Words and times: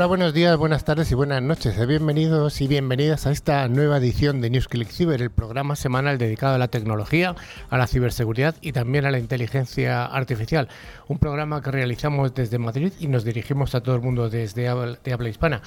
Hola, 0.00 0.06
buenos 0.06 0.32
días, 0.32 0.56
buenas 0.56 0.82
tardes 0.86 1.12
y 1.12 1.14
buenas 1.14 1.42
noches. 1.42 1.86
Bienvenidos 1.86 2.62
y 2.62 2.68
bienvenidas 2.68 3.26
a 3.26 3.32
esta 3.32 3.68
nueva 3.68 3.98
edición 3.98 4.40
de 4.40 4.48
NewsClick 4.48 4.88
Cyber, 4.88 5.20
el 5.20 5.30
programa 5.30 5.76
semanal 5.76 6.16
dedicado 6.16 6.54
a 6.54 6.58
la 6.58 6.68
tecnología, 6.68 7.34
a 7.68 7.76
la 7.76 7.86
ciberseguridad 7.86 8.54
y 8.62 8.72
también 8.72 9.04
a 9.04 9.10
la 9.10 9.18
inteligencia 9.18 10.06
artificial. 10.06 10.68
Un 11.06 11.18
programa 11.18 11.60
que 11.60 11.70
realizamos 11.70 12.32
desde 12.32 12.56
Madrid 12.56 12.94
y 12.98 13.08
nos 13.08 13.24
dirigimos 13.24 13.74
a 13.74 13.82
todo 13.82 13.94
el 13.94 14.00
mundo 14.00 14.30
desde 14.30 14.62
de 14.62 15.12
habla 15.12 15.28
hispana. 15.28 15.60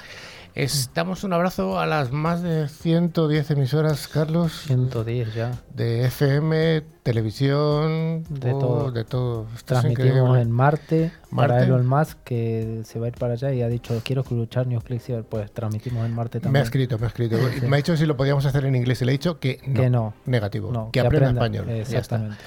Damos 0.93 1.23
un 1.23 1.33
abrazo 1.33 1.79
a 1.79 1.87
las 1.87 2.11
más 2.11 2.43
de 2.43 2.67
110 2.67 3.51
emisoras, 3.51 4.07
Carlos. 4.07 4.51
110 4.67 5.33
ya. 5.33 5.51
De 5.73 6.05
FM, 6.05 6.83
televisión, 7.01 8.23
de 8.29 8.53
oh, 8.53 8.59
todo. 8.59 8.91
De 8.91 9.03
todo. 9.03 9.47
Transmitimos 9.65 10.37
en 10.37 10.51
Marte, 10.51 11.11
Marte, 11.31 11.53
para 11.53 11.63
Elon 11.63 11.87
Musk, 11.87 12.19
que 12.23 12.81
se 12.85 12.99
va 12.99 13.07
a 13.07 13.09
ir 13.09 13.15
para 13.15 13.33
allá 13.33 13.51
y 13.51 13.63
ha 13.63 13.67
dicho, 13.67 13.99
quiero 14.03 14.21
escuchar 14.21 14.67
Newsclick, 14.67 15.23
pues 15.23 15.51
transmitimos 15.51 16.05
en 16.05 16.13
Marte 16.13 16.39
también. 16.39 16.53
Me 16.53 16.59
ha 16.59 16.63
escrito, 16.63 16.99
me 16.99 17.05
ha 17.05 17.07
escrito. 17.07 17.37
Me 17.67 17.75
ha 17.75 17.77
dicho 17.77 17.97
si 17.97 18.05
lo 18.05 18.15
podíamos 18.15 18.45
hacer 18.45 18.65
en 18.65 18.75
inglés 18.75 19.01
y 19.01 19.05
le 19.05 19.11
he 19.11 19.13
dicho 19.13 19.39
que 19.39 19.59
no. 19.65 19.81
Que 19.81 19.89
no. 19.89 20.13
Negativo. 20.25 20.91
que, 20.91 20.99
aprenda, 20.99 21.31
español. 21.31 21.67
Exactamente. 21.69 22.37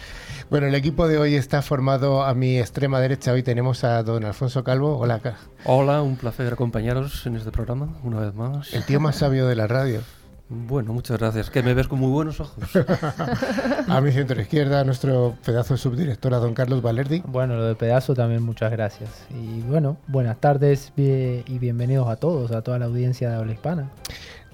Bueno, 0.49 0.69
el 0.69 0.77
equipo 0.77 1.09
de 1.09 1.19
hoy 1.19 1.35
está 1.35 1.61
formado 1.61 2.23
a 2.23 2.33
mi 2.33 2.59
extrema 2.61 3.01
derecha. 3.01 3.33
Hoy 3.33 3.43
tenemos 3.43 3.83
a 3.83 4.01
don 4.05 4.25
Alfonso 4.25 4.63
Calvo. 4.63 4.97
Hola. 4.97 5.21
Hola, 5.65 6.03
un 6.03 6.17
placer 6.17 6.53
acompañaros 6.53 7.27
en 7.27 7.35
este 7.35 7.51
programa 7.51 7.97
una 8.05 8.21
vez 8.21 8.33
más. 8.33 8.73
El 8.73 8.85
tío 8.85 9.01
más 9.01 9.17
sabio 9.17 9.49
de 9.49 9.57
la 9.57 9.67
radio. 9.67 10.03
Bueno, 10.49 10.93
muchas 10.93 11.19
gracias. 11.19 11.51
Que 11.51 11.65
me 11.65 11.75
ves 11.75 11.89
con 11.89 11.99
muy 11.99 12.13
buenos 12.13 12.39
ojos. 12.39 12.63
a 13.89 14.01
mi 14.01 14.13
centro 14.13 14.41
izquierda, 14.41 14.85
nuestro 14.85 15.35
pedazo 15.45 15.75
de 15.75 15.79
subdirectora, 15.79 16.37
don 16.37 16.55
Carlos 16.55 16.81
Valerdi. 16.81 17.25
Bueno, 17.27 17.57
lo 17.57 17.65
de 17.65 17.75
pedazo 17.75 18.15
también, 18.15 18.45
muchas 18.45 18.71
gracias. 18.71 19.27
Y 19.31 19.63
bueno, 19.63 19.97
buenas 20.07 20.41
tardes 20.41 20.93
y 20.97 21.59
bienvenidos 21.59 22.09
a 22.09 22.17
todos, 22.17 22.53
a 22.53 22.63
toda 22.63 22.79
la 22.79 22.85
audiencia 22.85 23.31
de 23.31 23.35
habla 23.35 23.53
hispana. 23.53 23.91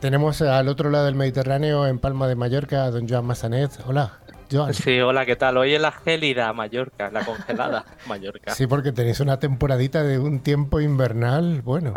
Tenemos 0.01 0.41
al 0.41 0.69
otro 0.69 0.89
lado 0.89 1.05
del 1.05 1.17
Mediterráneo, 1.17 1.87
en 1.87 1.99
Palma 1.99 2.29
de 2.29 2.35
Mallorca, 2.35 2.85
a 2.85 2.91
don 2.91 3.07
Joan 3.07 3.27
Massanet. 3.27 3.71
Hola. 3.87 4.21
Sí, 4.73 5.01
hola, 5.01 5.25
¿qué 5.25 5.37
tal? 5.37 5.57
Hoy 5.57 5.73
es 5.75 5.81
la 5.81 5.93
gélida 5.93 6.53
Mallorca, 6.53 7.11
la 7.11 7.25
congelada 7.25 7.85
Mallorca. 8.07 8.55
Sí, 8.55 8.67
porque 8.67 8.93
tenéis 8.93 9.21
una 9.21 9.39
temporadita 9.39 10.03
de 10.03 10.19
un 10.19 10.41
tiempo 10.41 10.81
invernal, 10.81 11.63
bueno. 11.63 11.95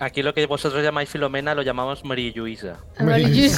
aquí 0.00 0.22
lo 0.22 0.34
que 0.34 0.46
vosotros 0.46 0.82
llamáis 0.82 1.08
Filomena 1.08 1.54
lo 1.54 1.62
llamamos 1.62 2.04
Marilluisa. 2.04 2.78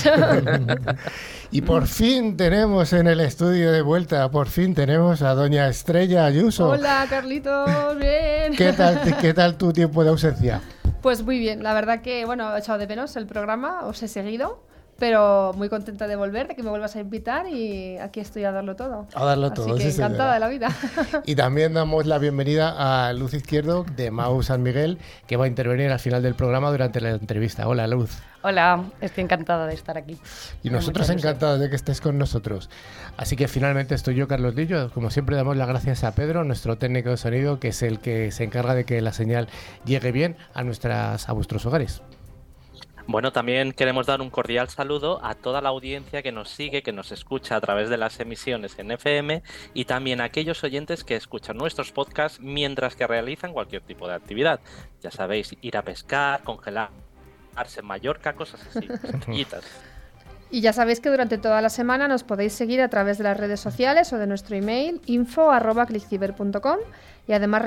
y 1.51 1.63
por 1.63 1.87
fin 1.87 2.37
tenemos 2.37 2.93
en 2.93 3.07
el 3.07 3.21
estudio 3.21 3.73
de 3.73 3.81
vuelta, 3.81 4.31
por 4.31 4.49
fin 4.49 4.75
tenemos 4.75 5.23
a 5.23 5.35
doña 5.35 5.67
Estrella 5.69 6.27
Ayuso. 6.27 6.69
Hola, 6.69 7.07
Carlitos, 7.09 7.99
bien. 7.99 8.55
¿Qué 8.57 8.75
tal, 8.75 9.17
qué 9.23 9.33
tal 9.33 9.57
tu 9.57 9.73
tiempo 9.73 10.05
de 10.05 10.11
ausencia? 10.11 10.61
Pues 11.01 11.23
muy 11.23 11.39
bien, 11.39 11.63
la 11.63 11.73
verdad 11.73 12.03
que, 12.03 12.27
bueno, 12.27 12.55
he 12.55 12.59
echado 12.59 12.79
de 12.79 12.87
menos 12.87 13.17
el 13.17 13.27
programa, 13.27 13.87
os 13.87 14.03
he 14.03 14.09
seguido 14.09 14.63
pero 14.99 15.53
muy 15.55 15.69
contenta 15.69 16.07
de 16.07 16.17
volver, 16.17 16.49
de 16.49 16.55
que 16.55 16.63
me 16.63 16.71
vuelvas 16.71 16.97
a 16.97 17.01
invitar 17.01 17.49
y 17.49 17.99
aquí 17.99 18.21
estoy 18.21 18.45
a 18.45 18.53
darlo 18.53 18.77
todo. 18.77 19.07
A 19.15 19.25
darlo 19.25 19.53
todo, 19.53 19.77
que 19.77 19.89
encantada 19.89 20.35
de 20.35 20.41
la 20.41 20.49
vida. 20.49 20.69
Y 21.27 21.35
también 21.35 21.75
damos 21.75 22.07
la 22.07 22.19
bienvenida 22.19 23.09
a 23.09 23.13
Luz 23.13 23.35
Izquierdo 23.35 23.85
de 23.97 24.11
Mau 24.11 24.43
San 24.43 24.63
Miguel, 24.63 24.99
que 25.27 25.37
va 25.37 25.47
a 25.47 25.49
intervenir 25.49 25.91
al 25.91 26.01
final 26.01 26.23
del 26.23 26.35
programa 26.35 26.71
durante 26.71 27.01
la 27.01 27.11
entrevista. 27.11 27.67
Hola, 27.67 27.87
Luz. 27.87 28.23
Hola, 28.43 28.85
estoy 29.01 29.25
encantada 29.25 29.67
de 29.67 29.73
estar 29.73 29.97
aquí. 29.97 30.19
Y 30.63 30.69
nosotros 30.69 31.09
encantados 31.09 31.61
de 31.61 31.71
que 31.71 31.77
estés 31.77 32.03
con 32.03 32.19
nosotros. 32.19 32.69
Así 33.17 33.37
que 33.37 33.49
finalmente 33.49 33.95
estoy 33.95 34.17
yo, 34.17 34.29
Carlos 34.29 34.55
Lillo. 34.55 34.91
Como 34.91 35.11
siempre, 35.11 35.35
damos 35.35 35.57
las 35.57 35.67
gracias 35.67 36.05
a 36.05 36.13
Pedro, 36.13 36.45
nuestro 36.45 36.77
técnico 36.77 37.09
de 37.09 37.17
sonido, 37.17 37.59
que 37.59 37.69
es 37.69 37.83
el 37.83 38.01
que 38.01 38.31
se 38.33 38.45
encarga 38.45 38.75
de 38.75 38.85
que 38.85 39.01
la 39.01 39.15
señal 39.15 39.49
llegue 39.87 40.13
bien 40.13 40.37
a, 40.53 40.63
nuestras, 40.63 41.27
a 41.29 41.33
vuestros 41.33 41.65
hogares. 41.65 42.03
Bueno, 43.07 43.33
también 43.33 43.73
queremos 43.73 44.07
dar 44.07 44.23
un 44.23 44.31
cordial 44.31 44.71
saludo 44.71 45.23
a 45.23 45.35
toda 45.35 45.61
la 45.61 45.69
audiencia 45.69 46.23
que 46.23 46.33
nos 46.33 46.49
sigue, 46.49 46.83
que 46.83 46.93
nos 46.93 47.13
escucha 47.13 47.57
a 47.57 47.61
través 47.61 47.91
de 47.91 47.99
las 47.99 48.19
emisiones 48.19 48.79
en 48.79 48.91
FM 48.91 49.43
y 49.75 49.85
también 49.85 50.23
a 50.23 50.25
aquellos 50.25 50.65
oyentes 50.65 51.05
que 51.05 51.15
escuchan 51.15 51.59
nuestros 51.59 51.93
podcasts 51.93 52.41
mientras 52.41 52.97
que 52.97 53.07
realizan 53.07 53.53
cualquier 53.53 53.83
tipo 53.83 54.09
de 54.09 54.15
actividad. 54.15 54.59
Ya 55.03 55.11
sabéis, 55.11 55.55
ir 55.61 55.77
a 55.77 55.83
pescar, 55.83 56.43
congelarse 56.45 56.93
en 57.81 57.87
Mallorca, 57.87 58.33
cosas 58.33 58.67
así, 58.67 58.89
sencillitas. 59.11 59.65
Y 60.51 60.63
ya 60.63 60.73
sabéis 60.73 61.01
que 61.01 61.11
durante 61.11 61.37
toda 61.37 61.61
la 61.61 61.69
semana 61.69 62.09
nos 62.09 62.23
podéis 62.23 62.55
seguir 62.55 62.81
a 62.81 62.89
través 62.89 63.19
de 63.19 63.25
las 63.25 63.37
redes 63.37 63.61
sociales 63.61 64.13
o 64.15 64.19
de 64.19 64.27
nuestro 64.27 64.57
email 64.57 65.01
info.clickciber.com 65.07 66.79
y 67.27 67.33
además 67.33 67.63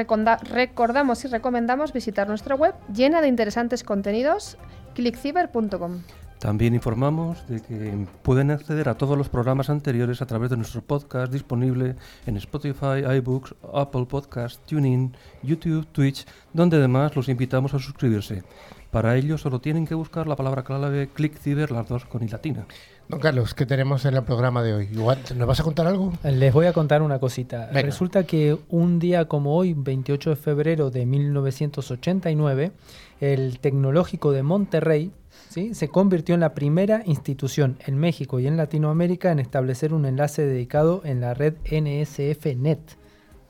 recordamos 0.50 1.26
y 1.26 1.28
recomendamos 1.28 1.92
visitar 1.92 2.28
nuestra 2.28 2.56
web 2.56 2.74
llena 2.94 3.22
de 3.22 3.28
interesantes 3.28 3.84
contenidos 3.84 4.58
clickciber.com. 4.98 6.02
También 6.40 6.74
informamos 6.74 7.48
de 7.48 7.62
que 7.62 8.08
pueden 8.24 8.50
acceder 8.50 8.90
a 8.90 8.96
todos 8.96 9.16
los 9.16 9.30
programas 9.30 9.70
anteriores 9.70 10.24
a 10.24 10.26
través 10.26 10.50
de 10.50 10.58
nuestro 10.58 10.82
podcast 10.82 11.32
disponible 11.32 11.96
en 12.26 12.38
Spotify, 12.38 13.06
iBooks, 13.18 13.54
Apple 13.76 14.08
Podcasts, 14.08 14.60
TuneIn, 14.66 15.16
YouTube, 15.44 15.86
Twitch, 15.92 16.26
donde 16.52 16.78
además 16.78 17.16
los 17.16 17.30
invitamos 17.30 17.76
a 17.76 17.80
suscribirse. 17.80 18.44
Para 18.90 19.16
ello 19.18 19.38
solo 19.38 19.60
tienen 19.60 19.86
que 19.86 19.94
buscar 19.94 20.28
la 20.28 20.36
palabra 20.36 20.64
clave 20.64 21.10
ClickCiber, 21.14 21.72
las 21.72 21.88
dos 21.88 22.06
con 22.06 22.24
i 22.24 22.28
latina. 22.28 22.66
Don 23.10 23.20
Carlos, 23.20 23.54
¿qué 23.54 23.66
tenemos 23.66 24.04
en 24.06 24.16
el 24.16 24.24
programa 24.24 24.64
de 24.64 24.74
hoy? 24.74 24.90
¿Nos 24.90 25.48
vas 25.48 25.60
a 25.60 25.64
contar 25.64 25.88
algo? 25.88 26.14
Les 26.24 26.54
voy 26.54 26.66
a 26.66 26.74
contar 26.74 27.02
una 27.02 27.20
cosita. 27.20 27.70
Resulta 27.72 28.26
que 28.26 28.58
un 28.70 29.00
día 29.00 29.26
como 29.26 29.56
hoy, 29.56 29.74
28 29.74 30.32
de 30.32 30.36
febrero 30.36 30.90
de 30.90 31.06
1989, 31.06 32.72
el 33.20 33.60
Tecnológico 33.60 34.32
de 34.32 34.44
Monterrey 34.44 35.12
¿sí? 35.50 35.74
se 35.74 35.88
convirtió 35.88 36.36
en 36.36 36.42
la 36.42 36.54
primera 36.54 37.02
institución 37.06 37.78
en 37.86 37.98
México 37.98 38.40
y 38.40 38.48
en 38.48 38.58
Latinoamérica 38.58 39.32
en 39.32 39.40
establecer 39.40 39.94
un 39.94 40.06
enlace 40.06 40.46
dedicado 40.46 41.02
en 41.04 41.22
la 41.22 41.34
red 41.34 41.56
NSF-Net 41.66 42.80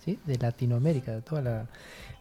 ¿sí? 0.04 0.20
de 0.26 0.38
Latinoamérica, 0.38 1.14
de 1.14 1.22
toda 1.22 1.42
la 1.42 1.68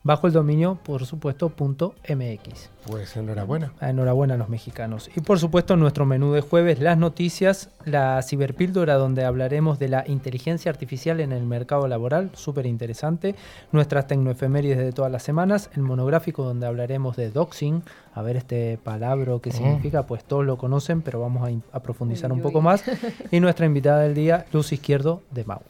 bajo 0.06 0.28
el 0.28 0.32
dominio, 0.32 0.78
por 0.84 1.04
supuesto, 1.04 1.50
.mx. 1.50 2.70
Pues 2.86 3.16
enhorabuena. 3.16 3.72
Enhorabuena 3.80 4.34
a 4.34 4.36
los 4.36 4.48
mexicanos. 4.48 5.10
Y 5.16 5.20
por 5.20 5.40
supuesto, 5.40 5.76
nuestro 5.76 6.06
menú 6.06 6.32
de 6.32 6.42
jueves, 6.42 6.78
las 6.78 6.96
noticias, 6.96 7.70
la 7.84 8.22
ciberpíldora 8.22 8.94
donde 8.94 9.24
hablaremos 9.24 9.80
de 9.80 9.88
la 9.88 10.04
inteligencia 10.06 10.70
artificial 10.70 11.18
en 11.18 11.32
el 11.32 11.44
mercado 11.44 11.88
laboral, 11.88 12.30
súper 12.34 12.66
interesante, 12.66 13.34
nuestras 13.72 14.06
tecnoefemérides 14.06 14.78
de 14.78 14.92
todas 14.92 15.10
las 15.10 15.24
semanas, 15.24 15.70
el 15.74 15.82
monográfico 15.82 16.44
donde 16.44 16.66
hablaremos 16.66 17.16
de 17.16 17.30
doxing, 17.30 17.82
a 18.14 18.22
ver 18.22 18.36
este 18.36 18.78
palabra 18.82 19.16
qué 19.42 19.50
significa, 19.50 20.06
pues 20.06 20.22
todos 20.22 20.44
lo 20.44 20.56
conocen, 20.56 21.02
pero 21.02 21.20
vamos 21.20 21.50
a, 21.72 21.80
profundizar 21.80 22.32
un 22.32 22.40
poco 22.40 22.60
más, 22.60 22.84
y 23.30 23.40
nuestra 23.40 23.66
invitada 23.66 24.00
del 24.00 24.14
día, 24.14 24.46
Luz 24.52 24.72
Izquierdo 24.72 25.22
de 25.32 25.44
Mau. 25.44 25.62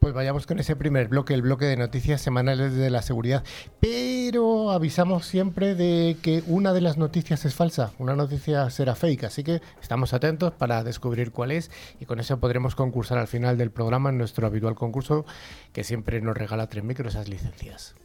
Pues 0.00 0.14
vayamos 0.14 0.46
con 0.46 0.60
ese 0.60 0.76
primer 0.76 1.08
bloque, 1.08 1.34
el 1.34 1.42
bloque 1.42 1.64
de 1.64 1.76
noticias 1.76 2.20
semanales 2.20 2.72
de 2.74 2.88
la 2.88 3.02
seguridad. 3.02 3.42
Pero 3.80 4.70
avisamos 4.70 5.26
siempre 5.26 5.74
de 5.74 6.16
que 6.22 6.44
una 6.46 6.72
de 6.72 6.80
las 6.80 6.98
noticias 6.98 7.44
es 7.44 7.54
falsa, 7.54 7.92
una 7.98 8.14
noticia 8.14 8.70
será 8.70 8.94
fake, 8.94 9.24
así 9.24 9.42
que 9.42 9.60
estamos 9.82 10.14
atentos 10.14 10.52
para 10.52 10.84
descubrir 10.84 11.32
cuál 11.32 11.50
es 11.50 11.70
y 11.98 12.04
con 12.04 12.20
eso 12.20 12.38
podremos 12.38 12.76
concursar 12.76 13.18
al 13.18 13.26
final 13.26 13.58
del 13.58 13.72
programa 13.72 14.10
en 14.10 14.18
nuestro 14.18 14.46
habitual 14.46 14.76
concurso 14.76 15.26
que 15.72 15.82
siempre 15.82 16.20
nos 16.20 16.36
regala 16.36 16.68
tres 16.68 16.84
micros 16.84 17.14
esas 17.14 17.28
licencias. 17.28 17.96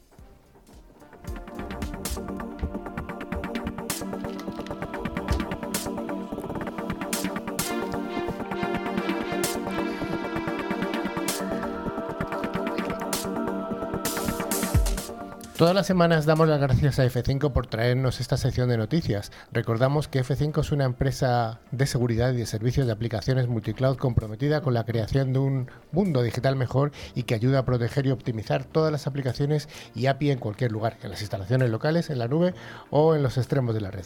Todas 15.63 15.77
las 15.77 15.87
semanas 15.87 16.25
damos 16.25 16.49
las 16.49 16.59
gracias 16.59 16.99
a 16.99 17.05
F5 17.05 17.53
por 17.53 17.67
traernos 17.67 18.19
esta 18.19 18.35
sección 18.35 18.67
de 18.67 18.75
noticias. 18.75 19.31
Recordamos 19.53 20.09
que 20.09 20.21
F5 20.21 20.59
es 20.59 20.73
una 20.73 20.83
empresa 20.83 21.61
de 21.71 21.87
seguridad 21.87 22.33
y 22.33 22.35
de 22.35 22.45
servicios 22.45 22.85
de 22.85 22.91
aplicaciones 22.91 23.47
multicloud 23.47 23.95
comprometida 23.95 24.59
con 24.59 24.73
la 24.73 24.83
creación 24.83 25.31
de 25.31 25.39
un 25.39 25.71
mundo 25.93 26.21
digital 26.21 26.57
mejor 26.57 26.91
y 27.15 27.23
que 27.23 27.35
ayuda 27.35 27.59
a 27.59 27.65
proteger 27.65 28.05
y 28.05 28.11
optimizar 28.11 28.65
todas 28.65 28.91
las 28.91 29.07
aplicaciones 29.07 29.69
y 29.95 30.07
API 30.07 30.31
en 30.31 30.39
cualquier 30.39 30.73
lugar, 30.73 30.97
en 31.01 31.11
las 31.11 31.21
instalaciones 31.21 31.69
locales, 31.69 32.09
en 32.09 32.19
la 32.19 32.27
nube 32.27 32.53
o 32.89 33.15
en 33.15 33.23
los 33.23 33.37
extremos 33.37 33.73
de 33.73 33.79
la 33.79 33.91
red. 33.91 34.05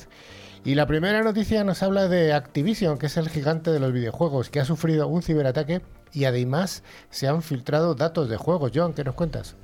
Y 0.64 0.76
la 0.76 0.86
primera 0.86 1.24
noticia 1.24 1.64
nos 1.64 1.82
habla 1.82 2.08
de 2.08 2.34
Activision, 2.34 3.00
que 3.00 3.08
es 3.08 3.18
el 3.18 3.30
gigante 3.30 3.72
de 3.72 3.80
los 3.80 3.94
videojuegos, 3.94 4.52
que 4.52 4.60
ha 4.60 4.66
sufrido 4.66 5.08
un 5.08 5.24
ciberataque 5.24 5.82
y 6.14 6.26
además 6.26 6.84
se 7.10 7.28
han 7.28 7.42
filtrado 7.42 7.96
datos 7.96 8.30
de 8.30 8.38
juegos. 8.38 8.74
John, 8.76 8.94
¿qué 8.94 9.04
nos 9.04 9.16
cuentas? 9.16 9.56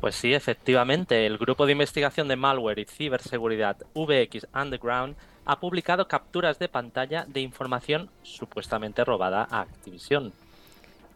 Pues 0.00 0.14
sí, 0.14 0.32
efectivamente, 0.32 1.26
el 1.26 1.38
grupo 1.38 1.66
de 1.66 1.72
investigación 1.72 2.28
de 2.28 2.36
malware 2.36 2.78
y 2.78 2.84
ciberseguridad 2.84 3.78
VX 3.94 4.46
Underground 4.54 5.16
ha 5.44 5.58
publicado 5.58 6.06
capturas 6.06 6.58
de 6.60 6.68
pantalla 6.68 7.24
de 7.26 7.40
información 7.40 8.08
supuestamente 8.22 9.04
robada 9.04 9.48
a 9.50 9.62
Activision. 9.62 10.32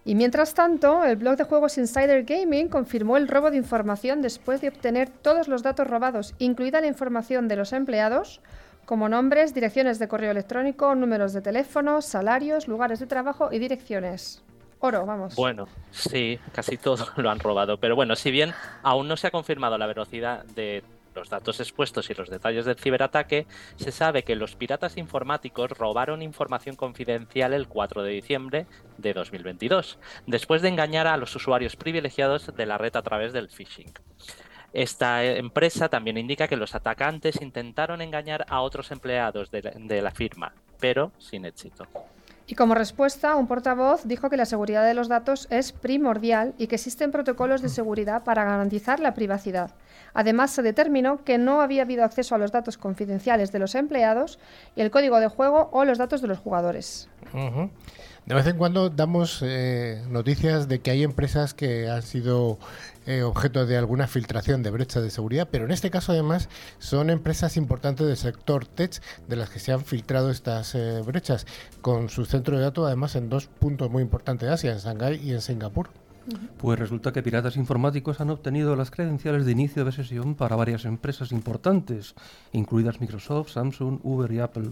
Y 0.04 0.16
mientras 0.16 0.54
tanto, 0.54 1.04
el 1.04 1.14
blog 1.14 1.36
de 1.36 1.44
juegos 1.44 1.78
Insider 1.78 2.24
Gaming 2.24 2.68
confirmó 2.68 3.16
el 3.16 3.28
robo 3.28 3.52
de 3.52 3.56
información 3.56 4.20
después 4.20 4.60
de 4.60 4.68
obtener 4.68 5.10
todos 5.10 5.46
los 5.46 5.62
datos 5.62 5.86
robados, 5.86 6.34
incluida 6.38 6.80
la 6.80 6.88
información 6.88 7.46
de 7.46 7.54
los 7.54 7.72
empleados, 7.72 8.40
como 8.84 9.08
nombres, 9.08 9.54
direcciones 9.54 10.00
de 10.00 10.08
correo 10.08 10.32
electrónico, 10.32 10.96
números 10.96 11.32
de 11.34 11.40
teléfono, 11.40 12.02
salarios, 12.02 12.66
lugares 12.66 12.98
de 12.98 13.06
trabajo 13.06 13.50
y 13.52 13.60
direcciones. 13.60 14.42
Oro, 14.84 15.06
vamos. 15.06 15.36
Bueno, 15.36 15.68
sí, 15.92 16.40
casi 16.52 16.76
todo 16.76 17.06
lo 17.16 17.30
han 17.30 17.38
robado. 17.38 17.78
Pero 17.78 17.94
bueno, 17.94 18.16
si 18.16 18.32
bien 18.32 18.52
aún 18.82 19.06
no 19.06 19.16
se 19.16 19.28
ha 19.28 19.30
confirmado 19.30 19.78
la 19.78 19.86
velocidad 19.86 20.44
de 20.44 20.82
los 21.14 21.28
datos 21.28 21.60
expuestos 21.60 22.10
y 22.10 22.14
los 22.14 22.28
detalles 22.28 22.64
del 22.64 22.74
ciberataque, 22.74 23.46
se 23.76 23.92
sabe 23.92 24.24
que 24.24 24.34
los 24.34 24.56
piratas 24.56 24.96
informáticos 24.96 25.70
robaron 25.70 26.20
información 26.20 26.74
confidencial 26.74 27.52
el 27.52 27.68
4 27.68 28.02
de 28.02 28.10
diciembre 28.10 28.66
de 28.98 29.12
2022, 29.12 29.98
después 30.26 30.62
de 30.62 30.70
engañar 30.70 31.06
a 31.06 31.16
los 31.16 31.36
usuarios 31.36 31.76
privilegiados 31.76 32.52
de 32.56 32.66
la 32.66 32.76
red 32.76 32.96
a 32.96 33.02
través 33.02 33.32
del 33.32 33.50
phishing. 33.50 33.92
Esta 34.72 35.22
empresa 35.22 35.90
también 35.90 36.18
indica 36.18 36.48
que 36.48 36.56
los 36.56 36.74
atacantes 36.74 37.40
intentaron 37.40 38.00
engañar 38.00 38.46
a 38.48 38.62
otros 38.62 38.90
empleados 38.90 39.50
de 39.52 40.02
la, 40.02 40.10
firma, 40.10 40.54
pero 40.80 41.12
sin 41.18 41.44
éxito. 41.44 41.86
Y 42.46 42.54
como 42.54 42.74
respuesta, 42.74 43.36
un 43.36 43.46
portavoz 43.46 44.04
dijo 44.04 44.28
que 44.28 44.36
la 44.36 44.46
seguridad 44.46 44.84
de 44.84 44.94
los 44.94 45.08
datos 45.08 45.46
es 45.50 45.72
primordial 45.72 46.54
y 46.58 46.66
que 46.66 46.74
existen 46.74 47.12
protocolos 47.12 47.62
de 47.62 47.68
seguridad 47.68 48.24
para 48.24 48.44
garantizar 48.44 49.00
la 49.00 49.14
privacidad. 49.14 49.72
Además, 50.14 50.50
se 50.50 50.62
determinó 50.62 51.24
que 51.24 51.38
no 51.38 51.60
había 51.60 51.82
habido 51.82 52.04
acceso 52.04 52.34
a 52.34 52.38
los 52.38 52.52
datos 52.52 52.76
confidenciales 52.78 53.52
de 53.52 53.58
los 53.58 53.74
empleados 53.74 54.38
y 54.76 54.80
el 54.82 54.90
código 54.90 55.20
de 55.20 55.28
juego 55.28 55.70
o 55.72 55.84
los 55.84 55.98
datos 55.98 56.20
de 56.20 56.28
los 56.28 56.38
jugadores. 56.38 57.08
De 58.24 58.36
vez 58.36 58.46
en 58.46 58.56
cuando 58.56 58.88
damos 58.88 59.40
eh, 59.42 60.00
noticias 60.08 60.68
de 60.68 60.80
que 60.80 60.92
hay 60.92 61.02
empresas 61.02 61.54
que 61.54 61.90
han 61.90 62.02
sido 62.02 62.60
eh, 63.04 63.24
objeto 63.24 63.66
de 63.66 63.76
alguna 63.76 64.06
filtración 64.06 64.62
de 64.62 64.70
brechas 64.70 65.02
de 65.02 65.10
seguridad, 65.10 65.48
pero 65.50 65.64
en 65.64 65.72
este 65.72 65.90
caso 65.90 66.12
además 66.12 66.48
son 66.78 67.10
empresas 67.10 67.56
importantes 67.56 68.06
del 68.06 68.16
sector 68.16 68.64
tech 68.64 69.02
de 69.26 69.34
las 69.34 69.50
que 69.50 69.58
se 69.58 69.72
han 69.72 69.84
filtrado 69.84 70.30
estas 70.30 70.76
eh, 70.76 71.02
brechas, 71.04 71.46
con 71.80 72.08
su 72.10 72.24
centro 72.24 72.56
de 72.56 72.62
datos 72.62 72.86
además 72.86 73.16
en 73.16 73.28
dos 73.28 73.48
puntos 73.48 73.90
muy 73.90 74.02
importantes 74.02 74.48
de 74.48 74.54
Asia, 74.54 74.70
en 74.70 74.78
Shanghái 74.78 75.20
y 75.20 75.32
en 75.32 75.40
Singapur. 75.40 75.90
Pues 76.58 76.78
resulta 76.78 77.12
que 77.12 77.22
piratas 77.22 77.56
informáticos 77.56 78.20
han 78.20 78.30
obtenido 78.30 78.76
las 78.76 78.90
credenciales 78.90 79.44
de 79.44 79.52
inicio 79.52 79.84
de 79.84 79.92
sesión 79.92 80.34
para 80.34 80.56
varias 80.56 80.84
empresas 80.84 81.32
importantes, 81.32 82.14
incluidas 82.52 83.00
Microsoft, 83.00 83.50
Samsung, 83.50 83.98
Uber 84.02 84.30
y 84.30 84.38
Apple. 84.38 84.70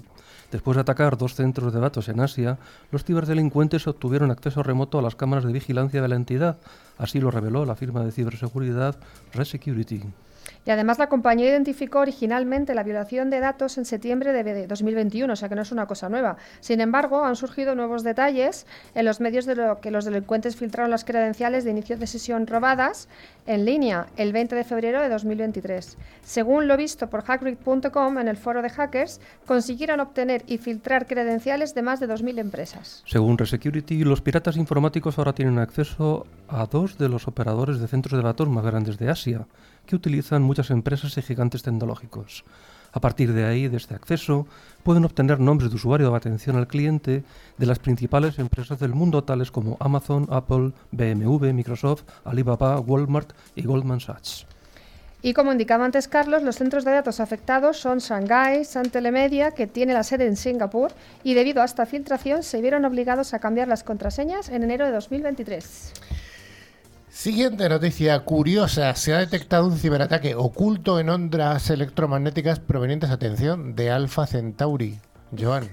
Después 0.52 0.76
de 0.76 0.82
atacar 0.82 1.16
dos 1.16 1.34
centros 1.34 1.72
de 1.72 1.80
datos 1.80 2.08
en 2.08 2.20
Asia, 2.20 2.58
los 2.90 3.04
ciberdelincuentes 3.04 3.86
obtuvieron 3.86 4.30
acceso 4.30 4.62
remoto 4.62 4.98
a 4.98 5.02
las 5.02 5.16
cámaras 5.16 5.44
de 5.44 5.52
vigilancia 5.52 6.02
de 6.02 6.08
la 6.08 6.16
entidad. 6.16 6.58
Así 6.98 7.20
lo 7.20 7.30
reveló 7.30 7.64
la 7.64 7.76
firma 7.76 8.04
de 8.04 8.12
ciberseguridad 8.12 8.96
Resecurity. 9.32 10.02
Y 10.66 10.70
además 10.70 10.98
la 10.98 11.08
compañía 11.08 11.50
identificó 11.50 12.00
originalmente 12.00 12.74
la 12.74 12.82
violación 12.82 13.30
de 13.30 13.40
datos 13.40 13.78
en 13.78 13.84
septiembre 13.84 14.32
de 14.32 14.66
2021, 14.66 15.32
o 15.32 15.36
sea 15.36 15.48
que 15.48 15.54
no 15.54 15.62
es 15.62 15.72
una 15.72 15.86
cosa 15.86 16.08
nueva. 16.08 16.36
Sin 16.60 16.80
embargo, 16.80 17.24
han 17.24 17.36
surgido 17.36 17.74
nuevos 17.74 18.02
detalles 18.02 18.66
en 18.94 19.04
los 19.04 19.20
medios 19.20 19.46
de 19.46 19.56
lo 19.56 19.80
que 19.80 19.90
los 19.90 20.04
delincuentes 20.04 20.56
filtraron 20.56 20.90
las 20.90 21.04
credenciales 21.04 21.64
de 21.64 21.70
inicio 21.70 21.96
de 21.96 22.06
sesión 22.06 22.46
robadas 22.46 23.08
en 23.46 23.64
línea 23.64 24.06
el 24.16 24.32
20 24.32 24.54
de 24.54 24.64
febrero 24.64 25.00
de 25.00 25.08
2023. 25.08 25.96
Según 26.22 26.68
lo 26.68 26.76
visto 26.76 27.08
por 27.08 27.22
hackread.com 27.22 28.18
en 28.18 28.28
el 28.28 28.36
foro 28.36 28.62
de 28.62 28.70
hackers, 28.70 29.20
consiguieron 29.46 30.00
obtener 30.00 30.44
y 30.46 30.58
filtrar 30.58 31.06
credenciales 31.06 31.74
de 31.74 31.82
más 31.82 32.00
de 32.00 32.08
2.000 32.08 32.38
empresas. 32.38 33.02
Según 33.06 33.38
Resecurity, 33.38 34.04
los 34.04 34.20
piratas 34.20 34.56
informáticos 34.56 35.18
ahora 35.18 35.32
tienen 35.32 35.58
acceso 35.58 36.26
a 36.48 36.66
dos 36.66 36.98
de 36.98 37.08
los 37.08 37.28
operadores 37.28 37.78
de 37.78 37.88
centros 37.88 38.16
de 38.18 38.26
datos 38.26 38.48
más 38.48 38.64
grandes 38.64 38.98
de 38.98 39.08
Asia, 39.08 39.46
que 39.86 39.96
utilizan 39.96 40.42
muchas 40.42 40.70
empresas 40.70 41.16
y 41.16 41.22
gigantes 41.22 41.62
tecnológicos. 41.62 42.44
A 42.92 43.00
partir 43.00 43.32
de 43.32 43.44
ahí, 43.44 43.68
de 43.68 43.76
este 43.76 43.94
acceso, 43.94 44.46
pueden 44.82 45.04
obtener 45.04 45.38
nombres 45.38 45.70
de 45.70 45.76
usuario 45.76 46.10
de 46.10 46.16
atención 46.16 46.56
al 46.56 46.66
cliente 46.66 47.22
de 47.56 47.66
las 47.66 47.78
principales 47.78 48.38
empresas 48.38 48.80
del 48.80 48.94
mundo, 48.94 49.22
tales 49.22 49.50
como 49.50 49.76
Amazon, 49.78 50.26
Apple, 50.30 50.72
BMW, 50.90 51.52
Microsoft, 51.52 52.02
Alibaba, 52.24 52.80
Walmart 52.80 53.32
y 53.54 53.62
Goldman 53.62 54.00
Sachs. 54.00 54.46
Y 55.22 55.34
como 55.34 55.52
indicaba 55.52 55.84
antes 55.84 56.08
Carlos, 56.08 56.42
los 56.42 56.56
centros 56.56 56.84
de 56.84 56.92
datos 56.92 57.20
afectados 57.20 57.76
son 57.76 57.98
Shanghai, 57.98 58.64
San 58.64 58.88
Telemedia, 58.88 59.50
que 59.50 59.66
tiene 59.66 59.92
la 59.92 60.02
sede 60.02 60.26
en 60.26 60.36
Singapur, 60.36 60.92
y 61.22 61.34
debido 61.34 61.60
a 61.60 61.66
esta 61.66 61.84
filtración 61.84 62.42
se 62.42 62.62
vieron 62.62 62.86
obligados 62.86 63.34
a 63.34 63.38
cambiar 63.38 63.68
las 63.68 63.84
contraseñas 63.84 64.48
en 64.48 64.62
enero 64.62 64.86
de 64.86 64.92
2023. 64.92 65.92
Siguiente 67.10 67.68
noticia 67.68 68.20
curiosa. 68.20 68.94
Se 68.94 69.12
ha 69.12 69.18
detectado 69.18 69.66
un 69.66 69.76
ciberataque 69.76 70.36
oculto 70.36 71.00
en 71.00 71.10
ondas 71.10 71.68
electromagnéticas 71.68 72.60
provenientes, 72.60 73.10
atención, 73.10 73.74
de 73.74 73.90
Alpha 73.90 74.28
Centauri. 74.28 75.00
Joan. 75.36 75.68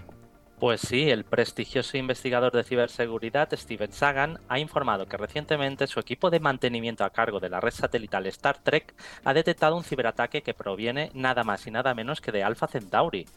Pues 0.59 0.81
sí, 0.81 1.11
el 1.11 1.23
prestigioso 1.23 1.97
investigador 1.97 2.51
de 2.51 2.63
ciberseguridad 2.63 3.49
Steven 3.53 3.91
Sagan 3.91 4.39
ha 4.49 4.57
informado 4.57 5.05
que 5.05 5.15
recientemente 5.15 5.85
su 5.85 5.99
equipo 5.99 6.31
de 6.31 6.39
mantenimiento 6.39 7.03
a 7.05 7.11
cargo 7.11 7.39
de 7.39 7.49
la 7.49 7.59
red 7.59 7.71
satelital 7.71 8.25
Star 8.25 8.57
Trek 8.57 8.95
ha 9.23 9.35
detectado 9.35 9.77
un 9.77 9.83
ciberataque 9.83 10.41
que 10.41 10.55
proviene 10.55 11.11
nada 11.13 11.43
más 11.43 11.67
y 11.67 11.71
nada 11.71 11.93
menos 11.93 12.19
que 12.19 12.31
de 12.31 12.43
Alpha 12.43 12.65
Centauri. 12.65 13.27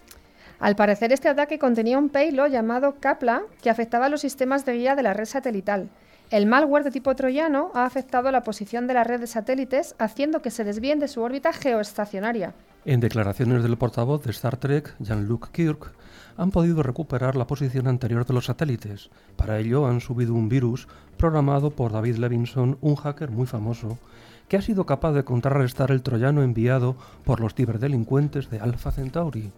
Al 0.60 0.76
parecer 0.76 1.10
este 1.10 1.30
ataque 1.30 1.58
contenía 1.58 1.98
un 1.98 2.10
payload 2.10 2.50
llamado 2.50 2.96
Kapla 3.00 3.42
que 3.62 3.70
afectaba 3.70 4.10
los 4.10 4.20
sistemas 4.20 4.66
de 4.66 4.74
guía 4.74 4.94
de 4.94 5.02
la 5.02 5.14
red 5.14 5.24
satelital. 5.24 5.88
El 6.30 6.46
malware 6.46 6.84
de 6.84 6.90
tipo 6.90 7.16
troyano 7.16 7.70
ha 7.74 7.86
afectado 7.86 8.30
la 8.30 8.42
posición 8.42 8.86
de 8.86 8.92
la 8.92 9.02
red 9.02 9.20
de 9.20 9.26
satélites, 9.26 9.94
haciendo 9.98 10.42
que 10.42 10.50
se 10.50 10.62
desvíen 10.62 11.00
de 11.00 11.08
su 11.08 11.22
órbita 11.22 11.54
geoestacionaria. 11.54 12.52
En 12.84 13.00
declaraciones 13.00 13.62
del 13.62 13.78
portavoz 13.78 14.22
de 14.22 14.30
Star 14.32 14.58
Trek, 14.58 14.94
Jean-Luc 15.00 15.50
Kirk, 15.50 15.92
han 16.36 16.50
podido 16.50 16.82
recuperar 16.82 17.36
la 17.36 17.46
posición 17.46 17.88
anterior 17.88 18.26
de 18.26 18.34
los 18.34 18.44
satélites. 18.44 19.10
Para 19.36 19.58
ello 19.58 19.86
han 19.86 20.00
subido 20.00 20.34
un 20.34 20.50
virus 20.50 20.88
programado 21.16 21.70
por 21.70 21.90
David 21.90 22.16
Levinson, 22.16 22.76
un 22.82 22.96
hacker 22.96 23.30
muy 23.30 23.46
famoso, 23.46 23.98
que 24.46 24.58
ha 24.58 24.62
sido 24.62 24.84
capaz 24.84 25.12
de 25.12 25.24
contrarrestar 25.24 25.90
el 25.90 26.02
troyano 26.02 26.42
enviado 26.42 26.96
por 27.24 27.40
los 27.40 27.54
ciberdelincuentes 27.54 28.50
de 28.50 28.60
Alpha 28.60 28.92
Centauri. 28.92 29.52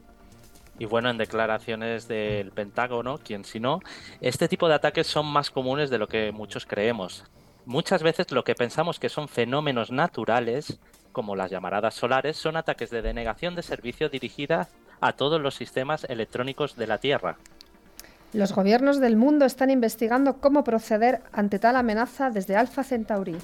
Y 0.82 0.84
bueno, 0.84 1.10
en 1.10 1.16
declaraciones 1.16 2.08
del 2.08 2.50
Pentágono, 2.50 3.18
quien 3.18 3.44
si 3.44 3.60
no, 3.60 3.78
este 4.20 4.48
tipo 4.48 4.66
de 4.66 4.74
ataques 4.74 5.06
son 5.06 5.26
más 5.26 5.48
comunes 5.48 5.90
de 5.90 5.98
lo 5.98 6.08
que 6.08 6.32
muchos 6.32 6.66
creemos. 6.66 7.22
Muchas 7.66 8.02
veces 8.02 8.32
lo 8.32 8.42
que 8.42 8.56
pensamos 8.56 8.98
que 8.98 9.08
son 9.08 9.28
fenómenos 9.28 9.92
naturales, 9.92 10.80
como 11.12 11.36
las 11.36 11.52
llamaradas 11.52 11.94
solares, 11.94 12.36
son 12.36 12.56
ataques 12.56 12.90
de 12.90 13.00
denegación 13.00 13.54
de 13.54 13.62
servicio 13.62 14.08
dirigida 14.08 14.66
a 15.00 15.12
todos 15.12 15.40
los 15.40 15.54
sistemas 15.54 16.02
electrónicos 16.08 16.74
de 16.74 16.88
la 16.88 16.98
Tierra. 16.98 17.36
Los 18.32 18.52
gobiernos 18.52 18.98
del 18.98 19.14
mundo 19.14 19.44
están 19.44 19.70
investigando 19.70 20.38
cómo 20.38 20.64
proceder 20.64 21.20
ante 21.32 21.60
tal 21.60 21.76
amenaza 21.76 22.30
desde 22.30 22.56
Alpha 22.56 22.82
Centauri. 22.82 23.36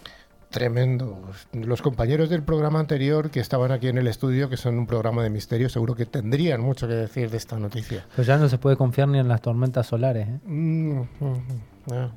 Tremendo. 0.50 1.20
Los 1.52 1.82
compañeros 1.82 2.30
del 2.30 2.42
programa 2.42 2.80
anterior 2.80 3.30
que 3.30 3.40
estaban 3.40 3.70
aquí 3.70 3.88
en 3.88 3.98
el 3.98 4.06
estudio, 4.06 4.48
que 4.48 4.56
son 4.56 4.78
un 4.78 4.86
programa 4.86 5.22
de 5.22 5.28
misterio, 5.28 5.68
seguro 5.68 5.94
que 5.94 6.06
tendrían 6.06 6.62
mucho 6.62 6.88
que 6.88 6.94
decir 6.94 7.30
de 7.30 7.36
esta 7.36 7.58
noticia. 7.58 8.06
Pues 8.16 8.26
ya 8.26 8.38
no 8.38 8.48
se 8.48 8.56
puede 8.56 8.76
confiar 8.76 9.08
ni 9.08 9.18
en 9.18 9.28
las 9.28 9.42
tormentas 9.42 9.86
solares. 9.86 10.26
¿eh? 10.26 10.40
Mm, 10.46 11.00
mm, 11.00 11.06
mm, 11.86 12.10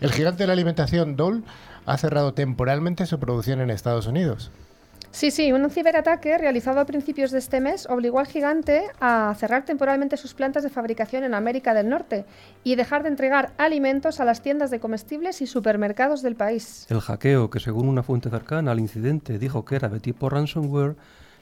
el 0.00 0.12
gigante 0.12 0.42
de 0.42 0.48
la 0.48 0.54
alimentación 0.54 1.16
Dole 1.16 1.42
ha 1.86 1.96
cerrado 1.98 2.34
temporalmente 2.34 3.06
su 3.06 3.20
producción 3.20 3.60
en 3.60 3.70
Estados 3.70 4.08
Unidos. 4.08 4.50
Sí, 5.16 5.30
sí, 5.30 5.50
un 5.50 5.70
ciberataque 5.70 6.36
realizado 6.36 6.78
a 6.78 6.84
principios 6.84 7.30
de 7.30 7.38
este 7.38 7.58
mes 7.58 7.86
obligó 7.88 8.18
al 8.18 8.26
gigante 8.26 8.82
a 9.00 9.34
cerrar 9.38 9.64
temporalmente 9.64 10.18
sus 10.18 10.34
plantas 10.34 10.62
de 10.62 10.68
fabricación 10.68 11.24
en 11.24 11.32
América 11.32 11.72
del 11.72 11.88
Norte 11.88 12.26
y 12.64 12.74
dejar 12.74 13.02
de 13.02 13.08
entregar 13.08 13.54
alimentos 13.56 14.20
a 14.20 14.26
las 14.26 14.42
tiendas 14.42 14.70
de 14.70 14.78
comestibles 14.78 15.40
y 15.40 15.46
supermercados 15.46 16.20
del 16.20 16.36
país. 16.36 16.86
El 16.90 17.00
hackeo, 17.00 17.48
que 17.48 17.60
según 17.60 17.88
una 17.88 18.02
fuente 18.02 18.28
cercana 18.28 18.72
al 18.72 18.78
incidente 18.78 19.38
dijo 19.38 19.64
que 19.64 19.76
era 19.76 19.88
de 19.88 20.00
tipo 20.00 20.28
ransomware, 20.28 20.96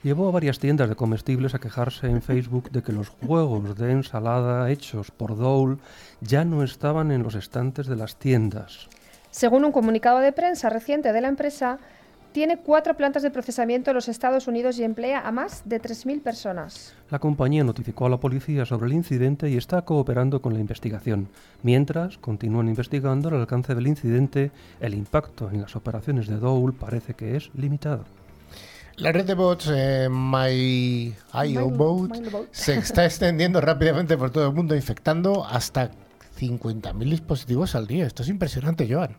llevó 0.05 0.29
a 0.29 0.31
varias 0.31 0.61
tiendas 0.61 0.89
de 0.89 0.95
comestibles 0.95 1.57
a 1.57 1.59
quejarse 1.59 2.07
en 2.07 2.23
Facebook 2.23 2.71
de 2.71 2.81
que 2.81 2.93
los 2.93 3.09
juegos 3.09 3.77
de 3.77 3.91
ensalada 3.91 4.71
hechos 4.71 5.11
por 5.11 5.37
Dole 5.37 5.79
ya 6.21 6.45
no 6.45 6.63
estaban 6.63 7.11
en 7.11 7.25
los 7.25 7.35
estantes 7.35 7.89
de 7.89 7.97
las 7.97 8.21
tiendas. 8.21 8.89
Según 9.33 9.65
un 9.65 9.73
comunicado 9.73 10.21
de 10.21 10.31
prensa 10.31 10.71
reciente 10.71 11.13
de 11.13 11.21
la 11.21 11.27
empresa, 11.27 11.81
tiene 12.35 12.59
cuatro 12.59 12.97
plantas 12.97 13.23
de 13.23 13.31
procesamiento 13.31 13.93
en 13.93 13.95
los 13.95 14.09
Estados 14.09 14.49
Unidos 14.49 14.77
y 14.81 14.83
emplea 14.83 15.21
a 15.21 15.31
más 15.31 15.63
de 15.67 15.81
3.000 15.81 16.21
personas. 16.21 16.93
La 17.09 17.21
compañía 17.21 17.63
notificó 17.63 18.07
a 18.07 18.09
la 18.09 18.19
policía 18.19 18.67
sobre 18.67 18.89
el 18.89 18.93
incidente 18.93 19.49
y 19.49 19.57
está 19.57 19.83
cooperando 19.83 20.43
con 20.43 20.53
la 20.53 20.59
investigación. 20.59 21.29
Mientras, 21.63 22.19
continúan 22.19 22.67
investigando 22.67 23.29
el 23.29 23.37
alcance 23.37 23.77
del 23.77 23.87
incidente, 23.87 24.51
el 24.81 24.95
impacto 24.95 25.49
en 25.49 25.61
las 25.61 25.77
operaciones 25.77 26.27
de 26.27 26.39
Dole 26.39 26.73
parece 26.73 27.15
que 27.15 27.37
es 27.37 27.53
limitado. 27.55 28.05
La 28.97 29.13
red 29.13 29.27
de 29.27 29.35
bots 29.35 29.71
eh, 29.73 30.09
MyIOBot 30.11 31.15
se 32.51 32.79
está 32.79 33.05
extendiendo 33.07 33.61
rápidamente 33.61 34.19
por 34.19 34.33
todo 34.33 34.49
el 34.49 34.55
mundo, 34.55 34.75
infectando 34.75 35.45
hasta 35.45 35.93
50.000 36.41 36.99
dispositivos 36.99 37.77
al 37.77 37.87
día. 37.87 38.07
Esto 38.07 38.25
es 38.25 38.29
impresionante, 38.29 38.93
Joan. 38.93 39.19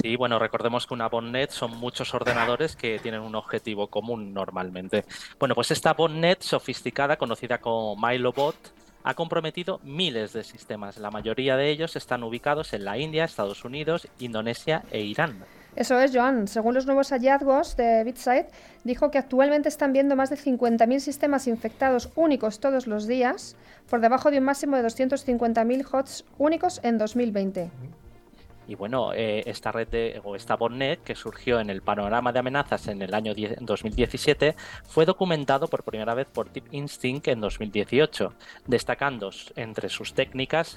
Sí, 0.00 0.16
bueno, 0.16 0.38
recordemos 0.38 0.86
que 0.86 0.94
una 0.94 1.08
botnet 1.08 1.50
son 1.50 1.76
muchos 1.76 2.14
ordenadores 2.14 2.76
que 2.76 2.98
tienen 3.00 3.20
un 3.20 3.34
objetivo 3.34 3.88
común 3.88 4.32
normalmente. 4.32 5.04
Bueno, 5.38 5.54
pues 5.54 5.70
esta 5.70 5.94
botnet 5.94 6.42
sofisticada, 6.42 7.16
conocida 7.16 7.58
como 7.58 7.96
MiloBot, 7.96 8.54
ha 9.02 9.14
comprometido 9.14 9.80
miles 9.82 10.32
de 10.32 10.44
sistemas. 10.44 10.98
La 10.98 11.10
mayoría 11.10 11.56
de 11.56 11.70
ellos 11.70 11.96
están 11.96 12.22
ubicados 12.22 12.72
en 12.72 12.84
la 12.84 12.98
India, 12.98 13.24
Estados 13.24 13.64
Unidos, 13.64 14.08
Indonesia 14.18 14.84
e 14.90 15.00
Irán. 15.00 15.44
Eso 15.76 15.98
es, 16.00 16.12
Joan. 16.12 16.48
Según 16.48 16.74
los 16.74 16.86
nuevos 16.86 17.10
hallazgos 17.10 17.76
de 17.76 18.02
BitSide, 18.04 18.46
dijo 18.84 19.10
que 19.10 19.18
actualmente 19.18 19.68
están 19.68 19.92
viendo 19.92 20.16
más 20.16 20.30
de 20.30 20.36
50.000 20.36 20.98
sistemas 20.98 21.46
infectados 21.46 22.10
únicos 22.16 22.58
todos 22.58 22.86
los 22.86 23.06
días, 23.06 23.56
por 23.88 24.00
debajo 24.00 24.30
de 24.30 24.38
un 24.38 24.44
máximo 24.44 24.76
de 24.76 24.84
250.000 24.84 25.86
HOTS 25.90 26.24
únicos 26.38 26.80
en 26.82 26.98
2020. 26.98 27.70
Y 28.70 28.76
bueno, 28.76 29.12
eh, 29.12 29.42
esta 29.46 29.72
red 29.72 29.88
de, 29.88 30.20
o 30.22 30.36
esta 30.36 30.54
botnet 30.54 31.02
que 31.02 31.16
surgió 31.16 31.58
en 31.58 31.70
el 31.70 31.82
panorama 31.82 32.30
de 32.30 32.38
amenazas 32.38 32.86
en 32.86 33.02
el 33.02 33.12
año 33.14 33.34
2017 33.34 34.54
fue 34.84 35.04
documentado 35.04 35.66
por 35.66 35.82
primera 35.82 36.14
vez 36.14 36.28
por 36.28 36.50
Tip 36.50 36.66
Instinct 36.70 37.26
en 37.26 37.40
2018, 37.40 38.32
destacando 38.68 39.30
entre 39.56 39.88
sus 39.88 40.14
técnicas, 40.14 40.76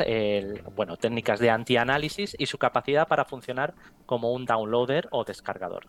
bueno, 0.75 0.97
técnicas 0.97 1.39
de 1.39 1.51
antianálisis 1.51 2.35
y 2.39 2.47
su 2.47 2.57
capacidad 2.57 3.07
para 3.07 3.25
funcionar 3.25 3.75
como 4.07 4.31
un 4.31 4.45
downloader 4.45 5.07
o 5.11 5.23
descargador. 5.23 5.85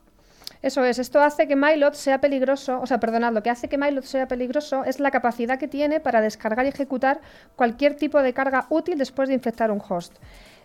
Eso 0.61 0.85
es, 0.85 0.99
esto 0.99 1.21
hace 1.23 1.47
que 1.47 1.57
Milot 1.57 1.95
sea 1.95 2.21
peligroso, 2.21 2.81
o 2.81 2.87
sea, 2.87 2.99
perdonad, 2.99 3.33
lo 3.33 3.43
que 3.43 3.51
hace 3.51 3.69
que 3.69 3.79
Milot 3.79 4.05
sea 4.05 4.29
peligroso 4.29 4.85
es 4.85 5.01
la 5.01 5.11
capacidad 5.11 5.59
que 5.59 5.69
tiene 5.69 6.01
para 6.01 6.21
descargar 6.21 6.67
y 6.67 6.69
ejecutar 6.69 7.21
cualquier 7.57 7.97
tipo 7.97 8.23
de 8.23 8.33
carga 8.33 8.67
útil 8.71 8.99
después 8.99 9.29
de 9.29 9.35
infectar 9.35 9.71
un 9.71 9.83
host. 9.87 10.17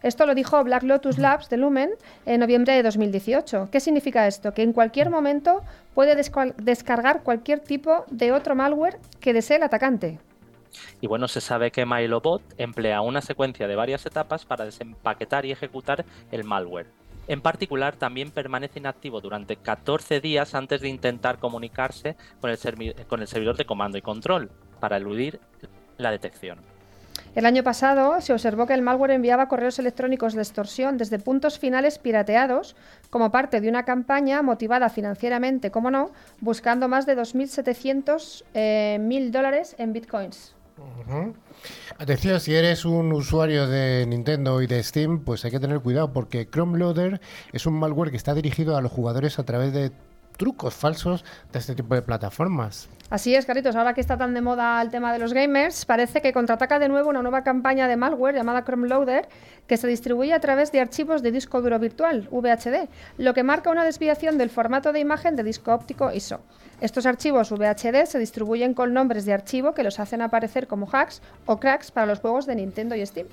Esto 0.01 0.25
lo 0.25 0.33
dijo 0.33 0.63
Black 0.63 0.83
Lotus 0.83 1.17
Labs 1.17 1.49
de 1.49 1.57
Lumen 1.57 1.91
en 2.25 2.39
noviembre 2.39 2.73
de 2.73 2.83
2018. 2.83 3.69
¿Qué 3.71 3.79
significa 3.81 4.27
esto? 4.27 4.53
Que 4.53 4.63
en 4.63 4.71
cualquier 4.71 5.09
momento 5.09 5.61
puede 5.93 6.15
descargar 6.57 7.23
cualquier 7.23 7.59
tipo 7.59 8.05
de 8.09 8.31
otro 8.31 8.55
malware 8.55 8.99
que 9.19 9.33
desee 9.33 9.57
el 9.57 9.63
atacante. 9.63 10.19
Y 11.01 11.07
bueno, 11.07 11.27
se 11.27 11.41
sabe 11.41 11.71
que 11.71 11.85
MiloBot 11.85 12.41
emplea 12.57 13.01
una 13.01 13.21
secuencia 13.21 13.67
de 13.67 13.75
varias 13.75 14.05
etapas 14.05 14.45
para 14.45 14.65
desempaquetar 14.65 15.45
y 15.45 15.51
ejecutar 15.51 16.05
el 16.31 16.43
malware. 16.43 16.87
En 17.27 17.41
particular, 17.41 17.95
también 17.95 18.31
permanece 18.31 18.79
inactivo 18.79 19.21
durante 19.21 19.55
14 19.55 20.19
días 20.21 20.55
antes 20.55 20.81
de 20.81 20.89
intentar 20.89 21.39
comunicarse 21.39 22.15
con 22.39 22.49
el, 22.49 22.95
con 23.07 23.21
el 23.21 23.27
servidor 23.27 23.57
de 23.57 23.65
comando 23.65 23.97
y 23.97 24.01
control 24.01 24.49
para 24.79 24.97
eludir 24.97 25.39
la 25.97 26.09
detección. 26.11 26.59
El 27.35 27.45
año 27.45 27.63
pasado 27.63 28.21
se 28.21 28.33
observó 28.33 28.65
que 28.65 28.73
el 28.73 28.81
malware 28.81 29.11
enviaba 29.11 29.47
correos 29.47 29.79
electrónicos 29.79 30.33
de 30.33 30.41
extorsión 30.41 30.97
desde 30.97 31.19
puntos 31.19 31.59
finales 31.59 31.99
pirateados 31.99 32.75
como 33.09 33.31
parte 33.31 33.61
de 33.61 33.69
una 33.69 33.85
campaña 33.85 34.41
motivada 34.41 34.89
financieramente, 34.89 35.71
como 35.71 35.91
no, 35.91 36.11
buscando 36.41 36.87
más 36.87 37.05
de 37.05 37.17
2.700 37.17 38.43
eh, 38.53 38.97
mil 38.99 39.31
dólares 39.31 39.75
en 39.77 39.93
bitcoins. 39.93 40.55
Atención, 41.97 42.39
si 42.39 42.55
eres 42.55 42.85
un 42.85 43.11
usuario 43.11 43.67
de 43.67 44.05
Nintendo 44.07 44.61
y 44.61 44.67
de 44.67 44.81
Steam, 44.81 45.19
pues 45.25 45.43
hay 45.43 45.51
que 45.51 45.59
tener 45.59 45.81
cuidado 45.81 46.13
porque 46.13 46.47
Chrome 46.49 46.77
Loader 46.77 47.19
es 47.51 47.65
un 47.65 47.73
malware 47.73 48.11
que 48.11 48.17
está 48.17 48.33
dirigido 48.33 48.77
a 48.77 48.81
los 48.81 48.91
jugadores 48.91 49.39
a 49.39 49.43
través 49.43 49.73
de 49.73 49.91
trucos 50.39 50.73
falsos 50.73 51.25
de 51.51 51.59
este 51.59 51.75
tipo 51.75 51.93
de 51.93 52.01
plataformas. 52.01 52.89
Así 53.09 53.35
es, 53.35 53.45
Caritos. 53.45 53.75
Ahora 53.75 53.93
que 53.93 54.01
está 54.01 54.17
tan 54.17 54.33
de 54.33 54.41
moda 54.41 54.81
el 54.81 54.89
tema 54.89 55.11
de 55.11 55.19
los 55.19 55.33
gamers, 55.33 55.85
parece 55.85 56.21
que 56.21 56.31
contraataca 56.31 56.79
de 56.79 56.87
nuevo 56.87 57.09
una 57.09 57.21
nueva 57.21 57.43
campaña 57.43 57.87
de 57.87 57.97
malware 57.97 58.35
llamada 58.35 58.63
Chrome 58.63 58.87
Loader 58.87 59.27
que 59.67 59.77
se 59.77 59.87
distribuye 59.87 60.33
a 60.33 60.39
través 60.39 60.71
de 60.71 60.79
archivos 60.79 61.21
de 61.21 61.31
disco 61.31 61.61
duro 61.61 61.77
virtual, 61.77 62.27
VHD, 62.31 62.87
lo 63.17 63.33
que 63.33 63.43
marca 63.43 63.69
una 63.69 63.83
desviación 63.83 64.37
del 64.37 64.49
formato 64.49 64.93
de 64.93 64.99
imagen 64.99 65.35
de 65.35 65.43
disco 65.43 65.73
óptico 65.73 66.11
ISO. 66.11 66.39
Estos 66.81 67.05
archivos 67.05 67.51
VHD 67.51 68.05
se 68.05 68.19
distribuyen 68.19 68.73
con 68.73 68.93
nombres 68.93 69.25
de 69.25 69.33
archivo 69.33 69.73
que 69.73 69.83
los 69.83 69.99
hacen 69.99 70.21
aparecer 70.21 70.67
como 70.67 70.87
hacks 70.89 71.21
o 71.45 71.59
cracks 71.59 71.91
para 71.91 72.07
los 72.07 72.19
juegos 72.19 72.45
de 72.45 72.55
Nintendo 72.55 72.95
y 72.95 73.05
Steam. 73.05 73.27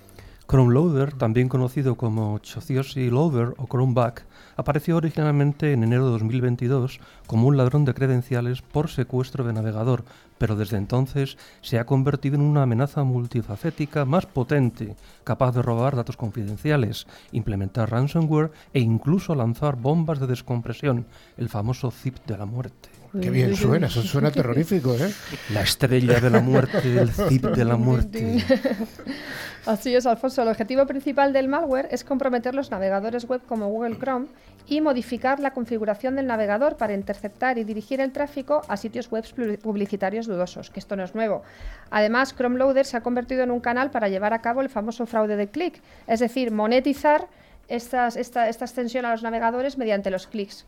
Chrome 0.48 0.72
Loader, 0.72 1.12
también 1.12 1.48
conocido 1.48 1.96
como 1.96 2.38
Chociosi 2.38 3.10
Loader 3.10 3.54
o 3.56 3.66
Chromeback, 3.66 4.24
apareció 4.56 4.96
originalmente 4.96 5.72
en 5.72 5.82
enero 5.82 6.06
de 6.06 6.12
2022 6.12 7.00
como 7.26 7.48
un 7.48 7.56
ladrón 7.56 7.84
de 7.84 7.94
credenciales 7.94 8.62
por 8.62 8.88
secuestro 8.88 9.42
de 9.42 9.52
navegador, 9.52 10.04
pero 10.38 10.54
desde 10.54 10.76
entonces 10.76 11.36
se 11.62 11.80
ha 11.80 11.84
convertido 11.84 12.36
en 12.36 12.42
una 12.42 12.62
amenaza 12.62 13.02
multifacética 13.02 14.04
más 14.04 14.26
potente, 14.26 14.94
capaz 15.24 15.50
de 15.50 15.62
robar 15.62 15.96
datos 15.96 16.16
confidenciales, 16.16 17.08
implementar 17.32 17.90
ransomware 17.90 18.52
e 18.72 18.78
incluso 18.78 19.34
lanzar 19.34 19.74
bombas 19.74 20.20
de 20.20 20.28
descompresión, 20.28 21.06
el 21.36 21.48
famoso 21.48 21.90
zip 21.90 22.24
de 22.24 22.38
la 22.38 22.46
muerte. 22.46 22.95
Qué 23.20 23.30
bien 23.30 23.56
suena, 23.56 23.86
eso 23.86 24.02
suena 24.02 24.30
terrorífico, 24.30 24.94
¿eh? 24.94 25.12
La 25.52 25.62
estrella 25.62 26.20
de 26.20 26.30
la 26.30 26.40
muerte, 26.40 26.98
el 26.98 27.10
zip 27.10 27.46
de 27.46 27.64
la 27.64 27.76
muerte. 27.76 28.44
Así 29.66 29.94
es, 29.94 30.06
Alfonso. 30.06 30.42
El 30.42 30.48
objetivo 30.48 30.86
principal 30.86 31.32
del 31.32 31.48
malware 31.48 31.88
es 31.90 32.04
comprometer 32.04 32.54
los 32.54 32.70
navegadores 32.70 33.26
web 33.26 33.40
como 33.48 33.68
Google 33.68 33.98
Chrome 33.98 34.26
y 34.68 34.80
modificar 34.80 35.40
la 35.40 35.52
configuración 35.52 36.14
del 36.14 36.26
navegador 36.26 36.76
para 36.76 36.94
interceptar 36.94 37.58
y 37.58 37.64
dirigir 37.64 38.00
el 38.00 38.12
tráfico 38.12 38.62
a 38.68 38.76
sitios 38.76 39.10
web 39.10 39.24
publicitarios 39.60 40.26
dudosos, 40.26 40.70
que 40.70 40.78
esto 40.80 40.94
no 40.94 41.02
es 41.02 41.14
nuevo. 41.14 41.42
Además, 41.90 42.34
Chrome 42.36 42.58
Loader 42.58 42.86
se 42.86 42.96
ha 42.96 43.00
convertido 43.00 43.42
en 43.42 43.50
un 43.50 43.60
canal 43.60 43.90
para 43.90 44.08
llevar 44.08 44.32
a 44.34 44.40
cabo 44.40 44.60
el 44.60 44.68
famoso 44.68 45.04
fraude 45.06 45.36
de 45.36 45.48
clic, 45.48 45.80
es 46.06 46.20
decir, 46.20 46.52
monetizar 46.52 47.26
esta, 47.68 48.06
esta 48.06 48.48
extensión 48.48 49.04
a 49.04 49.10
los 49.10 49.22
navegadores 49.24 49.78
mediante 49.78 50.10
los 50.10 50.26
clics. 50.28 50.64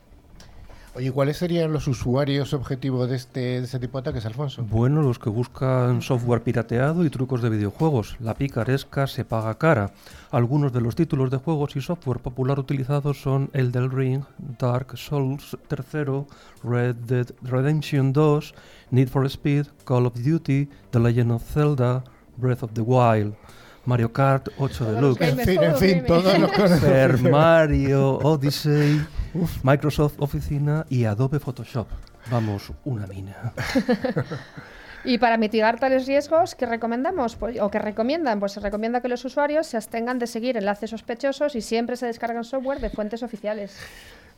Oye, 0.99 1.13
¿cuáles 1.13 1.37
serían 1.37 1.73
los 1.73 1.87
usuarios 1.87 2.53
objetivos 2.53 3.09
de 3.09 3.15
este, 3.15 3.41
de 3.41 3.59
este 3.59 3.79
tipo 3.79 3.99
de 3.99 4.01
ataques, 4.01 4.27
Alfonso? 4.27 4.65
Bueno, 4.65 5.01
los 5.01 5.21
que 5.21 5.31
buscan 5.31 6.03
software 6.03 6.43
pirateado 6.43 7.05
y 7.05 7.09
trucos 7.09 7.41
de 7.41 7.51
videojuegos. 7.51 8.17
La 8.19 8.35
picaresca 8.35 9.07
se 9.07 9.25
paga 9.25 9.57
cara. 9.59 9.93
Algunos 10.33 10.73
de 10.73 10.81
los 10.81 10.97
títulos 10.97 11.31
de 11.31 11.37
juegos 11.37 11.77
y 11.77 11.83
software 11.83 12.19
popular 12.19 12.59
utilizados 12.59 13.23
son 13.23 13.49
Elden 13.53 13.93
Ring, 13.93 14.25
Dark 14.59 14.99
Souls 14.99 15.57
3, 15.69 15.87
Red 16.65 16.97
Dead 16.97 17.29
Redemption 17.43 18.13
2, 18.13 18.55
Need 18.91 19.07
for 19.07 19.25
Speed, 19.31 19.67
Call 19.85 20.05
of 20.05 20.15
Duty, 20.15 20.69
The 20.91 20.99
Legend 20.99 21.31
of 21.31 21.45
Zelda, 21.45 22.03
Breath 22.37 22.65
of 22.65 22.73
the 22.73 22.81
Wild. 22.81 23.37
Mario 23.85 24.13
Kart 24.13 24.49
8 24.59 24.85
Deluxe. 24.85 25.23
En 25.23 25.39
fin, 25.39 25.63
en 25.63 25.77
fin, 25.77 26.05
todos 26.05 26.39
los 26.39 26.51
Super 26.51 27.19
Mario 27.23 28.19
Odyssey, 28.19 29.01
Microsoft 29.63 30.15
Oficina 30.19 30.87
y 30.89 31.05
Adobe 31.05 31.39
Photoshop. 31.39 31.89
Vamos, 32.31 32.73
una 32.85 33.07
mina. 33.07 33.53
Y 35.05 35.19
para 35.19 35.37
mitigar 35.37 35.79
tales 35.79 36.07
riesgos, 36.07 36.55
¿qué 36.55 36.67
recomendamos? 36.67 37.37
Pues, 37.37 37.61
¿O 37.61 37.71
qué 37.71 37.79
recomiendan? 37.79 38.41
Pues 38.41 38.53
se 38.53 38.61
recomienda 38.61 39.01
que 39.01 39.09
los 39.09 39.25
usuarios 39.25 39.67
se 39.67 39.77
abstengan 39.77 40.19
de 40.19 40.27
seguir 40.27 40.57
enlaces 40.57 40.91
sospechosos 40.91 41.55
y 41.55 41.61
siempre 41.61 41.97
se 41.97 42.07
descarguen 42.07 42.45
software 42.45 42.81
de 42.81 42.91
fuentes 42.91 43.23
oficiales. 43.23 43.79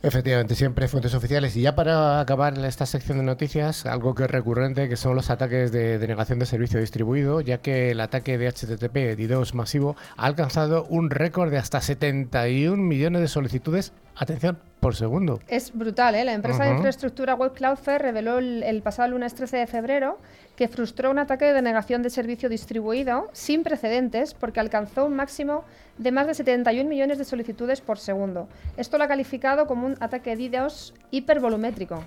Efectivamente, 0.03 0.55
siempre 0.55 0.87
fuentes 0.87 1.13
oficiales. 1.13 1.55
Y 1.55 1.61
ya 1.61 1.75
para 1.75 2.19
acabar 2.19 2.57
esta 2.65 2.87
sección 2.87 3.19
de 3.19 3.23
noticias, 3.23 3.85
algo 3.85 4.15
que 4.15 4.23
es 4.23 4.31
recurrente, 4.31 4.89
que 4.89 4.97
son 4.97 5.15
los 5.15 5.29
ataques 5.29 5.71
de 5.71 5.99
denegación 5.99 6.39
de 6.39 6.47
servicio 6.47 6.79
distribuido, 6.79 7.41
ya 7.41 7.59
que 7.59 7.91
el 7.91 8.01
ataque 8.01 8.39
de 8.39 8.47
HTTP 8.47 9.15
DDoS 9.15 9.53
masivo 9.53 9.95
ha 10.17 10.25
alcanzado 10.25 10.85
un 10.85 11.11
récord 11.11 11.51
de 11.51 11.59
hasta 11.59 11.81
71 11.81 12.81
millones 12.81 13.21
de 13.21 13.27
solicitudes, 13.27 13.93
atención, 14.15 14.57
por 14.81 14.95
segundo. 14.95 15.39
Es 15.47 15.71
brutal, 15.73 16.15
¿eh? 16.15 16.25
La 16.25 16.33
empresa 16.33 16.65
de 16.65 16.71
infraestructura 16.71 17.35
web 17.35 17.53
Cloudflare 17.53 18.01
reveló 18.01 18.39
el, 18.39 18.81
pasado 18.81 19.09
lunes 19.09 19.35
13 19.35 19.57
de 19.57 19.67
febrero 19.67 20.17
que 20.55 20.67
frustró 20.67 21.11
un 21.11 21.19
ataque 21.19 21.45
de 21.45 21.53
denegación 21.53 22.01
de 22.01 22.09
servicio 22.09 22.49
distribuido 22.49 23.29
sin 23.31 23.61
precedentes 23.61 24.33
porque 24.33 24.59
alcanzó 24.59 25.05
un 25.05 25.15
máximo 25.15 25.63
de 26.01 26.11
más 26.11 26.25
de 26.25 26.33
71 26.33 26.89
millones 26.89 27.19
de 27.19 27.25
solicitudes 27.25 27.79
por 27.79 27.99
segundo. 27.99 28.47
Esto 28.75 28.97
lo 28.97 29.03
ha 29.03 29.07
calificado 29.07 29.67
como 29.67 29.85
un 29.85 29.95
ataque 29.99 30.35
DDoS 30.35 30.95
hipervolumétrico. 31.11 32.03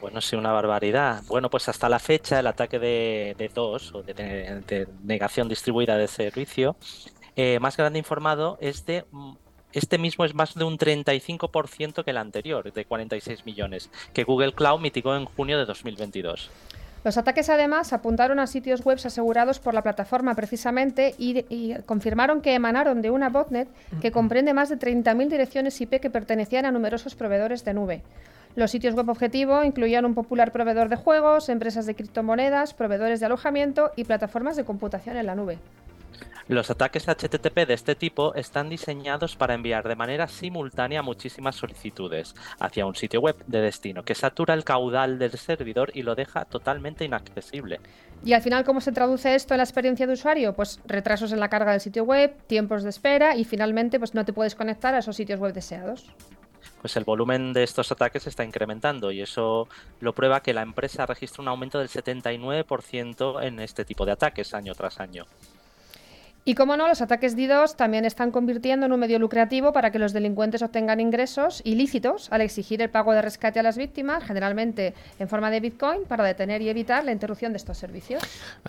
Bueno, 0.00 0.20
sí, 0.20 0.36
una 0.36 0.52
barbaridad. 0.52 1.22
Bueno, 1.26 1.50
pues 1.50 1.68
hasta 1.68 1.88
la 1.88 1.98
fecha 1.98 2.38
el 2.38 2.46
ataque 2.46 2.78
de, 2.78 3.34
de 3.36 3.48
DOS 3.48 3.94
o 3.94 4.02
de, 4.04 4.86
negación 5.02 5.48
distribuida 5.48 5.96
de 5.96 6.06
servicio 6.06 6.76
eh, 7.34 7.58
más 7.58 7.76
grande 7.76 7.98
informado 7.98 8.58
es 8.60 8.86
de 8.86 9.04
este 9.72 9.98
mismo 9.98 10.24
es 10.24 10.34
más 10.34 10.54
de 10.54 10.64
un 10.64 10.78
35% 10.78 12.04
que 12.04 12.10
el 12.10 12.16
anterior, 12.16 12.72
de 12.72 12.84
46 12.84 13.44
millones, 13.44 13.90
que 14.14 14.24
Google 14.24 14.54
Cloud 14.54 14.80
mitigó 14.80 15.14
en 15.14 15.26
junio 15.26 15.58
de 15.58 15.66
2022. 15.66 16.50
Los 17.08 17.16
ataques 17.16 17.48
además 17.48 17.94
apuntaron 17.94 18.38
a 18.38 18.46
sitios 18.46 18.84
web 18.84 18.98
asegurados 19.02 19.60
por 19.60 19.72
la 19.72 19.80
plataforma 19.80 20.34
precisamente 20.34 21.14
y, 21.16 21.72
confirmaron 21.86 22.42
que 22.42 22.52
emanaron 22.52 23.00
de 23.00 23.10
una 23.10 23.30
botnet 23.30 23.66
que 24.02 24.12
comprende 24.12 24.52
más 24.52 24.68
de 24.68 24.78
30.000 24.78 25.30
direcciones 25.30 25.80
IP 25.80 26.00
que 26.02 26.10
pertenecían 26.10 26.66
a 26.66 26.70
numerosos 26.70 27.14
proveedores 27.14 27.64
de 27.64 27.72
nube. 27.72 28.02
Los 28.56 28.72
sitios 28.72 28.94
web 28.94 29.08
objetivo 29.08 29.64
incluían 29.64 30.04
un 30.04 30.12
popular 30.12 30.52
proveedor 30.52 30.90
de 30.90 30.96
juegos, 30.96 31.48
empresas 31.48 31.86
de 31.86 31.94
criptomonedas, 31.94 32.74
proveedores 32.74 33.20
de 33.20 33.26
alojamiento 33.26 33.90
y 33.96 34.04
plataformas 34.04 34.56
de 34.56 34.66
computación 34.66 35.16
en 35.16 35.24
la 35.24 35.34
nube. 35.34 35.58
Los 36.48 36.70
ataques 36.70 37.06
HTTP 37.06 37.66
de 37.66 37.74
este 37.74 37.94
tipo 37.94 38.34
están 38.34 38.70
diseñados 38.70 39.36
para 39.36 39.52
enviar 39.52 39.86
de 39.86 39.96
manera 39.96 40.26
simultánea 40.28 41.02
muchísimas 41.02 41.56
solicitudes 41.56 42.34
hacia 42.58 42.86
un 42.86 42.94
sitio 42.94 43.20
web 43.20 43.36
de 43.46 43.60
destino 43.60 44.02
que 44.02 44.14
satura 44.14 44.54
el 44.54 44.64
caudal 44.64 45.18
del 45.18 45.32
servidor 45.32 45.90
y 45.92 46.02
lo 46.02 46.14
deja 46.14 46.46
totalmente 46.46 47.04
inaccesible. 47.04 47.80
Y 48.24 48.32
al 48.32 48.40
final, 48.40 48.64
¿cómo 48.64 48.80
se 48.80 48.92
traduce 48.92 49.34
esto 49.34 49.52
en 49.52 49.58
la 49.58 49.64
experiencia 49.64 50.06
de 50.06 50.14
usuario? 50.14 50.54
Pues 50.54 50.80
retrasos 50.86 51.32
en 51.32 51.40
la 51.40 51.50
carga 51.50 51.72
del 51.72 51.82
sitio 51.82 52.04
web, 52.04 52.34
tiempos 52.46 52.82
de 52.82 52.88
espera 52.88 53.36
y 53.36 53.44
finalmente 53.44 53.98
pues 53.98 54.14
no 54.14 54.24
te 54.24 54.32
puedes 54.32 54.54
conectar 54.54 54.94
a 54.94 55.00
esos 55.00 55.16
sitios 55.16 55.38
web 55.38 55.52
deseados 55.52 56.06
pues 56.80 56.96
el 56.96 57.04
volumen 57.04 57.52
de 57.52 57.64
estos 57.64 57.90
ataques 57.90 58.26
está 58.26 58.44
incrementando 58.44 59.10
y 59.10 59.20
eso 59.20 59.68
lo 60.00 60.14
prueba 60.14 60.42
que 60.42 60.54
la 60.54 60.62
empresa 60.62 61.06
registra 61.06 61.42
un 61.42 61.48
aumento 61.48 61.78
del 61.78 61.88
79% 61.88 63.42
en 63.42 63.60
este 63.60 63.84
tipo 63.84 64.06
de 64.06 64.12
ataques 64.12 64.54
año 64.54 64.74
tras 64.74 65.00
año. 65.00 65.24
Y 66.48 66.54
como 66.54 66.78
no, 66.78 66.88
los 66.88 67.02
ataques 67.02 67.36
DDoS 67.36 67.76
también 67.76 68.06
están 68.06 68.30
convirtiendo 68.30 68.86
en 68.86 68.92
un 68.92 68.98
medio 68.98 69.18
lucrativo 69.18 69.74
para 69.74 69.90
que 69.90 69.98
los 69.98 70.14
delincuentes 70.14 70.62
obtengan 70.62 70.98
ingresos 70.98 71.60
ilícitos 71.62 72.32
al 72.32 72.40
exigir 72.40 72.80
el 72.80 72.88
pago 72.88 73.12
de 73.12 73.20
rescate 73.20 73.60
a 73.60 73.62
las 73.62 73.76
víctimas, 73.76 74.24
generalmente 74.24 74.94
en 75.18 75.28
forma 75.28 75.50
de 75.50 75.60
Bitcoin, 75.60 76.06
para 76.08 76.24
detener 76.24 76.62
y 76.62 76.70
evitar 76.70 77.04
la 77.04 77.12
interrupción 77.12 77.52
de 77.52 77.58
estos 77.58 77.76
servicios. 77.76 78.22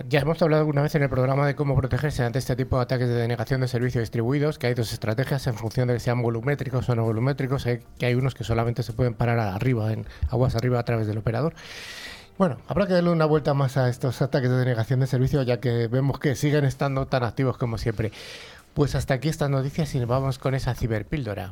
Ya 0.10 0.20
hemos 0.20 0.42
hablado 0.42 0.60
alguna 0.60 0.82
vez 0.82 0.94
en 0.96 1.04
el 1.04 1.10
programa 1.10 1.48
de 1.48 1.56
cómo 1.56 1.74
protegerse 1.74 2.22
ante 2.22 2.40
este 2.40 2.58
tipo 2.58 2.76
de 2.76 2.82
ataques 2.82 3.08
de 3.08 3.16
denegación 3.16 3.62
de 3.62 3.70
servicios 3.70 4.02
distribuidos, 4.02 4.60
que 4.60 4.68
hay 4.68 4.74
dos 4.74 4.92
estrategias 4.92 5.48
en 5.48 5.54
función 5.54 5.88
de 5.88 5.94
que 5.94 6.02
sean 6.02 6.22
volumétricos 6.22 6.90
o 6.90 6.96
no 6.96 7.06
volumétricos, 7.06 7.64
que 7.64 8.06
hay 8.06 8.14
unos 8.14 8.36
que 8.36 8.44
solamente 8.44 8.84
se 8.84 8.92
pueden 8.92 9.14
parar 9.14 9.40
arriba, 9.40 9.94
en 9.94 10.06
aguas 10.30 10.54
arriba 10.54 10.80
a 10.80 10.84
través 10.84 11.08
del 11.08 11.18
operador. 11.18 11.54
Bueno, 12.40 12.56
habrá 12.70 12.88
que 12.88 12.94
darle 12.94 13.10
una 13.10 13.26
vuelta 13.26 13.54
más 13.54 13.76
a 13.76 13.90
estos 13.90 14.22
ataques 14.22 14.50
de 14.50 14.56
denegación 14.56 15.02
de 15.02 15.08
servicio, 15.08 15.44
ya 15.44 15.60
que 15.60 15.90
vemos 15.90 16.20
que 16.20 16.36
siguen 16.36 16.64
estando 16.64 17.06
tan 17.06 17.26
activos 17.26 17.58
como 17.58 17.78
siempre. 17.78 18.14
Pues 18.74 18.96
hasta 18.96 19.16
aquí 19.16 19.28
estas 19.28 19.50
noticias 19.50 19.94
y 19.94 20.06
vamos 20.06 20.40
con 20.40 20.56
esa 20.56 20.74
ciberpíldora. 20.74 21.52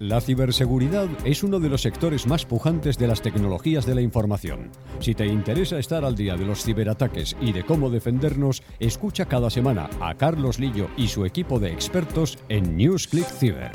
La 0.00 0.20
ciberseguridad 0.20 1.06
es 1.24 1.44
uno 1.44 1.60
de 1.60 1.68
los 1.68 1.82
sectores 1.82 2.26
más 2.26 2.44
pujantes 2.44 2.98
de 2.98 3.06
las 3.06 3.22
tecnologías 3.22 3.86
de 3.86 3.94
la 3.94 4.00
información. 4.00 4.72
Si 4.98 5.14
te 5.14 5.26
interesa 5.26 5.78
estar 5.78 6.04
al 6.04 6.16
día 6.16 6.34
de 6.34 6.44
los 6.44 6.64
ciberataques 6.64 7.36
y 7.40 7.52
de 7.52 7.64
cómo 7.64 7.88
defendernos, 7.88 8.64
escucha 8.80 9.26
cada 9.26 9.48
semana 9.48 9.88
a 10.00 10.16
Carlos 10.16 10.58
Lillo 10.58 10.88
y 10.96 11.06
su 11.06 11.24
equipo 11.24 11.60
de 11.60 11.70
expertos 11.70 12.36
en 12.48 12.76
NewsClick 12.76 13.28
Ciber. 13.28 13.70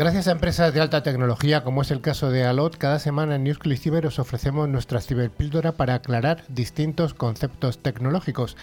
Gracias 0.00 0.28
a 0.28 0.32
empresas 0.32 0.72
de 0.72 0.80
alta 0.80 1.02
tecnología, 1.02 1.62
como 1.62 1.82
es 1.82 1.90
el 1.90 2.00
caso 2.00 2.30
de 2.30 2.46
Alot, 2.46 2.78
cada 2.78 2.98
semana 2.98 3.34
en 3.34 3.44
Newsclick 3.44 3.78
Cyber 3.78 4.06
os 4.06 4.18
ofrecemos 4.18 4.66
nuestra 4.66 5.02
ciberpíldora 5.02 5.72
para 5.72 5.92
aclarar 5.92 6.42
distintos 6.48 7.12
conceptos 7.12 7.82
tecnológicos. 7.82 8.56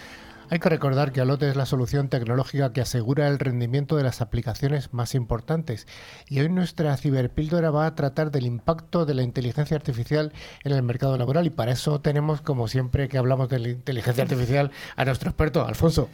Hay 0.50 0.58
que 0.58 0.70
recordar 0.70 1.12
que 1.12 1.22
Alot 1.22 1.44
es 1.44 1.56
la 1.56 1.68
solución 1.68 2.10
tecnológica 2.10 2.74
que 2.74 2.82
asegura 2.82 3.28
el 3.28 3.38
rendimiento 3.38 3.98
de 3.98 4.02
las 4.02 4.20
aplicaciones 4.22 4.96
más 4.96 5.14
importantes. 5.14 5.86
Y 6.28 6.40
hoy 6.40 6.50
nuestra 6.50 6.98
ciberpíldora 6.98 7.70
va 7.70 7.86
a 7.86 7.94
tratar 7.94 8.32
del 8.32 8.48
impacto 8.48 9.06
de 9.06 9.14
la 9.14 9.22
inteligencia 9.22 9.78
artificial 9.78 10.34
en 10.64 10.72
el 10.72 10.82
mercado 10.82 11.20
laboral. 11.20 11.46
Y 11.46 11.52
para 11.52 11.74
eso 11.74 12.02
tenemos, 12.02 12.42
como 12.42 12.68
siempre 12.68 13.10
que 13.10 13.20
hablamos 13.20 13.48
de 13.48 13.60
la 13.60 13.70
inteligencia 13.70 14.24
artificial, 14.24 14.72
a 14.96 15.06
nuestro 15.06 15.30
experto, 15.30 15.68
Alfonso. 15.68 16.10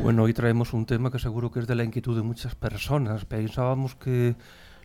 Bueno, 0.00 0.22
hoy 0.22 0.32
traemos 0.32 0.72
un 0.72 0.86
tema 0.86 1.10
que 1.10 1.18
seguro 1.18 1.50
que 1.50 1.60
es 1.60 1.66
de 1.66 1.74
la 1.74 1.84
inquietud 1.84 2.16
de 2.16 2.22
muchas 2.22 2.54
personas. 2.54 3.24
Pensábamos 3.24 3.94
que 3.94 4.34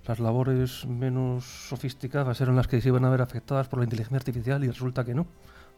las 0.06 0.20
labores 0.20 0.86
menos 0.86 1.46
sofisticadas 1.46 2.42
eran 2.42 2.56
las 2.56 2.68
que 2.68 2.82
se 2.82 2.90
iban 2.90 3.06
a 3.06 3.10
ver 3.10 3.22
afectadas 3.22 3.68
por 3.68 3.80
la 3.80 3.86
inteligencia 3.86 4.18
artificial 4.18 4.64
y 4.64 4.68
resulta 4.68 5.06
que 5.06 5.16
no. 5.16 5.28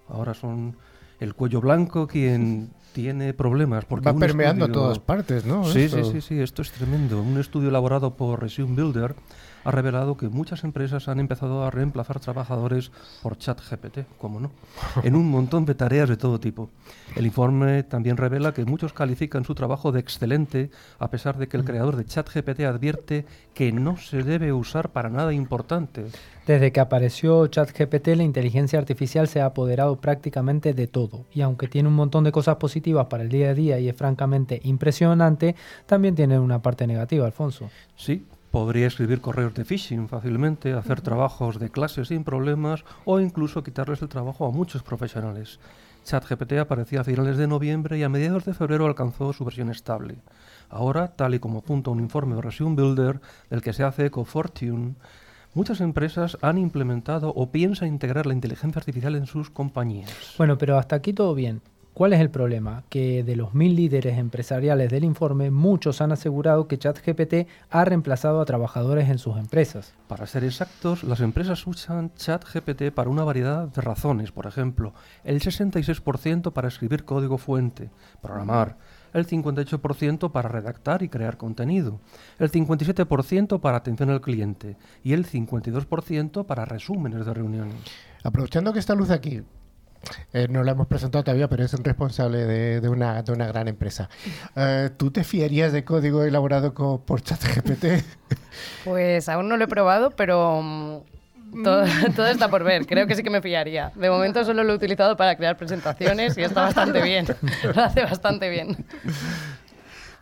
Ahora 0.07 0.33
son 0.33 0.75
el 1.19 1.35
cuello 1.35 1.61
blanco 1.61 2.07
quien 2.07 2.71
tiene 2.93 3.33
problemas. 3.33 3.85
Porque 3.85 4.11
Va 4.11 4.17
permeando 4.17 4.65
a 4.65 4.71
todas 4.71 4.99
partes, 4.99 5.45
¿no? 5.45 5.63
Sí, 5.63 5.89
sí, 5.89 6.03
sí, 6.11 6.21
sí, 6.21 6.39
esto 6.39 6.63
es 6.63 6.71
tremendo. 6.71 7.21
Un 7.21 7.37
estudio 7.37 7.69
elaborado 7.69 8.15
por 8.15 8.41
Resume 8.41 8.75
Builder 8.75 9.15
ha 9.63 9.71
revelado 9.71 10.17
que 10.17 10.29
muchas 10.29 10.63
empresas 10.63 11.07
han 11.07 11.19
empezado 11.19 11.63
a 11.63 11.71
reemplazar 11.71 12.19
trabajadores 12.19 12.91
por 13.21 13.37
ChatGPT, 13.37 13.99
como 14.17 14.39
no, 14.39 14.51
en 15.03 15.15
un 15.15 15.29
montón 15.29 15.65
de 15.65 15.75
tareas 15.75 16.09
de 16.09 16.17
todo 16.17 16.39
tipo. 16.39 16.69
El 17.15 17.25
informe 17.25 17.83
también 17.83 18.17
revela 18.17 18.53
que 18.53 18.65
muchos 18.65 18.93
califican 18.93 19.45
su 19.45 19.55
trabajo 19.55 19.91
de 19.91 19.99
excelente, 19.99 20.69
a 20.99 21.09
pesar 21.09 21.37
de 21.37 21.47
que 21.47 21.57
el 21.57 21.63
mm. 21.63 21.65
creador 21.65 21.95
de 21.95 22.05
ChatGPT 22.05 22.61
advierte 22.61 23.25
que 23.53 23.71
no 23.71 23.97
se 23.97 24.23
debe 24.23 24.53
usar 24.53 24.89
para 24.89 25.09
nada 25.09 25.33
importante. 25.33 26.05
Desde 26.47 26.71
que 26.71 26.79
apareció 26.79 27.45
ChatGPT, 27.47 28.07
la 28.15 28.23
inteligencia 28.23 28.79
artificial 28.79 29.27
se 29.27 29.41
ha 29.41 29.45
apoderado 29.45 29.97
prácticamente 29.97 30.73
de 30.73 30.87
todo. 30.87 31.25
Y 31.31 31.41
aunque 31.41 31.67
tiene 31.67 31.89
un 31.89 31.95
montón 31.95 32.23
de 32.23 32.31
cosas 32.31 32.55
positivas 32.55 33.07
para 33.07 33.23
el 33.23 33.29
día 33.29 33.49
a 33.49 33.53
día 33.53 33.79
y 33.79 33.89
es 33.89 33.95
francamente 33.95 34.59
impresionante, 34.63 35.55
también 35.85 36.15
tiene 36.15 36.39
una 36.39 36.61
parte 36.61 36.87
negativa, 36.87 37.25
Alfonso. 37.25 37.69
Sí, 37.95 38.25
Podría 38.51 38.87
escribir 38.87 39.21
correos 39.21 39.53
de 39.53 39.63
phishing 39.63 40.07
fácilmente, 40.07 40.73
hacer 40.73 41.01
trabajos 41.01 41.59
de 41.59 41.69
clase 41.69 42.03
sin 42.03 42.23
problemas 42.23 42.83
o 43.05 43.19
incluso 43.19 43.63
quitarles 43.63 44.01
el 44.01 44.09
trabajo 44.09 44.47
a 44.47 44.51
muchos 44.51 44.81
profesionales. 44.81 45.59
ChatGPT 46.03 46.53
aparecía 46.53 47.01
a 47.01 47.03
finales 47.03 47.37
de 47.37 47.47
noviembre 47.47 47.99
y 47.99 48.03
a 48.03 48.09
mediados 48.09 48.45
de 48.45 48.55
febrero 48.55 48.87
alcanzó 48.87 49.33
su 49.33 49.45
versión 49.45 49.69
estable. 49.69 50.15
Ahora, 50.69 51.09
tal 51.09 51.35
y 51.35 51.39
como 51.39 51.59
apunta 51.59 51.91
un 51.91 51.99
informe 51.99 52.35
de 52.35 52.41
Resume 52.41 52.75
Builder 52.75 53.21
del 53.51 53.61
que 53.61 53.73
se 53.73 53.83
hace 53.83 54.07
eco 54.07 54.25
Fortune, 54.25 54.95
muchas 55.53 55.79
empresas 55.81 56.37
han 56.41 56.57
implementado 56.57 57.29
o 57.35 57.51
piensan 57.51 57.89
integrar 57.89 58.25
la 58.25 58.33
inteligencia 58.33 58.79
artificial 58.79 59.15
en 59.15 59.27
sus 59.27 59.51
compañías. 59.51 60.35
Bueno, 60.39 60.57
pero 60.57 60.79
hasta 60.79 60.95
aquí 60.95 61.13
todo 61.13 61.35
bien. 61.35 61.61
¿Cuál 61.99 62.13
es 62.13 62.21
el 62.21 62.29
problema? 62.29 62.85
Que 62.87 63.25
de 63.25 63.35
los 63.35 63.53
mil 63.53 63.75
líderes 63.75 64.17
empresariales 64.17 64.89
del 64.89 65.03
informe, 65.03 65.51
muchos 65.51 65.99
han 65.99 66.13
asegurado 66.13 66.65
que 66.65 66.77
ChatGPT 66.77 67.49
ha 67.69 67.83
reemplazado 67.83 68.39
a 68.39 68.45
trabajadores 68.45 69.09
en 69.09 69.17
sus 69.17 69.35
empresas. 69.35 69.93
Para 70.07 70.25
ser 70.25 70.45
exactos, 70.45 71.03
las 71.03 71.19
empresas 71.19 71.67
usan 71.67 72.13
ChatGPT 72.15 72.91
para 72.95 73.09
una 73.09 73.25
variedad 73.25 73.67
de 73.67 73.81
razones. 73.81 74.31
Por 74.31 74.47
ejemplo, 74.47 74.93
el 75.25 75.41
66% 75.41 76.53
para 76.53 76.69
escribir 76.69 77.03
código 77.03 77.37
fuente, 77.37 77.89
programar, 78.21 78.77
el 79.11 79.27
58% 79.27 80.31
para 80.31 80.47
redactar 80.47 81.03
y 81.03 81.09
crear 81.09 81.35
contenido, 81.35 81.99
el 82.37 82.49
57% 82.49 83.59
para 83.59 83.75
atención 83.75 84.09
al 84.09 84.21
cliente 84.21 84.77
y 85.03 85.11
el 85.11 85.25
52% 85.25 86.45
para 86.45 86.63
resúmenes 86.63 87.25
de 87.25 87.33
reuniones. 87.33 87.75
Aprovechando 88.23 88.71
que 88.71 88.79
está 88.79 88.95
luz 88.95 89.09
aquí, 89.09 89.43
eh, 90.33 90.47
no 90.49 90.63
lo 90.63 90.71
hemos 90.71 90.87
presentado 90.87 91.23
todavía, 91.23 91.47
pero 91.47 91.63
es 91.63 91.73
un 91.73 91.83
responsable 91.83 92.45
de, 92.45 92.89
una, 92.89 93.21
de 93.21 93.31
una, 93.31 93.47
gran 93.47 93.67
empresa. 93.67 94.09
Eh, 94.55 94.89
¿Tú 94.97 95.11
te 95.11 95.23
fiarías 95.23 95.73
de 95.73 95.83
código 95.83 96.23
elaborado 96.23 96.73
por 96.73 97.21
ChatGPT? 97.21 97.85
Pues 98.83 99.29
aún 99.29 99.47
no 99.47 99.55
lo 99.55 99.63
he 99.63 99.67
probado, 99.67 100.11
pero 100.11 100.61
mm, 100.61 100.97
todo, 101.63 101.85
todo, 102.15 102.27
está 102.27 102.49
por 102.49 102.63
ver. 102.63 102.85
Creo 102.85 103.07
que 103.07 103.15
sí 103.15 103.23
que 103.23 103.29
me 103.29 103.41
fiaría. 103.41 103.91
De 103.95 104.09
momento 104.09 104.43
solo 104.43 104.63
lo 104.63 104.73
he 104.73 104.75
utilizado 104.75 105.15
para 105.15 105.35
crear 105.35 105.57
presentaciones 105.57 106.37
y 106.37 106.43
está 106.43 106.61
bastante 106.61 107.01
bien. 107.01 107.25
Lo 107.75 107.81
hace 107.81 108.03
bastante 108.03 108.49
bien. 108.49 108.85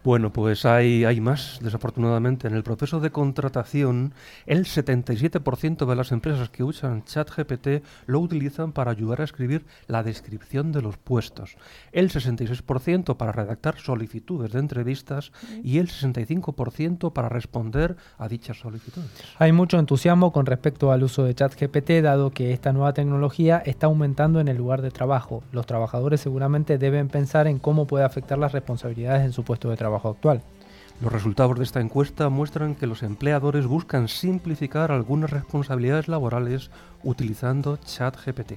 Bueno, 0.03 0.31
pues 0.31 0.65
hay, 0.65 1.05
hay 1.05 1.19
más, 1.19 1.59
desafortunadamente. 1.61 2.47
En 2.47 2.53
el 2.53 2.63
proceso 2.63 2.99
de 2.99 3.11
contratación, 3.11 4.13
el 4.45 4.65
77% 4.65 5.85
de 5.85 5.95
las 5.95 6.11
empresas 6.11 6.49
que 6.49 6.63
usan 6.63 7.03
ChatGPT 7.03 7.83
lo 8.05 8.19
utilizan 8.19 8.71
para 8.71 8.91
ayudar 8.91 9.21
a 9.21 9.23
escribir 9.23 9.65
la 9.87 10.03
descripción 10.03 10.71
de 10.71 10.81
los 10.81 10.97
puestos, 10.97 11.57
el 11.91 12.09
66% 12.09 13.17
para 13.17 13.31
redactar 13.31 13.79
solicitudes 13.79 14.51
de 14.53 14.59
entrevistas 14.59 15.31
y 15.63 15.79
el 15.79 15.87
65% 15.87 17.11
para 17.11 17.29
responder 17.29 17.97
a 18.17 18.27
dichas 18.27 18.59
solicitudes. 18.59 19.11
Hay 19.39 19.51
mucho 19.51 19.79
entusiasmo 19.79 20.31
con 20.31 20.45
respecto 20.45 20.91
al 20.91 21.03
uso 21.03 21.23
de 21.23 21.35
ChatGPT, 21.35 22.01
dado 22.03 22.31
que 22.31 22.53
esta 22.53 22.71
nueva 22.71 22.93
tecnología 22.93 23.61
está 23.65 23.87
aumentando 23.87 24.39
en 24.39 24.47
el 24.47 24.57
lugar 24.57 24.81
de 24.81 24.91
trabajo. 24.91 25.43
Los 25.51 25.65
trabajadores 25.65 26.21
seguramente 26.21 26.77
deben 26.77 27.09
pensar 27.09 27.47
en 27.47 27.59
cómo 27.59 27.87
puede 27.87 28.05
afectar 28.05 28.37
las 28.37 28.51
responsabilidades 28.51 29.25
en 29.25 29.33
su 29.33 29.43
puesto 29.43 29.69
de 29.69 29.75
trabajo 29.75 29.86
actual. 29.95 30.41
Los 30.99 31.13
resultados 31.13 31.57
de 31.57 31.63
esta 31.63 31.79
encuesta 31.79 32.29
muestran 32.29 32.73
que 32.73 32.87
los 32.87 33.03
empleadores 33.03 33.67
buscan 33.67 34.07
simplificar 34.07 34.91
algunas 34.91 35.29
responsabilidades 35.29 36.07
laborales 36.07 36.71
utilizando 37.03 37.77
ChatGPT. 37.77 38.53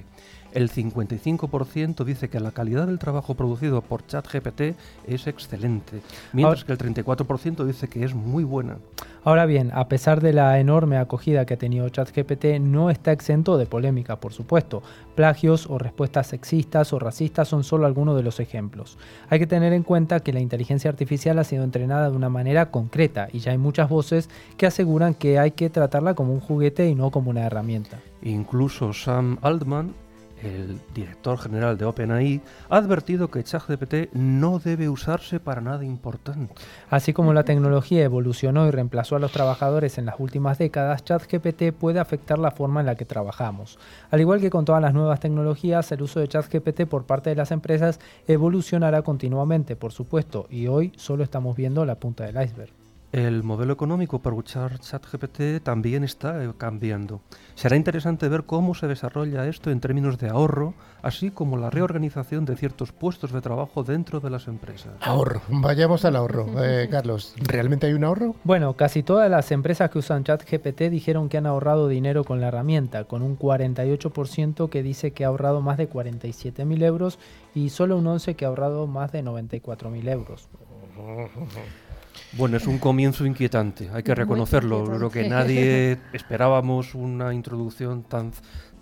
El 0.53 0.69
55% 0.69 2.03
dice 2.03 2.29
que 2.29 2.39
la 2.39 2.51
calidad 2.51 2.87
del 2.87 2.99
trabajo 2.99 3.35
producido 3.35 3.81
por 3.81 4.05
ChatGPT 4.05 4.75
es 5.07 5.27
excelente, 5.27 6.01
mientras 6.33 6.65
que 6.65 6.73
el 6.73 6.77
34% 6.77 7.63
dice 7.65 7.87
que 7.87 8.03
es 8.03 8.13
muy 8.13 8.43
buena. 8.43 8.77
Ahora 9.23 9.45
bien, 9.45 9.71
a 9.73 9.87
pesar 9.87 10.19
de 10.19 10.33
la 10.33 10.59
enorme 10.59 10.97
acogida 10.97 11.45
que 11.45 11.53
ha 11.53 11.57
tenido 11.57 11.87
ChatGPT, 11.87 12.59
no 12.59 12.89
está 12.89 13.11
exento 13.11 13.57
de 13.57 13.67
polémica, 13.67 14.19
por 14.19 14.33
supuesto. 14.33 14.81
Plagios 15.15 15.67
o 15.69 15.77
respuestas 15.77 16.27
sexistas 16.27 16.91
o 16.91 16.99
racistas 16.99 17.47
son 17.47 17.63
solo 17.63 17.85
algunos 17.85 18.17
de 18.17 18.23
los 18.23 18.39
ejemplos. 18.39 18.97
Hay 19.29 19.37
que 19.37 19.45
tener 19.45 19.73
en 19.73 19.83
cuenta 19.83 20.21
que 20.21 20.33
la 20.33 20.39
inteligencia 20.39 20.89
artificial 20.89 21.37
ha 21.37 21.43
sido 21.43 21.63
entrenada 21.63 22.09
de 22.09 22.15
una 22.15 22.29
manera 22.29 22.71
concreta 22.71 23.27
y 23.31 23.39
ya 23.39 23.51
hay 23.51 23.59
muchas 23.59 23.89
voces 23.89 24.27
que 24.57 24.65
aseguran 24.65 25.13
que 25.13 25.37
hay 25.37 25.51
que 25.51 25.69
tratarla 25.69 26.15
como 26.15 26.33
un 26.33 26.39
juguete 26.39 26.89
y 26.89 26.95
no 26.95 27.11
como 27.11 27.29
una 27.29 27.45
herramienta. 27.45 27.99
Incluso 28.23 28.91
Sam 28.91 29.37
Altman, 29.43 29.93
el 30.41 30.79
director 30.93 31.37
general 31.37 31.77
de 31.77 31.85
OpenAI, 31.85 32.41
ha 32.69 32.77
advertido 32.77 33.29
que 33.29 33.43
ChatGPT 33.43 34.13
no 34.13 34.59
debe 34.59 34.89
usarse 34.89 35.39
para 35.39 35.61
nada 35.61 35.85
importante. 35.85 36.53
Así 36.89 37.13
como 37.13 37.33
la 37.33 37.43
tecnología 37.43 38.03
evolucionó 38.03 38.67
y 38.67 38.71
reemplazó 38.71 39.15
a 39.15 39.19
los 39.19 39.31
trabajadores 39.31 39.97
en 39.97 40.05
las 40.05 40.19
últimas 40.19 40.57
décadas, 40.57 41.03
ChatGPT 41.03 41.71
puede 41.71 41.99
afectar 41.99 42.39
la 42.39 42.51
forma 42.51 42.79
en 42.79 42.87
la 42.87 42.95
que 42.95 43.05
trabajamos. 43.05 43.77
Al 44.09 44.19
igual 44.21 44.41
que 44.41 44.49
con 44.49 44.65
todas 44.65 44.81
las 44.81 44.93
nuevas 44.93 45.19
tecnologías, 45.19 45.91
el 45.91 46.01
uso 46.01 46.19
de 46.19 46.27
ChatGPT 46.27 46.85
por 46.85 47.05
parte 47.05 47.29
de 47.29 47.35
las 47.35 47.51
empresas 47.51 47.99
evolucionará 48.27 49.01
continuamente, 49.01 49.75
por 49.75 49.91
supuesto, 49.91 50.47
y 50.49 50.67
hoy 50.67 50.91
solo 50.97 51.23
estamos 51.23 51.55
viendo 51.55 51.85
la 51.85 51.95
punta 51.95 52.25
del 52.25 52.43
iceberg. 52.43 52.80
El 53.11 53.43
modelo 53.43 53.73
económico 53.73 54.19
para 54.19 54.37
usar 54.37 54.79
ChatGPT 54.79 55.61
también 55.61 56.05
está 56.05 56.41
eh, 56.41 56.53
cambiando. 56.57 57.19
Será 57.55 57.75
interesante 57.75 58.29
ver 58.29 58.43
cómo 58.45 58.73
se 58.73 58.87
desarrolla 58.87 59.47
esto 59.47 59.69
en 59.69 59.81
términos 59.81 60.17
de 60.17 60.29
ahorro, 60.29 60.75
así 61.01 61.29
como 61.29 61.57
la 61.57 61.69
reorganización 61.69 62.45
de 62.45 62.55
ciertos 62.55 62.93
puestos 62.93 63.33
de 63.33 63.41
trabajo 63.41 63.83
dentro 63.83 64.21
de 64.21 64.29
las 64.29 64.47
empresas. 64.47 64.93
Ahorro, 65.01 65.41
vayamos 65.49 66.05
al 66.05 66.15
ahorro. 66.15 66.63
Eh, 66.63 66.87
Carlos, 66.89 67.35
¿realmente 67.37 67.87
hay 67.87 67.93
un 67.93 68.05
ahorro? 68.05 68.35
Bueno, 68.45 68.77
casi 68.77 69.03
todas 69.03 69.29
las 69.29 69.51
empresas 69.51 69.89
que 69.89 69.99
usan 69.99 70.23
ChatGPT 70.23 70.83
dijeron 70.83 71.27
que 71.27 71.37
han 71.37 71.47
ahorrado 71.47 71.89
dinero 71.89 72.23
con 72.23 72.39
la 72.39 72.47
herramienta, 72.47 73.03
con 73.03 73.23
un 73.23 73.37
48% 73.37 74.69
que 74.69 74.83
dice 74.83 75.11
que 75.11 75.25
ha 75.25 75.27
ahorrado 75.27 75.59
más 75.59 75.77
de 75.77 75.89
47.000 75.89 76.81
euros 76.85 77.19
y 77.53 77.71
solo 77.71 77.97
un 77.97 78.05
11% 78.05 78.37
que 78.37 78.45
ha 78.45 78.47
ahorrado 78.47 78.87
más 78.87 79.11
de 79.11 79.21
94.000 79.21 80.09
euros. 80.09 80.47
Bueno, 82.33 82.57
es 82.57 82.67
un 82.67 82.79
comienzo 82.79 83.25
inquietante, 83.25 83.89
hay 83.93 84.03
que 84.03 84.15
reconocerlo. 84.15 84.85
Creo 84.85 85.11
que 85.11 85.27
nadie 85.29 85.97
esperábamos 86.13 86.95
una 86.95 87.33
introducción 87.33 88.03
tan 88.03 88.31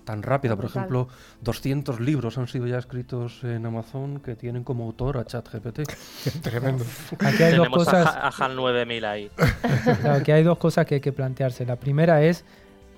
tan 0.09 0.23
rápida. 0.23 0.55
Por 0.55 0.65
ejemplo, 0.65 1.07
200 1.41 1.99
libros 1.99 2.39
han 2.39 2.47
sido 2.47 2.65
ya 2.65 2.79
escritos 2.79 3.43
en 3.43 3.63
Amazon 3.63 4.19
que 4.19 4.35
tienen 4.35 4.63
como 4.63 4.85
autor 4.85 5.19
a 5.19 5.25
ChatGPT. 5.25 5.81
Tremendo. 6.41 6.83
Aquí 7.19 7.43
hay 7.43 7.55
dos 7.55 7.69
cosas. 7.69 8.07
A, 8.07 8.29
HAL 8.29 8.55
9000 8.55 9.05
ahí. 9.05 9.29
aquí 10.09 10.31
hay 10.31 10.41
dos 10.41 10.57
cosas 10.57 10.87
que 10.87 10.95
hay 10.95 11.01
que 11.01 11.11
plantearse. 11.11 11.63
La 11.63 11.75
primera 11.75 12.23
es 12.23 12.43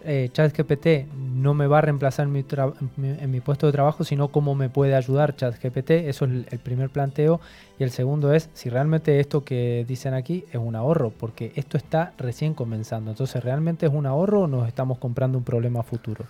eh, 0.06 0.30
ChatGPT 0.32 1.12
no 1.16 1.54
me 1.54 1.68
va 1.68 1.80
a 1.80 1.82
reemplazar 1.82 2.28
en 2.28 3.32
mi, 3.32 3.40
puesto 3.42 3.66
de 3.68 3.72
trabajo, 3.72 4.04
sino 4.04 4.30
cómo 4.30 4.56
me 4.56 4.70
puede 4.70 4.96
ayudar 4.96 5.36
ChatGPT. 5.36 5.92
Eso 5.92 6.26
es 6.26 6.32
el, 6.52 6.60
primer 6.60 6.90
planteo. 6.90 7.40
Y 7.80 7.84
el 7.84 7.92
segundo 7.92 8.34
es 8.34 8.50
si 8.54 8.70
realmente 8.70 9.20
esto 9.20 9.44
que 9.44 9.86
dicen 9.88 10.14
aquí 10.14 10.46
es 10.52 10.58
un 10.58 10.76
ahorro, 10.76 11.12
porque 11.12 11.52
esto 11.56 11.78
está 11.78 12.14
recién 12.18 12.54
comenzando. 12.54 13.12
Entonces, 13.12 13.44
¿realmente 13.44 13.86
es 13.86 13.94
un 13.94 14.06
ahorro 14.06 14.42
o 14.42 14.48
nos 14.48 14.68
estamos 14.68 14.98
comprando 14.98 15.38
un 15.38 15.44
problema 15.44 15.84
futuro? 15.84 16.26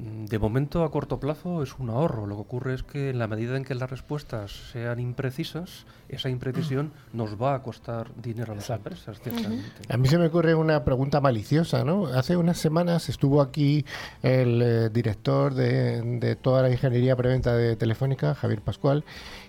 Mm, 0.00 0.26
de 0.26 0.38
momento, 0.38 0.82
a 0.84 0.90
corto 0.90 1.20
plazo, 1.20 1.62
es 1.62 1.78
un 1.78 1.90
ahorro. 1.90 2.26
Lo 2.26 2.36
que 2.36 2.40
ocurre 2.42 2.74
es 2.74 2.82
que 2.82 3.10
en 3.10 3.18
la 3.18 3.26
medida 3.26 3.56
en 3.56 3.64
que 3.64 3.74
las 3.74 3.90
respuestas 3.90 4.70
sean 4.72 4.98
imprecisas, 5.00 5.84
esa 6.08 6.28
imprecisión 6.28 6.92
nos 7.12 7.40
va 7.40 7.54
a 7.54 7.62
costar 7.62 8.10
dinero 8.16 8.52
a 8.52 8.56
las 8.56 8.70
empresas, 8.70 9.20
A 9.88 9.96
mí 9.96 10.08
se 10.08 10.18
me 10.18 10.26
ocurre 10.26 10.54
una 10.54 10.84
pregunta 10.84 11.20
maliciosa, 11.20 11.84
¿no? 11.84 12.06
Hace 12.06 12.36
unas 12.36 12.58
semanas 12.58 13.08
estuvo 13.08 13.42
aquí 13.42 13.84
el 14.22 14.62
eh, 14.62 14.88
director 14.90 15.54
de, 15.54 16.02
de, 16.18 16.36
toda 16.36 16.62
la 16.62 16.70
ingeniería 16.70 17.16
preventa 17.16 17.54
de 17.54 17.76
Telefónica, 17.76 18.34
Javier 18.34 18.62
Pascual, 18.62 19.04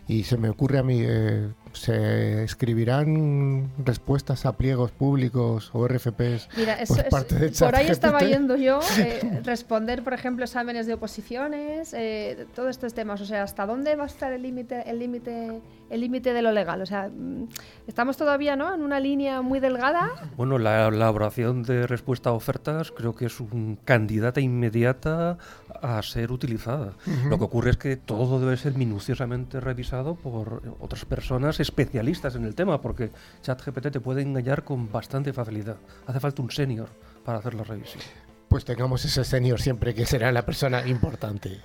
y 0.07 0.23
se 0.23 0.37
me 0.37 0.49
ocurre 0.49 0.79
a 0.79 0.83
mí, 0.83 0.99
eh, 1.01 1.49
¿se 1.73 2.43
escribirán 2.43 3.71
respuestas 3.83 4.45
a 4.45 4.57
pliegos 4.57 4.91
públicos 4.91 5.69
o 5.73 5.87
RFPs 5.87 6.49
Mira, 6.57 6.77
por 6.87 7.09
parte 7.09 7.35
de 7.35 7.49
Por 7.51 7.75
ahí 7.75 7.87
estaba 7.87 8.19
yendo 8.21 8.57
yo, 8.57 8.79
eh, 8.97 9.41
responder, 9.43 10.03
por 10.03 10.13
ejemplo, 10.13 10.43
exámenes 10.43 10.87
de 10.87 10.95
oposiciones, 10.95 11.93
eh, 11.93 12.45
todos 12.55 12.71
estos 12.71 12.93
temas. 12.93 13.21
O 13.21 13.25
sea, 13.25 13.43
¿hasta 13.43 13.65
dónde 13.65 13.95
va 13.95 14.03
a 14.03 14.07
estar 14.07 14.33
el 14.33 14.41
límite 14.41 14.89
el 14.89 14.99
límite 14.99 15.61
el 15.91 16.01
límite 16.01 16.33
de 16.33 16.41
lo 16.41 16.51
legal? 16.51 16.81
O 16.81 16.85
sea, 16.85 17.09
mm, 17.09 17.47
estamos 17.87 18.17
todavía 18.17 18.55
¿no? 18.55 18.73
en 18.73 18.81
una 18.81 18.99
línea 18.99 19.41
muy 19.41 19.59
delgada. 19.59 20.09
Bueno, 20.37 20.57
la 20.57 20.87
elaboración 20.87 21.63
de 21.63 21.85
respuesta 21.85 22.29
a 22.29 22.33
ofertas 22.33 22.91
creo 22.91 23.13
que 23.13 23.25
es 23.25 23.39
un 23.39 23.77
candidata 23.83 24.41
inmediata 24.41 25.37
a 25.81 26.01
ser 26.01 26.31
utilizada. 26.31 26.93
Lo 27.29 27.37
que 27.37 27.43
ocurre 27.43 27.71
es 27.71 27.77
que 27.77 27.97
todo 27.97 28.39
debe 28.39 28.57
ser 28.57 28.75
minuciosamente 28.75 29.59
revisado 29.59 30.15
por 30.15 30.61
otras 30.79 31.05
personas 31.05 31.59
especialistas 31.59 32.35
en 32.35 32.45
el 32.45 32.55
tema, 32.55 32.81
porque 32.81 33.11
ChatGPT 33.41 33.91
te 33.91 33.99
puede 33.99 34.21
engañar 34.21 34.63
con 34.63 34.91
bastante 34.91 35.33
facilidad. 35.33 35.77
Hace 36.07 36.19
falta 36.19 36.41
un 36.41 36.51
senior 36.51 36.89
para 37.25 37.39
hacer 37.39 37.53
la 37.53 37.63
revisión. 37.63 38.03
Pues 38.47 38.65
tengamos 38.65 39.05
ese 39.05 39.23
senior 39.23 39.61
siempre, 39.61 39.93
que 39.93 40.05
será 40.05 40.31
la 40.31 40.45
persona 40.45 40.85
importante. 40.85 41.61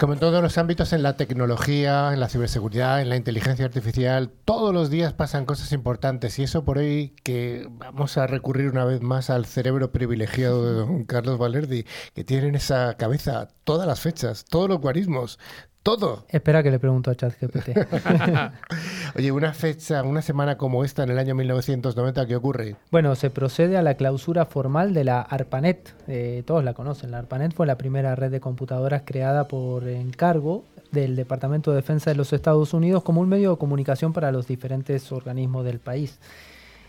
Como 0.00 0.14
en 0.14 0.18
todos 0.18 0.42
los 0.42 0.56
ámbitos, 0.56 0.94
en 0.94 1.02
la 1.02 1.18
tecnología, 1.18 2.14
en 2.14 2.20
la 2.20 2.30
ciberseguridad, 2.30 3.02
en 3.02 3.10
la 3.10 3.16
inteligencia 3.16 3.66
artificial, 3.66 4.30
todos 4.46 4.72
los 4.72 4.88
días 4.88 5.12
pasan 5.12 5.44
cosas 5.44 5.72
importantes 5.72 6.38
y 6.38 6.44
eso 6.44 6.64
por 6.64 6.78
hoy 6.78 7.14
que 7.22 7.68
vamos 7.72 8.16
a 8.16 8.26
recurrir 8.26 8.70
una 8.70 8.86
vez 8.86 9.02
más 9.02 9.28
al 9.28 9.44
cerebro 9.44 9.92
privilegiado 9.92 10.64
de 10.64 10.72
don 10.72 11.04
Carlos 11.04 11.36
Valerdi, 11.36 11.84
que 12.14 12.24
tiene 12.24 12.48
en 12.48 12.54
esa 12.54 12.94
cabeza 12.94 13.48
todas 13.64 13.86
las 13.86 14.00
fechas, 14.00 14.46
todos 14.48 14.70
los 14.70 14.80
guarismos, 14.80 15.38
todo. 15.82 16.24
Espera 16.28 16.62
que 16.62 16.70
le 16.70 16.78
pregunto 16.78 17.10
a 17.10 17.14
ChatGPT. 17.14 17.70
Oye, 19.16 19.32
una 19.32 19.54
fecha, 19.54 20.02
una 20.02 20.22
semana 20.22 20.58
como 20.58 20.84
esta 20.84 21.02
en 21.02 21.10
el 21.10 21.18
año 21.18 21.34
1990, 21.34 22.26
¿qué 22.26 22.36
ocurre? 22.36 22.76
Bueno, 22.90 23.14
se 23.14 23.30
procede 23.30 23.76
a 23.76 23.82
la 23.82 23.94
clausura 23.94 24.46
formal 24.46 24.92
de 24.92 25.04
la 25.04 25.20
ARPANET. 25.22 25.94
Eh, 26.08 26.42
todos 26.46 26.62
la 26.64 26.74
conocen. 26.74 27.10
La 27.10 27.18
ARPANET 27.18 27.54
fue 27.54 27.66
la 27.66 27.78
primera 27.78 28.14
red 28.14 28.30
de 28.30 28.40
computadoras 28.40 29.02
creada 29.04 29.48
por 29.48 29.88
encargo 29.88 30.64
del 30.92 31.16
Departamento 31.16 31.70
de 31.70 31.76
Defensa 31.76 32.10
de 32.10 32.16
los 32.16 32.32
Estados 32.32 32.74
Unidos 32.74 33.02
como 33.02 33.20
un 33.20 33.28
medio 33.28 33.52
de 33.52 33.56
comunicación 33.56 34.12
para 34.12 34.32
los 34.32 34.46
diferentes 34.46 35.10
organismos 35.12 35.64
del 35.64 35.78
país. 35.78 36.18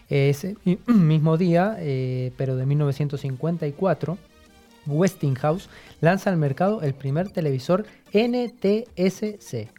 Ese 0.09 0.57
mismo 0.87 1.37
día, 1.37 1.77
eh, 1.79 2.33
pero 2.37 2.55
de 2.55 2.65
1954, 2.65 4.17
Westinghouse 4.85 5.69
lanza 5.99 6.29
al 6.29 6.37
mercado 6.37 6.81
el 6.81 6.93
primer 6.93 7.29
televisor 7.29 7.85
NTSC. 8.13 9.69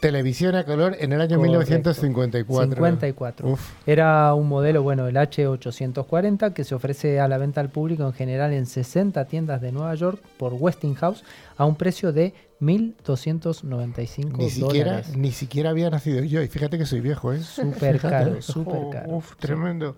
Televisión 0.00 0.54
a 0.54 0.64
color 0.64 0.96
en 1.00 1.14
el 1.14 1.20
año 1.22 1.38
1954. 1.38 2.74
54. 2.74 3.58
Era 3.86 4.34
un 4.34 4.48
modelo, 4.48 4.82
bueno, 4.82 5.08
el 5.08 5.16
H840, 5.16 6.52
que 6.52 6.64
se 6.64 6.74
ofrece 6.74 7.20
a 7.20 7.28
la 7.28 7.38
venta 7.38 7.62
al 7.62 7.70
público 7.70 8.04
en 8.04 8.12
general 8.12 8.52
en 8.52 8.66
60 8.66 9.24
tiendas 9.24 9.62
de 9.62 9.72
Nueva 9.72 9.94
York 9.94 10.20
por 10.36 10.52
Westinghouse 10.52 11.24
a 11.56 11.64
un 11.64 11.76
precio 11.76 12.12
de 12.12 12.34
1.295 12.60 14.36
ni 14.36 14.50
siquiera, 14.50 15.02
Ni 15.16 15.32
siquiera 15.32 15.70
había 15.70 15.90
nacido 15.90 16.22
yo, 16.22 16.42
y 16.42 16.48
fíjate 16.48 16.78
que 16.78 16.86
soy 16.86 17.00
viejo, 17.00 17.32
¿eh? 17.32 17.40
Súper 17.40 18.00
caro, 18.00 18.40
súper 18.40 18.90
caro. 18.90 19.16
Uf, 19.16 19.36
tremendo. 19.36 19.96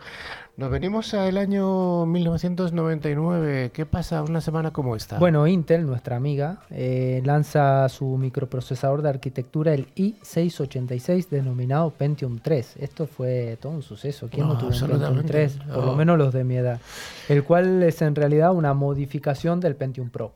Nos 0.57 0.71
venimos 0.71 1.13
al 1.13 1.37
año 1.37 2.07
1999. 2.07 3.73
¿Qué 3.75 3.85
pasa 3.85 4.23
una 4.23 4.41
semana 4.41 4.73
como 4.73 4.97
esta? 4.97 5.19
Bueno, 5.19 5.47
Intel, 5.47 5.85
nuestra 5.85 6.17
amiga, 6.17 6.63
eh, 6.71 7.21
lanza 7.27 7.87
su 7.91 8.17
microprocesador 8.17 9.03
de 9.03 9.11
arquitectura, 9.11 9.75
el 9.75 9.95
i686, 9.95 11.29
denominado 11.29 11.91
Pentium 11.91 12.39
3. 12.39 12.77
Esto 12.81 13.07
fue 13.07 13.59
todo 13.61 13.73
un 13.73 13.83
suceso. 13.83 14.29
¿Quién 14.31 14.49
no, 14.49 14.57
tuvo 14.57 14.71
un 14.71 14.99
Pentium 14.99 15.27
3? 15.27 15.59
Por 15.75 15.85
lo 15.85 15.95
menos 15.95 16.17
los 16.17 16.33
de 16.33 16.45
mi 16.45 16.57
edad. 16.57 16.81
El 17.29 17.45
cual 17.45 17.83
es 17.83 18.01
en 18.01 18.15
realidad 18.15 18.55
una 18.55 18.73
modificación 18.73 19.61
del 19.61 19.77
Pentium 19.77 20.09
Pro. 20.09 20.33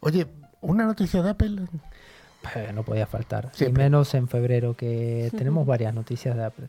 Oye, 0.00 0.26
una 0.60 0.86
noticia 0.86 1.22
de 1.22 1.30
Apple. 1.30 1.62
Eh, 2.54 2.70
no 2.74 2.82
podía 2.82 3.06
faltar. 3.06 3.50
Y 3.58 3.70
menos 3.72 4.14
en 4.14 4.28
febrero, 4.28 4.74
que 4.74 5.30
tenemos 5.36 5.66
varias 5.66 5.94
noticias 5.94 6.36
de 6.36 6.44
Apple. 6.44 6.68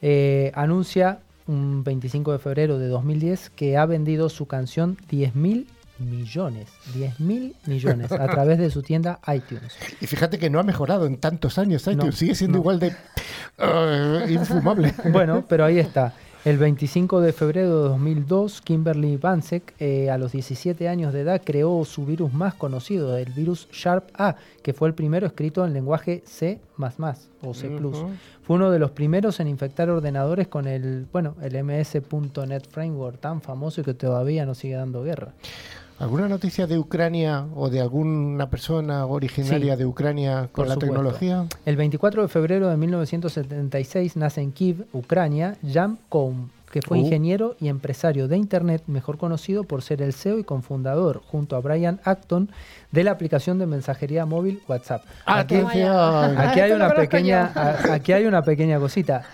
Eh, 0.00 0.52
anuncia 0.54 1.20
un 1.46 1.82
25 1.82 2.32
de 2.32 2.38
febrero 2.38 2.78
de 2.78 2.88
2010, 2.88 3.50
que 3.50 3.76
ha 3.76 3.86
vendido 3.86 4.28
su 4.28 4.46
canción 4.46 4.96
10.000 5.10 5.66
millones, 5.98 6.68
10 6.94 7.20
mil 7.20 7.56
millones 7.66 8.12
a 8.12 8.28
través 8.28 8.58
de 8.58 8.70
su 8.70 8.82
tienda 8.82 9.18
iTunes. 9.34 9.76
Y 10.00 10.06
fíjate 10.06 10.38
que 10.38 10.50
no 10.50 10.60
ha 10.60 10.62
mejorado 10.62 11.06
en 11.06 11.18
tantos 11.18 11.58
años 11.58 11.86
iTunes, 11.86 12.14
sigue 12.14 12.34
siendo 12.34 12.58
igual 12.58 12.78
de 12.78 12.94
uh, 13.58 14.28
infumable. 14.28 14.94
Bueno, 15.10 15.44
pero 15.48 15.64
ahí 15.64 15.78
está. 15.78 16.14
El 16.48 16.56
25 16.56 17.20
de 17.20 17.34
febrero 17.34 17.82
de 17.82 17.88
2002, 17.90 18.62
Kimberly 18.62 19.18
Bansek, 19.18 19.74
eh, 19.78 20.08
a 20.08 20.16
los 20.16 20.32
17 20.32 20.88
años 20.88 21.12
de 21.12 21.20
edad, 21.20 21.42
creó 21.44 21.84
su 21.84 22.06
virus 22.06 22.32
más 22.32 22.54
conocido, 22.54 23.18
el 23.18 23.30
virus 23.34 23.68
Sharp-A, 23.70 24.36
que 24.62 24.72
fue 24.72 24.88
el 24.88 24.94
primero 24.94 25.26
escrito 25.26 25.66
en 25.66 25.74
lenguaje 25.74 26.22
C++ 26.24 26.58
o 27.42 27.52
C++. 27.52 27.68
Fue 27.68 28.56
uno 28.56 28.70
de 28.70 28.78
los 28.78 28.92
primeros 28.92 29.40
en 29.40 29.48
infectar 29.48 29.90
ordenadores 29.90 30.48
con 30.48 30.66
el, 30.66 31.06
bueno, 31.12 31.34
el 31.42 31.62
MS.NET 31.62 32.66
Framework 32.70 33.20
tan 33.20 33.42
famoso 33.42 33.82
y 33.82 33.84
que 33.84 33.92
todavía 33.92 34.46
nos 34.46 34.56
sigue 34.56 34.76
dando 34.76 35.02
guerra. 35.02 35.34
¿Alguna 35.98 36.28
noticia 36.28 36.68
de 36.68 36.78
Ucrania 36.78 37.44
o 37.56 37.70
de 37.70 37.80
alguna 37.80 38.48
persona 38.48 39.04
originaria 39.04 39.76
de 39.76 39.84
Ucrania 39.84 40.48
con 40.52 40.68
la 40.68 40.76
tecnología? 40.76 41.46
El 41.66 41.76
24 41.76 42.22
de 42.22 42.28
febrero 42.28 42.68
de 42.68 42.76
1976 42.76 44.16
nace 44.16 44.40
en 44.40 44.52
Kiev, 44.52 44.86
Ucrania, 44.92 45.56
Jan 45.68 45.98
Koum, 46.08 46.50
que 46.70 46.82
fue 46.82 46.98
uh. 46.98 47.00
ingeniero 47.00 47.56
y 47.60 47.66
empresario 47.66 48.28
de 48.28 48.36
Internet, 48.36 48.84
mejor 48.86 49.18
conocido 49.18 49.64
por 49.64 49.82
ser 49.82 50.00
el 50.00 50.12
CEO 50.12 50.38
y 50.38 50.44
cofundador, 50.44 51.20
junto 51.26 51.56
a 51.56 51.60
Brian 51.60 51.98
Acton, 52.04 52.48
de 52.92 53.02
la 53.02 53.10
aplicación 53.10 53.58
de 53.58 53.66
mensajería 53.66 54.24
móvil 54.24 54.62
WhatsApp. 54.68 55.02
Aquí, 55.26 55.56
aquí 55.56 56.60
hay 56.60 56.70
una 56.70 56.94
pequeña, 56.94 57.50
aquí 57.92 58.12
hay 58.12 58.26
una 58.26 58.42
pequeña 58.42 58.78
cosita. 58.78 59.24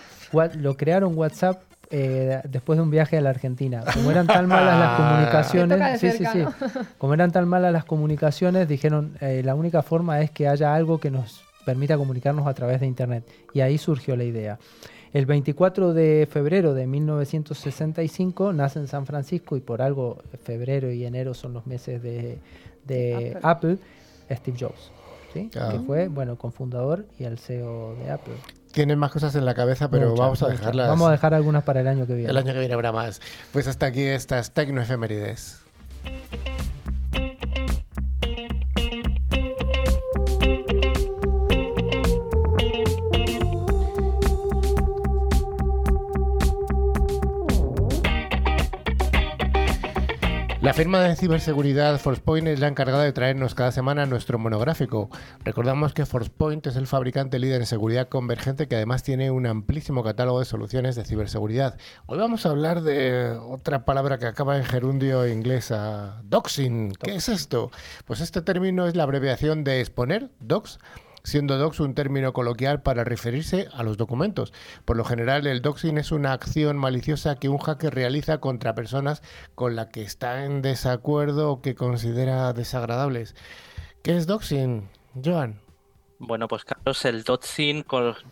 Lo 0.55 0.75
crearon 0.75 1.15
WhatsApp 1.15 1.61
eh, 1.97 2.41
después 2.49 2.75
de 2.75 2.83
un 2.83 2.89
viaje 2.89 3.17
a 3.17 3.21
la 3.21 3.29
Argentina. 3.29 3.81
Como 3.93 4.11
eran 4.11 4.27
tan 4.27 4.47
malas 4.47 4.77
las 4.77 4.99
comunicaciones, 4.99 5.99
sí, 6.01 6.11
sí, 6.11 6.25
sí. 6.25 6.43
Como 6.97 7.13
eran 7.13 7.31
tan 7.31 7.47
malas 7.47 7.71
las 7.71 7.85
comunicaciones, 7.85 8.67
dijeron 8.67 9.15
eh, 9.21 9.41
la 9.45 9.55
única 9.55 9.81
forma 9.81 10.19
es 10.19 10.29
que 10.29 10.49
haya 10.49 10.75
algo 10.75 10.99
que 10.99 11.09
nos 11.09 11.45
permita 11.65 11.95
comunicarnos 11.97 12.47
a 12.47 12.53
través 12.53 12.81
de 12.81 12.87
internet. 12.87 13.23
Y 13.53 13.61
ahí 13.61 13.77
surgió 13.77 14.17
la 14.17 14.25
idea. 14.25 14.59
El 15.13 15.25
24 15.25 15.93
de 15.93 16.27
febrero 16.29 16.73
de 16.73 16.85
1965 16.85 18.51
nace 18.51 18.79
en 18.79 18.87
San 18.89 19.05
Francisco 19.05 19.55
y 19.55 19.61
por 19.61 19.81
algo 19.81 20.17
febrero 20.43 20.91
y 20.91 21.05
enero 21.05 21.33
son 21.33 21.53
los 21.53 21.65
meses 21.65 22.03
de, 22.03 22.39
Apple. 23.41 23.77
Steve 24.29 24.57
Jobs, 24.59 24.91
¿sí? 25.33 25.49
que 25.49 25.79
fue 25.85 26.09
bueno 26.09 26.35
cofundador 26.35 27.05
y 27.17 27.23
el 27.23 27.37
CEO 27.37 27.95
de 28.03 28.11
Apple 28.11 28.33
tienen 28.75 28.99
más 28.99 29.09
cosas 29.09 29.33
en 29.35 29.45
la 29.45 29.53
cabeza, 29.55 29.89
pero 29.89 30.13
vamos 30.15 30.43
a 30.43 30.49
dejarlas. 30.49 30.89
Vamos 30.89 31.07
a 31.07 31.11
dejar 31.13 31.33
algunas 31.33 31.63
para 31.63 31.79
el 31.79 31.87
año 31.87 32.05
que 32.05 32.13
viene. 32.13 32.29
El 32.29 32.35
año 32.35 32.51
que 32.51 32.59
viene 32.59 32.73
habrá 32.73 32.91
más. 32.91 33.21
Pues 33.53 33.67
hasta 33.67 33.85
aquí 33.85 34.03
estas 34.03 34.51
tecnoefemérides. 34.51 35.61
La 50.65 50.73
firma 50.73 50.99
de 50.99 51.15
ciberseguridad 51.15 51.99
ForcePoint 51.99 52.47
es 52.47 52.59
la 52.59 52.67
encargada 52.67 53.03
de 53.03 53.13
traernos 53.13 53.53
cada 53.53 53.71
semana 53.71 54.07
nuestro 54.07 54.39
monográfico. 54.39 55.11
Recordamos 55.43 55.93
que 55.93 56.07
ForcePoint 56.07 56.65
es 56.65 56.75
el 56.75 56.87
fabricante 56.87 57.37
líder 57.37 57.61
en 57.61 57.67
seguridad 57.67 58.09
convergente 58.09 58.67
que 58.67 58.75
además 58.75 59.03
tiene 59.03 59.29
un 59.29 59.45
amplísimo 59.45 60.03
catálogo 60.03 60.39
de 60.39 60.45
soluciones 60.45 60.95
de 60.95 61.05
ciberseguridad. 61.05 61.77
Hoy 62.07 62.17
vamos 62.17 62.47
a 62.47 62.49
hablar 62.49 62.81
de 62.81 63.37
otra 63.47 63.85
palabra 63.85 64.17
que 64.17 64.25
acaba 64.25 64.57
en 64.57 64.65
gerundio 64.65 65.27
inglesa, 65.27 66.23
doxing. 66.23 66.93
¿Qué 66.93 67.13
es 67.13 67.29
esto? 67.29 67.69
Pues 68.05 68.19
este 68.19 68.41
término 68.41 68.87
es 68.87 68.95
la 68.95 69.03
abreviación 69.03 69.63
de 69.63 69.81
exponer, 69.81 70.31
dox, 70.39 70.79
siendo 71.25 71.57
dox 71.57 71.79
un 71.79 71.95
término 71.95 72.31
coloquial 72.31 72.81
para 72.81 73.03
referirse 73.03 73.67
a 73.73 73.83
los 73.83 73.97
documentos. 73.97 74.53
Por 74.85 74.95
lo 74.95 75.03
general, 75.03 75.47
el 75.47 75.61
doxing 75.61 75.97
es 75.97 76.11
una 76.11 76.31
acción 76.31 76.77
maliciosa 76.77 77.35
que 77.35 77.49
un 77.49 77.57
hacker 77.57 77.93
realiza 77.93 78.37
contra 78.39 78.75
personas 78.75 79.21
con 79.55 79.75
las 79.75 79.87
que 79.87 80.03
está 80.03 80.45
en 80.45 80.61
desacuerdo 80.61 81.51
o 81.51 81.61
que 81.61 81.75
considera 81.75 82.53
desagradables. 82.53 83.35
¿Qué 84.03 84.15
es 84.15 84.27
doxing, 84.27 84.87
Joan? 85.23 85.64
Bueno, 86.17 86.47
pues 86.47 86.63
Carlos, 86.63 87.03
el 87.03 87.23
doxing 87.23 87.83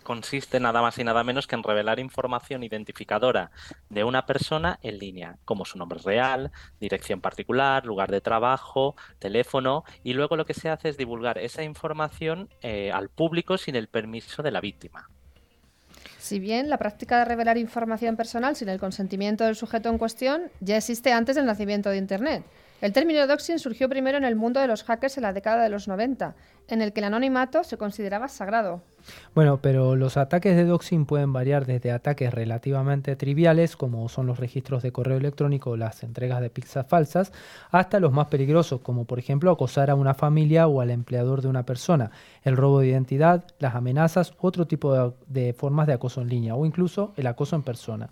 consiste 0.04 0.60
nada 0.60 0.82
más 0.82 0.98
y 1.00 1.04
nada 1.04 1.24
menos 1.24 1.48
que 1.48 1.56
en 1.56 1.64
revelar 1.64 2.00
información 2.00 2.64
identificadora 2.64 3.52
de 3.90 4.06
una 4.06 4.26
persona 4.26 4.80
en 4.82 5.00
línea, 5.00 5.38
como 5.44 5.66
su 5.66 5.78
nombre 5.78 6.00
real, 6.04 6.52
dirección 6.80 7.20
particular, 7.20 7.86
lugar 7.86 8.10
de 8.10 8.22
trabajo, 8.22 8.96
teléfono, 9.20 9.84
y 10.02 10.14
luego 10.14 10.38
lo 10.38 10.46
que 10.46 10.54
se 10.54 10.70
hace 10.70 10.90
es 10.90 10.98
divulgar 10.98 11.38
esa 11.38 11.64
información 11.64 12.50
eh, 12.62 12.90
al 12.92 13.10
público 13.10 13.58
sin 13.58 13.76
el 13.76 13.88
permiso 13.88 14.44
de 14.44 14.52
la 14.52 14.62
víctima. 14.62 15.10
Si 16.20 16.40
bien 16.40 16.70
la 16.70 16.78
práctica 16.78 17.20
de 17.20 17.26
revelar 17.26 17.58
información 17.58 18.16
personal 18.16 18.56
sin 18.56 18.70
el 18.70 18.80
consentimiento 18.80 19.44
del 19.44 19.58
sujeto 19.58 19.90
en 19.90 19.98
cuestión 19.98 20.44
ya 20.62 20.78
existe 20.78 21.12
antes 21.12 21.36
del 21.36 21.46
nacimiento 21.46 21.90
de 21.90 21.98
Internet, 21.98 22.46
el 22.84 22.92
término 22.92 23.26
doxing 23.28 23.60
surgió 23.60 23.88
primero 23.88 24.18
en 24.18 24.26
el 24.26 24.36
mundo 24.36 24.60
de 24.60 24.68
los 24.68 24.84
hackers 24.84 25.16
en 25.16 25.24
la 25.24 25.32
década 25.32 25.64
de 25.64 25.70
los 25.70 25.88
90, 25.88 26.36
en 26.68 26.82
el 26.82 26.92
que 26.92 27.00
el 27.00 27.06
anonimato 27.06 27.64
se 27.64 27.78
consideraba 27.78 28.28
sagrado. 28.28 28.82
Bueno, 29.34 29.62
pero 29.62 29.96
los 29.96 30.18
ataques 30.18 30.58
de 30.58 30.66
doxing 30.66 31.06
pueden 31.06 31.32
variar 31.32 31.66
desde 31.66 31.94
ataques 31.94 32.34
relativamente 32.34 33.16
triviales, 33.16 33.78
como 33.78 34.10
son 34.10 34.28
los 34.28 34.38
registros 34.38 34.84
de 34.84 34.92
correo 34.92 35.16
electrónico 35.16 35.70
o 35.70 35.78
las 35.78 36.04
entregas 36.04 36.42
de 36.42 36.50
pizzas 36.50 36.86
falsas, 36.86 37.32
hasta 37.72 38.02
los 38.02 38.12
más 38.12 38.28
peligrosos, 38.28 38.82
como 38.82 39.06
por 39.06 39.18
ejemplo 39.18 39.50
acosar 39.50 39.90
a 39.90 39.96
una 39.96 40.14
familia 40.14 40.68
o 40.68 40.82
al 40.82 40.92
empleador 40.92 41.42
de 41.42 41.48
una 41.48 41.66
persona, 41.66 42.12
el 42.44 42.58
robo 42.58 42.82
de 42.82 42.88
identidad, 42.88 43.46
las 43.60 43.76
amenazas, 43.76 44.34
otro 44.42 44.68
tipo 44.68 44.94
de, 44.94 45.14
de 45.28 45.54
formas 45.54 45.88
de 45.88 45.94
acoso 45.94 46.20
en 46.20 46.28
línea 46.28 46.56
o 46.56 46.66
incluso 46.66 47.14
el 47.16 47.28
acoso 47.28 47.56
en 47.56 47.64
persona. 47.64 48.10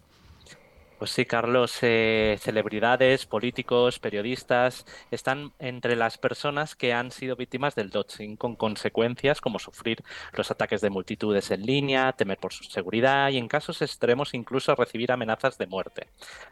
Pues 1.01 1.09
sí, 1.09 1.25
Carlos, 1.25 1.79
eh, 1.81 2.37
celebridades, 2.39 3.25
políticos, 3.25 3.97
periodistas 3.97 4.85
están 5.09 5.51
entre 5.57 5.95
las 5.95 6.19
personas 6.19 6.75
que 6.75 6.93
han 6.93 7.09
sido 7.09 7.35
víctimas 7.35 7.73
del 7.73 7.89
doxing, 7.89 8.35
con 8.35 8.55
consecuencias 8.55 9.41
como 9.41 9.57
sufrir 9.57 10.03
los 10.33 10.51
ataques 10.51 10.79
de 10.79 10.91
multitudes 10.91 11.49
en 11.49 11.65
línea, 11.65 12.11
temer 12.11 12.37
por 12.37 12.53
su 12.53 12.65
seguridad 12.65 13.31
y 13.31 13.39
en 13.39 13.47
casos 13.47 13.81
extremos 13.81 14.35
incluso 14.35 14.75
recibir 14.75 15.11
amenazas 15.11 15.57
de 15.57 15.65
muerte. 15.65 16.05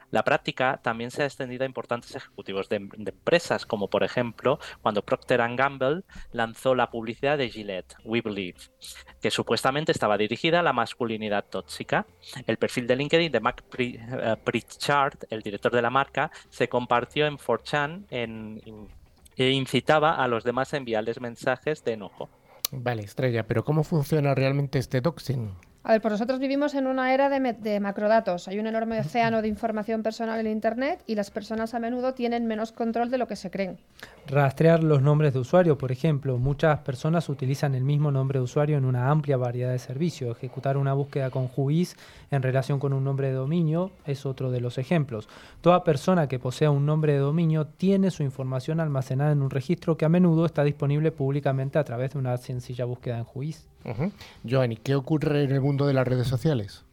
La 0.10 0.24
práctica 0.24 0.80
también 0.82 1.12
se 1.12 1.22
ha 1.22 1.28
extendido 1.28 1.62
a 1.62 1.68
importantes 1.68 2.16
ejecutivos 2.16 2.70
de, 2.70 2.78
empresas, 2.78 3.68
como 3.68 3.88
por 3.88 4.04
ejemplo 4.04 4.58
cuando 4.82 5.06
Procter 5.06 5.42
Gamble 5.56 6.02
lanzó 6.32 6.74
la 6.74 6.90
publicidad 6.90 7.38
de 7.38 7.52
Gillette, 7.52 7.98
We 8.04 8.22
Believe, 8.22 8.58
que 9.22 9.30
supuestamente 9.30 9.92
estaba 9.92 10.18
dirigida 10.18 10.62
a 10.62 10.64
la 10.64 10.74
masculinidad 10.74 11.46
tóxica. 11.46 12.08
El 12.48 12.58
perfil 12.58 12.88
de 12.88 12.96
LinkedIn 12.96 13.32
de 13.32 13.40
Mac 13.40 13.64
eh, 13.78 14.38
Pritchard, 14.40 15.20
el 15.30 15.42
director 15.42 15.72
de 15.72 15.82
la 15.82 15.90
marca, 15.90 16.32
se 16.50 16.68
compartió 16.68 17.28
en 17.28 17.38
4chan 17.38 18.06
e 19.38 19.50
incitaba 19.52 20.16
a 20.16 20.28
los 20.28 20.44
demás 20.44 20.74
a 20.74 20.78
enviarles 20.78 21.22
mensajes 21.22 21.84
de 21.84 21.94
enojo. 21.94 22.30
Vale, 22.72 23.04
Estrella, 23.04 23.48
pero 23.48 23.64
¿cómo 23.64 23.84
funciona 23.84 24.36
realmente 24.36 24.80
este 24.80 25.02
doxing? 25.02 25.56
A 25.90 26.00
pues 26.00 26.12
nosotros 26.12 26.38
vivimos 26.38 26.76
en 26.76 26.86
una 26.86 27.16
era 27.16 27.30
de, 27.30 27.80
macrodatos. 27.80 28.48
Hay 28.48 28.60
un 28.60 28.68
enorme 28.68 29.00
océano 29.00 29.42
de 29.42 29.48
información 29.48 30.04
personal 30.04 30.40
en 30.40 30.46
Internet 30.46 31.02
y 31.08 31.16
las 31.16 31.32
personas 31.32 31.74
a 31.74 31.80
menudo 31.80 32.14
tienen 32.14 32.46
menos 32.46 32.72
control 32.72 33.10
de 33.10 33.18
lo 33.18 33.28
que 33.28 33.36
se 33.36 33.50
creen. 33.50 33.80
Rastrear 34.28 34.84
los 34.84 35.02
nombres 35.02 35.34
de 35.34 35.40
usuario, 35.40 35.80
por 35.80 35.92
ejemplo. 35.92 36.38
Muchas 36.38 36.78
personas 36.82 37.28
utilizan 37.28 37.74
el 37.74 37.84
mismo 37.84 38.12
nombre 38.12 38.38
de 38.38 38.44
usuario 38.44 38.78
en 38.78 38.86
una 38.86 39.10
amplia 39.10 39.38
variedad 39.38 39.72
de 39.72 39.80
servicios. 39.80 40.38
Ejecutar 40.38 40.78
una 40.78 40.94
búsqueda 40.94 41.32
con 41.32 41.48
juiz 41.48 41.96
en 42.30 42.44
relación 42.44 42.78
con 42.78 42.94
un 42.94 43.04
nombre 43.04 43.30
de 43.30 43.34
dominio 43.34 43.90
es 44.06 44.28
otro 44.28 44.52
de 44.52 44.62
los 44.62 44.78
ejemplos. 44.78 45.28
Toda 45.62 45.84
persona 45.84 46.28
que 46.28 46.38
posea 46.38 46.70
un 46.70 46.86
nombre 46.86 47.14
de 47.14 47.20
dominio 47.20 47.66
tiene 47.66 48.12
su 48.12 48.22
información 48.22 48.80
almacenada 48.80 49.32
en 49.32 49.42
un 49.42 49.50
registro 49.50 49.98
que 49.98 50.06
a 50.06 50.10
menudo 50.10 50.46
está 50.46 50.64
disponible 50.64 51.12
públicamente 51.12 51.80
a 51.80 51.84
través 51.84 52.12
de 52.12 52.20
una 52.20 52.38
sencilla 52.38 52.86
búsqueda 52.86 53.18
en 53.18 53.24
juiz. 53.24 53.69
Joan, 54.48 54.72
¿y 54.72 54.78
qué 54.78 54.96
ocurre 54.96 55.44
en 55.44 55.52
el 55.52 55.62
mundo 55.62 55.88
de 55.88 55.94
las 55.94 56.08
redes 56.08 56.28
sociales? 56.28 56.86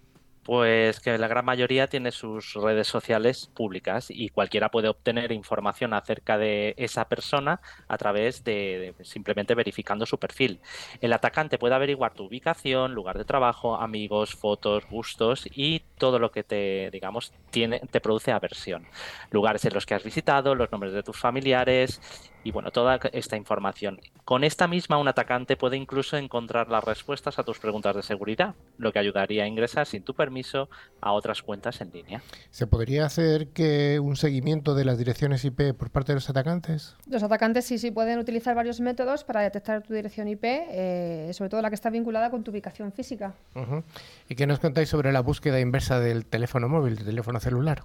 Pues 0.47 1.01
que 1.01 1.19
la 1.19 1.27
gran 1.27 1.45
mayoría 1.45 1.89
tiene 1.89 2.13
sus 2.13 2.55
redes 2.55 2.87
sociales 2.87 3.51
públicas 3.53 4.07
y 4.11 4.29
cualquiera 4.29 4.71
puede 4.71 4.87
obtener 4.87 5.33
información 5.33 5.93
acerca 5.93 6.39
de 6.39 6.75
esa 6.77 7.09
persona 7.09 7.61
a 7.89 7.99
través 7.99 8.45
de, 8.45 8.95
simplemente 9.03 9.57
verificando 9.57 10.07
su 10.07 10.19
perfil. 10.19 10.61
El 11.01 11.13
atacante 11.13 11.59
puede 11.59 11.75
averiguar 11.75 12.15
tu 12.15 12.27
ubicación, 12.27 12.95
lugar 12.95 13.19
de 13.19 13.25
trabajo, 13.25 13.75
amigos, 13.75 14.37
fotos, 14.37 14.87
gustos 14.89 15.49
y 15.53 15.83
todo 15.99 16.21
lo 16.21 16.31
que 16.31 16.45
te, 16.45 16.91
digamos, 16.93 17.33
te 17.51 18.01
produce 18.01 18.31
aversión. 18.31 18.87
Lugares 19.33 19.65
en 19.65 19.75
los 19.75 19.85
que 19.85 19.95
has 19.95 20.05
visitado, 20.05 20.55
los 20.55 20.71
nombres 20.71 20.93
de 20.93 21.03
tus 21.03 21.19
familiares 21.19 22.01
y 22.47 22.53
bueno, 22.53 22.71
toda 22.71 23.01
esta 23.13 23.37
información. 23.37 24.01
Con 24.25 24.45
esta 24.45 24.69
misma, 24.69 24.99
un 24.99 25.09
atacante 25.09 25.57
puede 25.57 25.77
incluso 25.77 26.17
encontrar 26.17 26.69
las 26.69 26.85
respuestas 26.85 27.41
a 27.41 27.43
tus 27.43 27.59
preguntas 27.59 27.97
de 27.97 28.05
seguridad, 28.05 28.55
lo 28.79 28.93
que 28.93 29.01
ayudaría 29.01 29.43
a 29.43 29.47
ingresar 29.49 29.85
sin 29.85 30.05
tu 30.05 30.15
permiso 30.15 30.69
a 31.01 31.11
otras 31.11 31.43
cuentas 31.43 31.81
en 31.81 31.91
línea. 31.91 32.23
¿Se 32.51 32.69
podría 32.69 33.05
hacer 33.05 33.49
que 33.49 33.99
un 33.99 34.15
seguimiento 34.15 34.77
de 34.77 34.85
las 34.85 34.97
direcciones 34.97 35.45
IP 35.45 35.75
por 35.77 35.91
parte 35.91 36.13
de 36.13 36.19
los 36.19 36.31
atacantes? 36.31 36.95
Los 37.11 37.25
atacantes 37.25 37.65
sí, 37.65 37.79
sí 37.79 37.91
pueden 37.91 38.21
utilizar 38.21 38.55
varios 38.55 38.81
métodos 38.81 39.25
para 39.25 39.41
detectar 39.41 39.83
tu 39.83 39.93
dirección 39.93 40.29
IP, 40.29 40.45
eh, 40.45 41.33
sobre 41.33 41.51
todo 41.51 41.63
la 41.63 41.69
que 41.69 41.75
está 41.75 41.91
vinculada 41.91 42.31
con 42.31 42.45
tu 42.45 42.53
ubicación 42.53 42.93
física. 42.93 43.35
¿Y 44.29 44.37
qué 44.37 44.47
nos 44.47 44.61
contáis 44.61 44.89
sobre 44.89 45.11
la 45.11 45.21
búsqueda 45.21 45.59
inversa 45.59 45.99
del 45.99 46.25
teléfono 46.27 46.69
móvil, 46.69 46.95
del 46.95 47.07
teléfono 47.07 47.41
celular? 47.41 47.83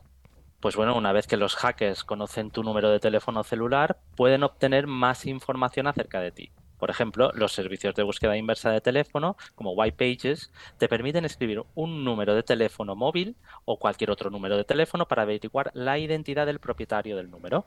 Pues 0.62 0.76
bueno, 0.76 0.95
una 0.95 1.12
vez 1.12 1.26
que 1.26 1.38
los 1.38 1.56
hackers 1.56 2.04
conocen 2.04 2.52
tu 2.52 2.62
número 2.62 2.91
de 2.91 3.00
teléfono 3.00 3.43
celular, 3.43 3.97
pueden 4.15 4.43
obtener 4.43 4.86
más 4.86 5.26
información 5.26 5.88
acerca 5.88 6.19
de 6.21 6.32
ti. 6.32 6.52
Por 6.78 6.91
ejemplo, 6.91 7.32
los 7.34 7.52
servicios 7.52 7.95
de 7.95 8.04
búsqueda 8.04 8.38
inversa 8.38 8.69
de 8.69 8.80
teléfono, 8.80 9.38
como 9.56 9.71
White 9.71 9.97
Pages, 9.97 10.52
te 10.78 10.88
permiten 10.88 11.26
escribir 11.26 11.63
un 11.74 12.04
número 12.04 12.36
de 12.36 12.43
teléfono 12.43 12.95
móvil 12.95 13.36
o 13.65 13.80
cualquier 13.80 14.12
otro 14.12 14.30
número 14.30 14.56
de 14.56 14.63
teléfono 14.63 15.08
para 15.08 15.24
averiguar 15.24 15.71
la 15.74 15.97
identidad 15.97 16.45
del 16.45 16.60
propietario 16.60 17.17
del 17.17 17.32
número. 17.32 17.65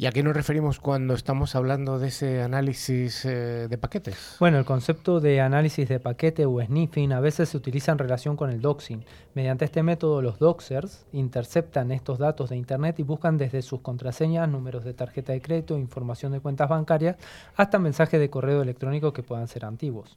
¿Y 0.00 0.06
a 0.06 0.12
qué 0.12 0.22
nos 0.22 0.32
referimos 0.32 0.78
cuando 0.78 1.14
estamos 1.14 1.56
hablando 1.56 1.98
de 1.98 2.06
ese 2.06 2.40
análisis 2.40 3.24
eh, 3.24 3.66
de 3.68 3.78
paquetes? 3.78 4.36
Bueno, 4.38 4.56
el 4.56 4.64
concepto 4.64 5.18
de 5.18 5.40
análisis 5.40 5.88
de 5.88 5.98
paquete 5.98 6.46
o 6.46 6.62
sniffing 6.62 7.12
a 7.12 7.18
veces 7.18 7.48
se 7.48 7.56
utiliza 7.56 7.90
en 7.90 7.98
relación 7.98 8.36
con 8.36 8.48
el 8.50 8.60
doxing. 8.60 9.04
Mediante 9.34 9.64
este 9.64 9.82
método, 9.82 10.22
los 10.22 10.38
doxers 10.38 11.04
interceptan 11.12 11.90
estos 11.90 12.20
datos 12.20 12.50
de 12.50 12.56
Internet 12.56 13.00
y 13.00 13.02
buscan 13.02 13.38
desde 13.38 13.60
sus 13.60 13.80
contraseñas, 13.80 14.48
números 14.48 14.84
de 14.84 14.94
tarjeta 14.94 15.32
de 15.32 15.42
crédito, 15.42 15.76
información 15.76 16.30
de 16.30 16.38
cuentas 16.38 16.68
bancarias, 16.68 17.16
hasta 17.56 17.80
mensajes 17.80 18.20
de 18.20 18.30
correo 18.30 18.62
electrónico 18.62 19.12
que 19.12 19.24
puedan 19.24 19.48
ser 19.48 19.64
antiguos. 19.64 20.16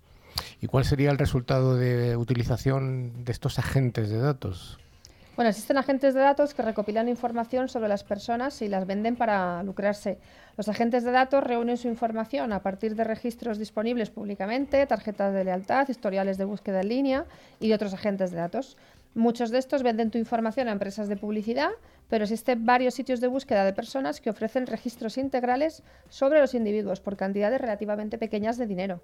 ¿Y 0.62 0.68
cuál 0.68 0.86
sería 0.86 1.10
el 1.10 1.18
resultado 1.18 1.76
de 1.76 2.18
utilización 2.18 3.26
de 3.26 3.32
estos 3.32 3.58
agentes 3.58 4.12
de 4.12 4.20
datos? 4.20 4.78
Bueno, 5.42 5.50
existen 5.50 5.80
agentes 5.80 6.14
de 6.14 6.20
datos 6.20 6.54
que 6.54 6.62
recopilan 6.62 7.10
información 7.10 7.68
sobre 7.68 7.90
las 7.90 8.04
personas 8.04 8.62
y 8.62 8.68
las 8.68 8.86
venden 8.86 9.16
para 9.16 9.64
lucrarse. 9.64 10.20
Los 10.56 10.70
agentes 10.70 11.04
de 11.04 11.10
datos 11.10 11.44
reúnen 11.44 11.78
su 11.78 11.88
información 11.88 12.54
a 12.54 12.62
partir 12.62 12.96
de 12.96 13.04
registros 13.04 13.58
disponibles 13.58 14.12
públicamente, 14.12 14.86
tarjetas 14.86 15.34
de 15.34 15.44
lealtad, 15.44 15.90
historiales 15.90 16.38
de 16.38 16.46
búsqueda 16.46 16.82
en 16.82 16.90
línea 16.90 17.26
y 17.60 17.74
otros 17.74 17.96
agentes 17.96 18.30
de 18.30 18.38
datos. 18.38 18.78
Muchos 19.16 19.50
de 19.50 19.58
estos 19.58 19.82
venden 19.82 20.12
tu 20.12 20.20
información 20.20 20.68
a 20.68 20.74
empresas 20.74 21.08
de 21.08 21.18
publicidad, 21.18 21.72
pero 22.08 22.26
existen 22.26 22.64
varios 22.64 22.94
sitios 22.94 23.20
de 23.20 23.26
búsqueda 23.26 23.66
de 23.66 23.74
personas 23.74 24.22
que 24.22 24.30
ofrecen 24.30 24.68
registros 24.68 25.18
integrales 25.18 25.82
sobre 26.10 26.40
los 26.40 26.54
individuos 26.54 27.00
por 27.00 27.18
cantidades 27.18 27.60
relativamente 27.60 28.20
pequeñas 28.20 28.60
de 28.60 28.68
dinero. 28.68 29.02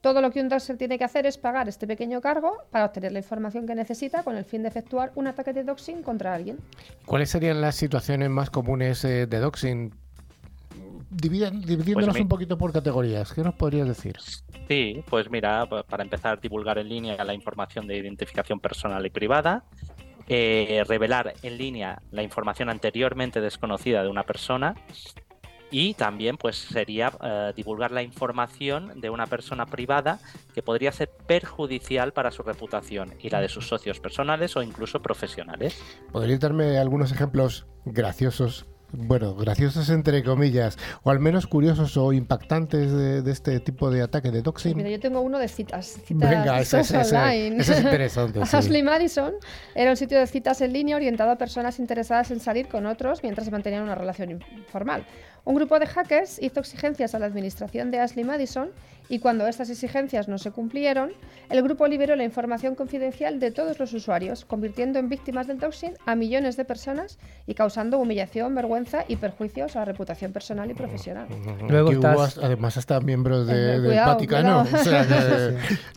Todo 0.00 0.20
lo 0.20 0.30
que 0.30 0.40
un 0.40 0.48
doxer 0.48 0.76
tiene 0.76 0.96
que 0.96 1.04
hacer 1.04 1.26
es 1.26 1.38
pagar 1.38 1.68
este 1.68 1.86
pequeño 1.86 2.20
cargo 2.20 2.56
para 2.70 2.84
obtener 2.84 3.12
la 3.12 3.18
información 3.18 3.66
que 3.66 3.74
necesita 3.74 4.22
con 4.22 4.36
el 4.36 4.44
fin 4.44 4.62
de 4.62 4.68
efectuar 4.68 5.12
un 5.16 5.26
ataque 5.26 5.52
de 5.52 5.64
doxing 5.64 6.02
contra 6.02 6.34
alguien. 6.34 6.58
¿Cuáles 7.04 7.30
serían 7.30 7.60
las 7.60 7.74
situaciones 7.74 8.30
más 8.30 8.50
comunes 8.50 9.04
eh, 9.04 9.26
de 9.26 9.38
doxing? 9.38 9.92
dividiéndonos 11.10 12.10
pues 12.10 12.20
un 12.20 12.28
poquito 12.28 12.58
por 12.58 12.72
categorías, 12.72 13.32
¿qué 13.32 13.42
nos 13.42 13.54
podrías 13.54 13.88
decir? 13.88 14.16
Sí, 14.68 15.02
pues 15.08 15.30
mira, 15.30 15.66
para 15.66 16.02
empezar, 16.02 16.40
divulgar 16.40 16.78
en 16.78 16.88
línea 16.88 17.24
la 17.24 17.32
información 17.32 17.86
de 17.86 17.96
identificación 17.96 18.60
personal 18.60 19.04
y 19.06 19.10
privada, 19.10 19.64
eh, 20.28 20.84
revelar 20.86 21.32
en 21.42 21.56
línea 21.56 22.02
la 22.10 22.22
información 22.22 22.68
anteriormente 22.68 23.40
desconocida 23.40 24.02
de 24.02 24.08
una 24.08 24.24
persona, 24.24 24.74
y 25.70 25.94
también 25.94 26.36
pues 26.36 26.56
sería 26.56 27.12
eh, 27.22 27.52
divulgar 27.54 27.90
la 27.90 28.02
información 28.02 29.00
de 29.00 29.10
una 29.10 29.26
persona 29.26 29.66
privada 29.66 30.18
que 30.54 30.62
podría 30.62 30.92
ser 30.92 31.10
perjudicial 31.26 32.12
para 32.12 32.30
su 32.30 32.42
reputación 32.42 33.14
y 33.20 33.30
la 33.30 33.40
de 33.40 33.48
sus 33.48 33.68
socios 33.68 34.00
personales 34.00 34.56
o 34.56 34.62
incluso 34.62 35.00
profesionales. 35.00 35.80
¿Podrías 36.12 36.40
darme 36.40 36.78
algunos 36.78 37.12
ejemplos 37.12 37.66
graciosos 37.84 38.66
bueno, 38.90 39.34
graciosos 39.34 39.90
entre 39.90 40.24
comillas, 40.24 40.78
o 41.02 41.10
al 41.10 41.20
menos 41.20 41.46
curiosos 41.46 41.96
o 41.96 42.12
impactantes 42.12 42.90
de, 42.92 43.30
este 43.30 43.60
tipo 43.60 43.90
de 43.90 44.02
ataque 44.02 44.30
de 44.30 44.40
doxing. 44.40 44.76
Mira, 44.76 44.88
yo 44.88 44.98
tengo 44.98 45.20
uno 45.20 45.38
de 45.38 45.48
citas. 45.48 45.98
citas 46.06 46.30
Venga, 46.30 46.60
ese, 46.60 46.80
ese, 46.80 47.00
ese, 47.00 47.72
es 47.72 47.80
interesante. 47.80 48.40
Ashley 48.52 48.82
Madison 48.82 49.34
era 49.74 49.90
un 49.90 49.96
sitio 49.96 50.18
de 50.18 50.26
citas 50.26 50.60
en 50.62 50.72
línea 50.72 50.96
orientado 50.96 51.30
a 51.30 51.36
personas 51.36 51.78
interesadas 51.78 52.30
en 52.30 52.40
salir 52.40 52.68
con 52.68 52.86
otros 52.86 53.22
mientras 53.22 53.44
se 53.44 53.50
mantenían 53.50 53.82
una 53.82 53.94
relación 53.94 54.30
informal. 54.56 55.04
Un 55.48 55.54
grupo 55.54 55.78
de 55.78 55.86
hackers 55.86 56.38
hizo 56.42 56.60
exigencias 56.60 57.14
a 57.14 57.18
la 57.18 57.24
administración 57.24 57.90
de 57.90 58.00
Ashley 58.00 58.22
Madison 58.22 58.68
y 59.08 59.18
cuando 59.18 59.46
estas 59.46 59.70
exigencias 59.70 60.28
no 60.28 60.36
se 60.36 60.50
cumplieron, 60.50 61.12
el 61.48 61.62
grupo 61.62 61.86
liberó 61.86 62.16
la 62.16 62.24
información 62.24 62.74
confidencial 62.74 63.40
de 63.40 63.50
todos 63.50 63.78
los 63.78 63.94
usuarios, 63.94 64.44
convirtiendo 64.44 64.98
en 64.98 65.08
víctimas 65.08 65.46
del 65.46 65.58
doxing 65.58 65.94
a 66.04 66.14
millones 66.16 66.58
de 66.58 66.66
personas 66.66 67.18
y 67.46 67.54
causando 67.54 67.98
humillación, 67.98 68.54
vergüenza 68.54 69.06
y 69.08 69.16
perjuicios 69.16 69.74
a 69.76 69.78
la 69.78 69.84
reputación 69.86 70.34
personal 70.34 70.70
y 70.70 70.74
profesional. 70.74 71.26
Luego 71.66 71.92
además 72.42 72.76
hasta 72.76 73.00
miembros 73.00 73.46
del 73.46 73.86
Vaticano, 73.96 74.66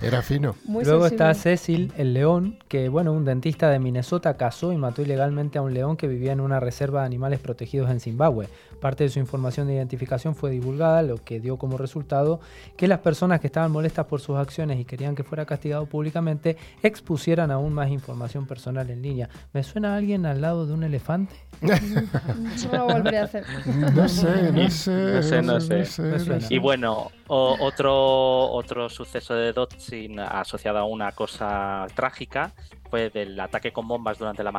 era 0.02 0.22
fino. 0.22 0.56
Luego 0.66 1.06
está 1.06 1.34
Cecil, 1.34 1.92
el 1.98 2.14
león, 2.14 2.58
que 2.70 2.88
bueno, 2.88 3.12
un 3.12 3.26
dentista 3.26 3.70
de 3.70 3.80
Minnesota 3.80 4.38
casó 4.38 4.72
y 4.72 4.78
mató 4.78 5.02
ilegalmente 5.02 5.58
a 5.58 5.62
un 5.62 5.74
león 5.74 5.98
que 5.98 6.08
vivía 6.08 6.32
en 6.32 6.40
una 6.40 6.62
reserva 6.62 7.02
de 7.02 7.08
animales 7.08 7.42
protegidos 7.42 7.92
en 7.92 8.00
Zimbabue. 8.00 8.48
Parte 8.82 9.06
de 9.06 9.10
su 9.10 9.20
información 9.20 9.68
de 9.68 9.76
identificación 9.76 10.36
fue 10.36 10.52
divulgada, 10.52 11.04
lo 11.04 11.24
que 11.24 11.40
dio 11.40 11.58
como 11.58 11.78
resultado 11.78 12.42
que 12.76 12.88
las 12.88 13.00
personas 13.00 13.40
que 13.40 13.48
estaban 13.48 13.72
molestas 13.72 14.08
por 14.08 14.22
sus 14.22 14.38
acciones 14.38 14.80
y 14.80 14.86
querían 14.86 15.16
que 15.16 15.24
fuera 15.24 15.46
castigado 15.46 15.86
públicamente 15.86 16.58
expusieran 16.84 17.52
aún 17.52 17.74
más 17.74 17.90
información 17.90 18.46
personal 18.46 18.90
en 18.90 19.02
línea. 19.02 19.30
¿Me 19.54 19.64
suena 19.64 19.94
a 19.94 19.98
alguien 19.98 20.26
al 20.26 20.42
lado 20.42 20.66
de 20.66 20.74
un 20.74 20.84
elefante? 20.84 21.36
no 21.62 22.78
lo 22.78 22.86
volveré 22.86 23.20
a 23.20 23.24
hacer. 23.26 23.46
No 23.94 24.10
sé, 24.10 24.52
no 24.52 24.70
sé. 24.70 25.12
No 25.14 25.22
sé, 25.22 25.42
no 25.42 25.60
sé. 25.62 26.40
Y 26.50 26.58
bueno, 26.58 27.12
otro, 27.34 28.52
otro 28.52 28.90
suceso 28.90 29.34
de 29.34 29.54
Dotsin 29.54 30.20
asociado 30.20 30.80
a 30.80 30.84
una 30.84 31.14
cosa 31.14 31.88
trágica 31.96 32.54
fue 32.92 33.10
del 33.10 33.40
ataque 33.40 33.72
con 33.72 33.88
bombas 33.88 34.20
durante 34.20 34.44
la 34.44 34.52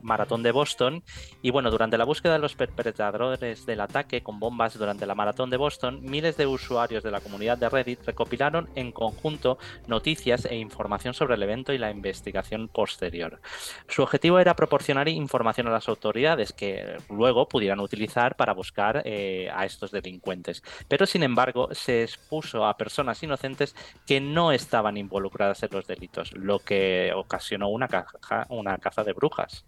maratón 0.00 0.42
de 0.44 0.52
Boston. 0.52 1.02
Y 1.42 1.50
bueno, 1.50 1.70
durante 1.70 1.98
la 1.98 2.04
búsqueda 2.04 2.34
de 2.34 2.38
los 2.38 2.54
perpetradores 2.54 3.66
del 3.66 3.80
ataque 3.80 4.22
con 4.22 4.38
bombas 4.38 4.78
durante 4.78 5.04
la 5.04 5.16
maratón 5.16 5.50
de 5.50 5.56
Boston, 5.56 6.00
miles 6.00 6.36
de 6.36 6.46
usuarios 6.46 7.02
de 7.02 7.10
la 7.10 7.20
comunidad 7.20 7.58
de 7.58 7.68
Reddit 7.68 8.04
recopilaron 8.06 8.70
en 8.76 8.92
conjunto 8.92 9.58
noticias 9.88 10.44
e 10.44 10.54
información 10.54 11.12
sobre 11.12 11.34
el 11.34 11.42
evento 11.42 11.72
y 11.72 11.78
la 11.78 11.90
investigación 11.90 12.68
posterior. 12.68 13.40
Su 13.88 14.02
objetivo 14.02 14.38
era 14.38 14.54
proporcionar 14.54 15.08
información 15.08 15.66
a 15.66 15.72
las 15.72 15.88
autoridades 15.88 16.52
que 16.52 16.98
luego 17.10 17.48
pudieran 17.48 17.80
utilizar 17.80 18.36
para 18.36 18.54
buscar 18.54 19.02
eh, 19.04 19.50
a 19.52 19.66
estos 19.66 19.90
delincuentes. 19.90 20.62
Pero 20.86 21.04
sin 21.04 21.24
embargo, 21.24 21.68
se 21.72 22.04
expuso 22.14 22.66
a 22.66 22.76
personas 22.76 23.22
inocentes 23.22 23.74
que 24.06 24.20
no 24.20 24.52
estaban 24.52 24.96
involucradas 24.96 25.62
en 25.62 25.70
los 25.72 25.86
delitos, 25.86 26.32
lo 26.34 26.58
que 26.58 27.12
ocasionó 27.14 27.68
una, 27.68 27.88
caja, 27.88 28.46
una 28.48 28.78
caza 28.78 29.04
de 29.04 29.12
brujas. 29.12 29.64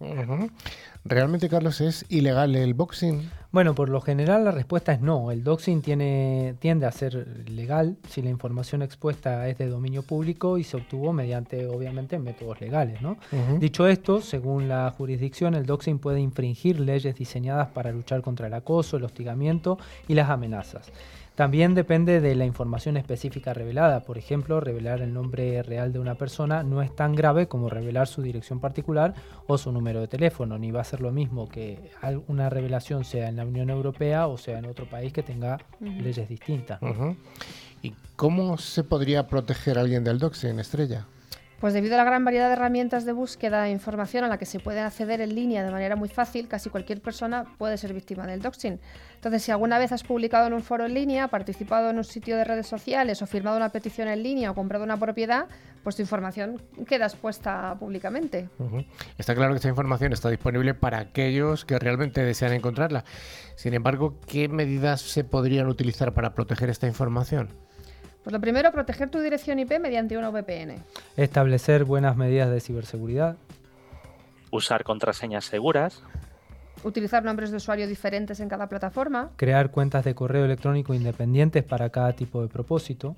¿Realmente, 1.03 1.49
Carlos, 1.49 1.81
es 1.81 2.05
ilegal 2.09 2.55
el 2.55 2.73
boxing? 2.73 3.29
Bueno, 3.51 3.73
por 3.73 3.87
lo 3.87 4.01
general 4.01 4.43
la 4.43 4.51
respuesta 4.51 4.91
es 4.91 4.99
no. 4.99 5.31
El 5.31 5.43
doxing 5.43 5.81
tiene, 5.81 6.55
tiende 6.59 6.87
a 6.87 6.91
ser 6.91 7.49
legal 7.49 7.95
si 8.09 8.21
la 8.21 8.29
información 8.29 8.81
expuesta 8.81 9.47
es 9.47 9.57
de 9.57 9.69
dominio 9.69 10.03
público 10.03 10.57
y 10.57 10.65
se 10.65 10.75
obtuvo 10.75 11.13
mediante, 11.13 11.65
obviamente, 11.67 12.19
métodos 12.19 12.59
legales. 12.59 13.01
¿no? 13.01 13.17
Dicho 13.59 13.87
esto, 13.87 14.19
según 14.19 14.67
la 14.67 14.91
jurisdicción, 14.91 15.55
el 15.55 15.65
doxing 15.65 15.99
puede 15.99 16.19
infringir 16.19 16.81
leyes 16.81 17.15
diseñadas 17.15 17.69
para 17.69 17.91
luchar 17.91 18.21
contra 18.21 18.47
el 18.47 18.53
acoso, 18.53 18.97
el 18.97 19.05
hostigamiento 19.05 19.77
y 20.07 20.15
las 20.15 20.29
amenazas. 20.29 20.91
También 21.35 21.75
depende 21.75 22.21
de 22.21 22.33
la 22.33 22.45
información 22.45 22.95
específica 22.95 23.53
revelada. 23.53 23.99
Por 23.99 24.17
ejemplo, 24.17 24.61
revelar 24.61 25.01
el 25.01 25.13
nombre 25.13 25.61
real 25.63 25.91
de 25.91 25.99
una 25.99 26.15
persona 26.15 26.63
no 26.63 26.81
es 26.81 26.95
tan 26.95 27.13
grave 27.13 27.47
como 27.47 27.69
revelar 27.69 28.07
su 28.07 28.21
dirección 28.21 28.61
particular 28.61 29.13
o 29.45 29.57
su 29.57 29.71
número 29.73 29.99
de 29.99 30.07
teléfono, 30.07 30.57
ni 30.57 30.71
va 30.71 30.81
a 30.81 30.85
ser 30.85 31.01
lo 31.01 31.11
mismo 31.11 31.49
que 31.49 31.91
una 32.27 32.49
revelación 32.49 33.03
sea 33.03 33.27
en 33.27 33.35
la 33.35 33.45
Unión 33.45 33.69
Europea 33.69 34.27
o 34.27 34.37
sea 34.37 34.59
en 34.59 34.65
otro 34.65 34.89
país 34.89 35.11
que 35.11 35.23
tenga 35.23 35.59
leyes 35.81 36.29
distintas. 36.29 36.79
¿Y 37.81 37.93
cómo 38.15 38.57
se 38.57 38.83
podría 38.83 39.27
proteger 39.27 39.77
a 39.77 39.81
alguien 39.81 40.05
del 40.05 40.19
doxing, 40.19 40.59
Estrella? 40.59 41.05
Pues 41.59 41.73
debido 41.73 41.95
a 41.95 41.97
la 41.97 42.03
gran 42.03 42.25
variedad 42.25 42.47
de 42.47 42.53
herramientas 42.53 43.05
de 43.05 43.13
búsqueda 43.13 43.67
e 43.67 43.71
información 43.71 44.23
a 44.23 44.27
la 44.27 44.37
que 44.37 44.45
se 44.45 44.59
puede 44.59 44.81
acceder 44.81 45.21
en 45.21 45.33
línea 45.33 45.63
de 45.63 45.71
manera 45.71 45.95
muy 45.95 46.09
fácil, 46.09 46.47
casi 46.47 46.69
cualquier 46.69 47.01
persona 47.01 47.45
puede 47.57 47.77
ser 47.77 47.93
víctima 47.93 48.27
del 48.27 48.41
doxing. 48.41 48.79
Entonces, 49.15 49.43
si 49.43 49.51
alguna 49.51 49.79
vez 49.79 49.91
has 49.91 50.03
publicado 50.03 50.47
en 50.47 50.53
un 50.53 50.61
foro 50.61 50.85
en 50.85 50.93
línea, 50.93 51.29
participado 51.29 51.89
en 51.89 51.97
un 51.97 52.03
sitio 52.03 52.35
de 52.35 52.43
redes 52.43 52.67
sociales 52.67 53.21
o 53.21 53.25
firmado 53.25 53.55
una 53.57 53.69
petición 53.69 54.09
en 54.09 54.21
línea 54.21 54.51
o 54.51 54.53
comprado 54.53 54.83
una 54.83 54.97
propiedad, 54.97 55.47
pues 55.81 55.95
tu 55.95 56.01
información 56.01 56.61
queda 56.87 57.05
expuesta 57.05 57.75
públicamente. 57.79 58.49
Está 59.17 59.33
claro 59.33 59.53
que 59.53 59.57
esta 59.57 59.69
información 59.69 60.11
está 60.13 60.29
disponible 60.29 60.73
para 60.73 60.99
aquellos 60.99 61.63
que 61.63 61.79
realmente 61.79 62.23
desean 62.23 62.53
encontrarla. 62.53 63.05
Sin 63.55 63.73
embargo, 63.73 64.19
¿qué 64.27 64.49
medidas 64.49 65.01
se 65.01 65.23
podrían 65.23 65.67
utilizar 65.67 66.13
para 66.13 66.33
proteger 66.33 66.69
esta 66.69 66.87
información? 66.87 67.49
Pues 68.25 68.33
lo 68.33 68.41
primero, 68.41 68.71
proteger 68.71 69.11
tu 69.11 69.19
dirección 69.19 69.59
IP 69.59 69.79
mediante 69.79 70.17
una 70.17 70.31
VPN. 70.31 70.83
Establecer 71.15 71.83
buenas 71.83 72.17
medidas 72.17 72.49
de 72.49 72.59
ciberseguridad. 72.59 73.37
Usar 74.49 74.83
contraseñas 74.83 75.45
seguras. 75.45 76.01
Utilizar 76.83 77.23
nombres 77.23 77.51
de 77.51 77.57
usuario 77.57 77.87
diferentes 77.87 78.39
en 78.39 78.49
cada 78.49 78.67
plataforma. 78.67 79.29
Crear 79.35 79.69
cuentas 79.69 80.03
de 80.05 80.15
correo 80.15 80.43
electrónico 80.43 80.95
independientes 80.95 81.63
para 81.63 81.91
cada 81.91 82.13
tipo 82.13 82.41
de 82.41 82.47
propósito. 82.47 83.15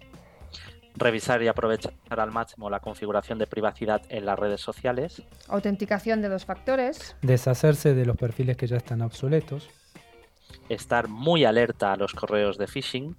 Revisar 0.95 1.41
y 1.41 1.47
aprovechar 1.47 1.93
al 2.09 2.31
máximo 2.31 2.69
la 2.69 2.81
configuración 2.81 3.39
de 3.39 3.47
privacidad 3.47 4.01
en 4.09 4.25
las 4.25 4.37
redes 4.37 4.59
sociales. 4.59 5.23
Autenticación 5.47 6.21
de 6.21 6.27
dos 6.27 6.43
factores. 6.43 7.15
Deshacerse 7.21 7.93
de 7.93 8.05
los 8.05 8.17
perfiles 8.17 8.57
que 8.57 8.67
ya 8.67 8.75
están 8.75 9.01
obsoletos. 9.01 9.69
Estar 10.67 11.07
muy 11.07 11.45
alerta 11.45 11.93
a 11.93 11.95
los 11.95 12.13
correos 12.13 12.57
de 12.57 12.67
phishing 12.67 13.15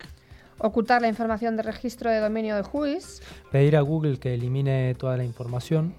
ocultar 0.59 1.03
la 1.03 1.09
información 1.09 1.57
de 1.57 1.63
registro 1.63 2.11
de 2.11 2.21
dominio 2.21 2.57
de 2.57 2.63
Whois, 2.63 3.23
pedir 3.51 3.77
a 3.77 3.81
Google 3.81 4.19
que 4.19 4.35
elimine 4.35 4.95
toda 4.95 5.17
la 5.17 5.25
información 5.25 5.95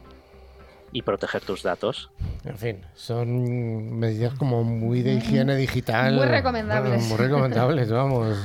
y 0.92 1.02
proteger 1.02 1.42
tus 1.42 1.64
datos. 1.64 2.12
En 2.46 2.58
fin, 2.58 2.78
son 2.96 4.00
medidas 4.00 4.34
como 4.34 4.64
muy 4.64 5.02
de 5.02 5.16
higiene 5.16 5.56
digital. 5.56 6.16
Muy 6.16 6.26
recomendables. 6.28 7.08
muy 7.08 7.18
recomendables, 7.18 7.92
vamos. 7.92 8.38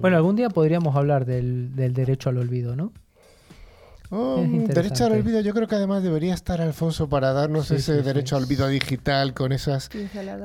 Bueno, 0.00 0.16
algún 0.16 0.36
día 0.36 0.48
podríamos 0.50 0.96
hablar 0.96 1.24
del, 1.24 1.74
del 1.76 1.94
derecho 1.94 2.28
al 2.28 2.38
olvido, 2.38 2.76
¿no? 2.76 2.92
Oh, 4.12 4.44
derecho 4.66 5.06
al 5.06 5.12
olvido, 5.12 5.40
yo 5.40 5.54
creo 5.54 5.68
que 5.68 5.76
además 5.76 6.02
debería 6.02 6.34
estar 6.34 6.60
Alfonso 6.60 7.08
para 7.08 7.32
darnos 7.32 7.70
ese 7.70 8.02
derecho 8.02 8.36
al 8.36 8.42
olvido 8.42 8.66
digital 8.66 9.34
con 9.34 9.52
esas 9.52 9.88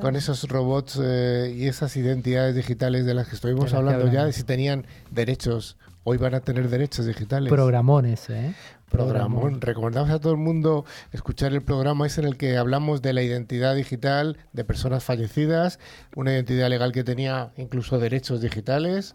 con 0.00 0.14
esos 0.14 0.44
robots 0.44 1.00
eh, 1.02 1.52
y 1.56 1.66
esas 1.66 1.96
identidades 1.96 2.54
digitales 2.54 3.04
de 3.06 3.14
las 3.14 3.26
que 3.26 3.34
estuvimos 3.34 3.74
hablando 3.74 4.10
ya, 4.10 4.24
de 4.24 4.32
si 4.32 4.44
tenían 4.44 4.86
derechos, 5.10 5.76
hoy 6.04 6.16
van 6.16 6.34
a 6.34 6.40
tener 6.40 6.68
derechos 6.68 7.06
digitales. 7.06 7.52
Programones, 7.52 8.30
¿eh? 8.30 8.54
Programón. 8.90 9.60
Recomendamos 9.60 10.10
a 10.10 10.20
todo 10.20 10.32
el 10.32 10.38
mundo 10.38 10.84
escuchar 11.12 11.52
el 11.52 11.62
programa 11.62 12.06
es 12.06 12.18
en 12.18 12.24
el 12.24 12.36
que 12.36 12.56
hablamos 12.56 13.02
de 13.02 13.12
la 13.12 13.22
identidad 13.22 13.74
digital 13.74 14.38
de 14.52 14.64
personas 14.64 15.02
fallecidas, 15.02 15.80
una 16.14 16.32
identidad 16.32 16.68
legal 16.68 16.92
que 16.92 17.02
tenía 17.02 17.52
incluso 17.56 17.98
derechos 17.98 18.40
digitales. 18.40 19.14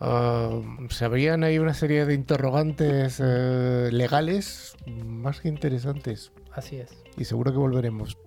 Uh, 0.00 0.86
se 0.90 1.04
habían 1.06 1.44
ahí 1.44 1.58
una 1.58 1.74
serie 1.74 2.04
de 2.04 2.14
interrogantes 2.14 3.20
eh, 3.24 3.88
legales 3.90 4.76
más 4.86 5.40
que 5.40 5.48
interesantes. 5.48 6.32
Así 6.52 6.76
es. 6.76 6.90
Y 7.16 7.24
seguro 7.24 7.52
que 7.52 7.58
volveremos. 7.58 8.18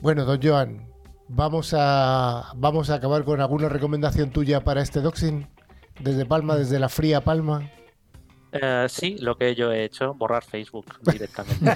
Bueno, 0.00 0.24
don 0.24 0.40
Joan, 0.42 0.88
vamos 1.28 1.74
a, 1.76 2.52
vamos 2.56 2.90
a 2.90 2.94
acabar 2.94 3.24
con 3.24 3.40
alguna 3.40 3.68
recomendación 3.68 4.30
tuya 4.30 4.64
para 4.64 4.82
este 4.82 5.00
doxing. 5.00 5.48
Desde 6.00 6.26
Palma, 6.26 6.56
desde 6.56 6.78
la 6.78 6.90
fría 6.90 7.22
Palma. 7.22 7.70
Eh, 8.60 8.86
sí, 8.88 9.16
lo 9.18 9.36
que 9.36 9.54
yo 9.54 9.72
he 9.72 9.84
hecho, 9.84 10.14
borrar 10.14 10.44
Facebook 10.44 10.86
directamente. 11.12 11.72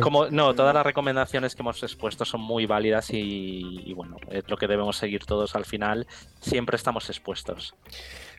Como, 0.00 0.28
no, 0.28 0.54
todas 0.54 0.74
las 0.74 0.84
recomendaciones 0.84 1.54
que 1.54 1.62
hemos 1.62 1.82
expuesto 1.82 2.24
son 2.24 2.40
muy 2.40 2.66
válidas 2.66 3.08
y, 3.10 3.92
bueno, 3.94 4.16
es 4.30 4.48
lo 4.48 4.56
que 4.56 4.66
debemos 4.66 4.96
seguir 4.96 5.24
todos 5.24 5.54
al 5.54 5.64
final. 5.64 6.06
Siempre 6.40 6.76
estamos 6.76 7.08
expuestos. 7.08 7.74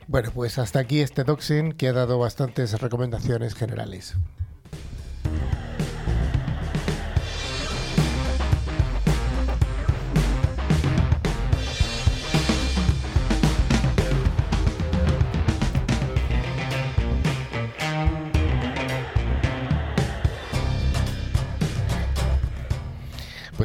Bueno, 0.06 0.30
pues 0.34 0.58
hasta 0.58 0.78
aquí 0.78 1.00
este 1.00 1.24
doxing 1.24 1.72
que 1.72 1.88
ha 1.88 1.92
dado 1.92 2.18
bastantes 2.18 2.80
recomendaciones 2.80 3.54
generales. 3.54 4.16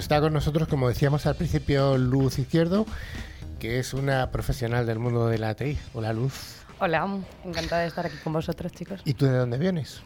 Pues 0.03 0.11
está 0.11 0.19
con 0.19 0.33
nosotros, 0.33 0.67
como 0.67 0.89
decíamos 0.89 1.25
al 1.27 1.35
principio, 1.35 1.97
Luz 1.97 2.37
Izquierdo, 2.37 2.85
que 3.57 3.79
es 3.79 3.93
una 3.93 4.31
profesional 4.31 4.85
del 4.85 4.99
mundo 4.99 5.27
de 5.27 5.37
la 5.37 5.51
ATI. 5.51 5.77
Hola, 5.93 6.11
Luz. 6.11 6.57
Hola, 6.79 7.21
encantada 7.45 7.83
de 7.83 7.87
estar 7.87 8.05
aquí 8.05 8.17
con 8.21 8.33
vosotros, 8.33 8.73
chicos. 8.73 8.99
¿Y 9.05 9.13
tú 9.13 9.27
de 9.27 9.37
dónde 9.37 9.57
vienes? 9.57 10.03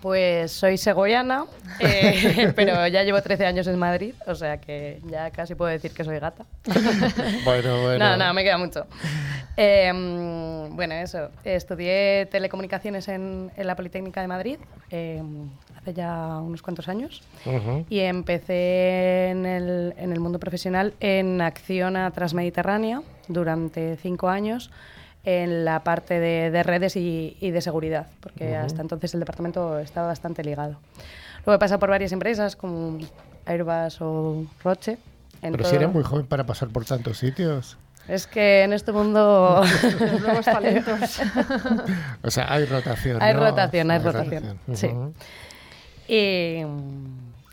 Pues 0.00 0.52
soy 0.52 0.78
segoviana, 0.78 1.44
eh, 1.80 2.52
pero 2.56 2.86
ya 2.86 3.02
llevo 3.02 3.20
13 3.20 3.46
años 3.46 3.66
en 3.66 3.78
Madrid, 3.78 4.14
o 4.26 4.34
sea 4.34 4.58
que 4.58 5.00
ya 5.04 5.30
casi 5.30 5.54
puedo 5.54 5.70
decir 5.70 5.92
que 5.92 6.04
soy 6.04 6.18
gata. 6.18 6.46
bueno, 7.44 7.82
bueno. 7.82 7.98
No, 7.98 8.16
no, 8.16 8.34
me 8.34 8.42
queda 8.42 8.56
mucho. 8.56 8.86
Em, 9.56 10.74
bueno, 10.74 10.94
eso. 10.94 11.28
Estudié 11.44 12.26
telecomunicaciones 12.30 13.08
en, 13.08 13.50
la 13.56 13.76
Politécnica 13.76 14.22
de 14.22 14.26
Madrid 14.26 14.58
em, 14.90 15.50
hace 15.76 15.92
ya 15.92 16.38
unos 16.38 16.62
cuantos 16.62 16.88
años 16.88 17.22
y 17.90 18.00
empecé 18.00 19.28
en 19.28 19.44
el, 19.44 19.94
en 19.98 20.12
el 20.12 20.20
mundo 20.20 20.38
profesional 20.38 20.94
en 21.00 21.42
Acciona 21.42 22.10
Transmediterránea 22.10 23.02
durante 23.28 23.96
cinco 23.96 24.28
años 24.28 24.70
en 25.24 25.64
la 25.64 25.84
parte 25.84 26.18
de, 26.18 26.62
redes 26.62 26.96
y, 26.96 27.36
de 27.40 27.60
seguridad, 27.60 28.08
porque 28.20 28.56
hasta 28.56 28.82
entonces 28.82 29.14
el 29.14 29.20
departamento 29.20 29.78
estaba 29.78 30.08
bastante 30.08 30.42
ligado. 30.42 30.76
Luego 31.44 31.56
he 31.56 31.58
pasado 31.58 31.78
por 31.78 31.90
varias 31.90 32.12
empresas 32.12 32.56
como 32.56 32.98
Airbus 33.46 34.00
o 34.00 34.44
Roche. 34.62 34.98
Pero 35.40 35.64
si 35.64 35.76
eres 35.76 35.90
muy 35.90 36.02
joven 36.02 36.26
para 36.26 36.44
pasar 36.44 36.68
por 36.68 36.84
tantos 36.84 37.18
sitios. 37.18 37.78
Es 38.08 38.26
que 38.26 38.62
en 38.62 38.72
este 38.72 38.92
mundo... 38.92 39.62
Los 40.00 40.20
nuevos 40.20 40.44
talentos. 40.44 41.20
o 42.22 42.30
sea, 42.30 42.52
hay 42.52 42.64
rotación. 42.64 43.22
Hay 43.22 43.34
rotación, 43.34 43.90
hay, 43.90 43.98
rotación. 43.98 44.58
Sí. 44.74 44.90
Y 46.08 46.64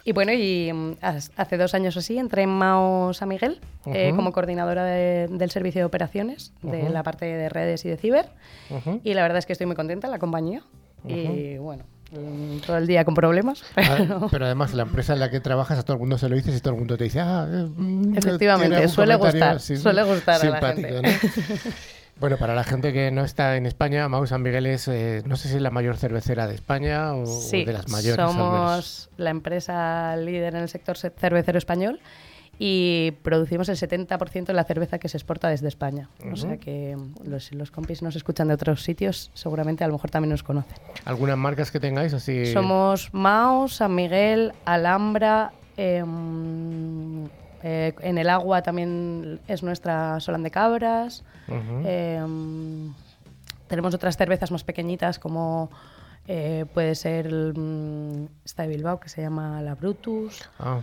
y 0.07 0.13
bueno, 0.13 0.31
y 0.31 0.71
mm, 0.71 0.93
hace 1.01 1.57
dos 1.57 1.73
años 1.73 1.97
así 1.97 2.17
entré 2.17 2.43
en 2.43 2.49
Maos 2.49 3.17
San 3.17 3.27
Miguel 3.27 3.59
eh, 3.87 4.13
como 4.15 4.31
coordinadora 4.31 4.85
del 4.85 5.51
servicio 5.51 5.81
de 5.81 5.85
operaciones, 5.85 6.53
de 6.61 6.87
la 6.87 7.03
parte 7.03 7.25
de 7.25 7.49
redes 7.49 7.83
y 7.83 7.89
de 7.89 7.97
ciber. 7.97 8.29
Y 9.03 9.13
la 9.15 9.23
verdad 9.23 9.39
es 9.39 9.45
que 9.45 9.51
estoy 9.51 9.67
muy 9.67 9.75
contenta 9.75 10.07
en 10.07 10.11
la 10.11 10.19
compañía. 10.19 10.61
Y 11.05 11.57
bueno, 11.57 11.83
mm, 12.11 12.59
todo 12.65 12.77
el 12.77 12.87
día 12.87 13.03
con 13.03 13.15
problemas. 13.15 13.65
Ah, 13.75 14.27
pero... 14.31 14.45
además 14.45 14.73
la 14.73 14.83
empresa 14.83 15.11
en 15.11 15.19
la 15.19 15.29
que 15.29 15.41
trabajas 15.41 15.77
a 15.77 15.83
todo 15.83 15.95
el 15.95 15.99
mundo 15.99 16.17
se 16.17 16.29
lo 16.29 16.37
dices 16.37 16.55
y 16.55 16.61
todo 16.61 16.75
el 16.75 16.79
mundo 16.79 16.95
te 16.95 17.03
dice, 17.03 17.19
ah, 17.19 17.45
eh, 17.45 17.67
mm, 17.75 18.17
efectivamente, 18.17 18.87
suele 18.87 19.15
gustar, 19.17 19.59
suele 19.59 20.03
gustar 20.03 20.41
a 20.41 20.49
la 20.49 20.73
gente. 20.73 21.01
¿no? 21.01 21.01
Bueno, 22.19 22.37
para 22.37 22.55
la 22.55 22.63
gente 22.63 22.93
que 22.93 23.11
no 23.11 23.23
está 23.23 23.57
en 23.57 23.65
España, 23.65 24.07
Mau 24.09 24.25
San 24.25 24.41
Miguel 24.41 24.65
es, 24.65 24.87
eh, 24.87 25.21
no 25.25 25.35
sé 25.35 25.49
si 25.49 25.55
es 25.55 25.61
la 25.61 25.69
mayor 25.69 25.97
cervecera 25.97 26.47
de 26.47 26.55
España 26.55 27.13
o, 27.13 27.25
de 27.25 27.71
las 27.71 27.89
mayores. 27.89 28.15
Somos 28.15 29.09
la 29.17 29.29
empresa 29.29 30.15
líder 30.15 30.55
en 30.55 30.61
el 30.61 30.69
sector 30.69 30.97
cervecero 30.97 31.59
español 31.59 31.99
y 32.57 33.11
producimos 33.21 33.69
el 33.69 33.77
70% 33.77 34.45
de 34.45 34.53
la 34.53 34.63
cerveza 34.63 34.97
que 34.97 35.09
se 35.09 35.17
exporta 35.17 35.49
desde 35.49 35.67
España. 35.67 36.09
O 36.31 36.35
sea 36.35 36.57
que 36.57 36.97
los, 37.23 37.51
los 37.51 37.69
compis 37.69 38.01
nos 38.01 38.15
escuchan 38.15 38.47
de 38.47 38.55
otros 38.55 38.81
sitios, 38.81 39.29
seguramente 39.35 39.83
a 39.83 39.87
lo 39.87 39.93
mejor 39.93 40.09
también 40.09 40.31
nos 40.31 40.41
conocen. 40.41 40.75
¿Algunas 41.05 41.37
marcas 41.37 41.69
que 41.69 41.79
tengáis 41.79 42.13
así? 42.13 42.51
Somos 42.51 43.13
Mao, 43.13 43.67
San 43.67 43.93
Miguel, 43.93 44.53
Alhambra. 44.65 45.51
Em, 45.77 47.27
eh, 47.69 47.93
en 47.99 48.17
el 48.17 48.29
agua 48.29 48.61
también 48.61 49.41
es 49.45 49.61
nuestra 49.61 50.21
Solán 50.21 50.41
de 50.41 50.51
Cabras. 50.51 51.25
Em, 51.49 52.93
tenemos 53.67 53.93
otras 53.93 54.15
cervezas 54.15 54.51
más 54.51 54.63
pequeñitas 54.63 55.19
como 55.19 55.69
eh, 56.27 56.65
puede 56.73 56.95
ser 56.95 57.31
mm, 57.57 58.27
esta 58.43 58.63
de 58.63 58.69
Bilbao 58.69 58.99
que 58.99 59.07
se 59.07 59.21
llama 59.21 59.61
la 59.61 59.75
Brutus. 59.75 60.49
Ah, 60.59 60.81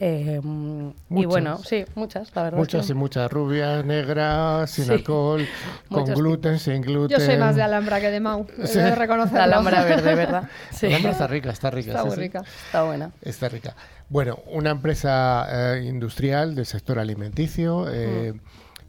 em, 0.00 0.92
y 1.10 1.24
bueno, 1.26 1.58
sí, 1.58 1.84
muchas, 1.94 2.34
la 2.34 2.42
verdad. 2.42 2.58
Muchas 2.58 2.90
y 2.90 2.94
muchas, 2.94 3.30
rubias, 3.30 3.84
negras, 3.84 4.70
sin 4.70 4.90
alcohol, 4.90 5.46
con 5.88 6.04
gluten, 6.06 6.58
sin 6.58 6.82
gluten. 6.82 7.18
Yo 7.18 7.24
soy 7.24 7.36
más 7.36 7.54
de 7.54 7.62
Alhambra 7.62 8.00
que 8.00 8.10
de 8.10 8.18
Mau, 8.18 8.46
sí. 8.64 8.78
de 8.78 8.94
reconocer. 8.94 9.38
La 9.38 9.44
Alhambra 9.44 9.84
verde, 9.84 10.14
¿verdad? 10.14 10.48
Sí. 10.72 10.86
Alhambra 10.86 11.12
está 11.12 11.26
rica, 11.28 11.50
está 11.50 11.70
rica. 11.70 11.90
Está 11.90 12.04
muy 12.04 12.16
rica. 12.16 12.42
Está 12.66 12.82
buena. 12.82 13.12
Está 13.22 13.48
rica. 13.48 13.76
Bueno, 14.08 14.40
una 14.46 14.70
empresa 14.70 15.76
eh, 15.76 15.84
industrial 15.84 16.54
del 16.54 16.66
sector 16.66 16.98
alimenticio. 16.98 17.86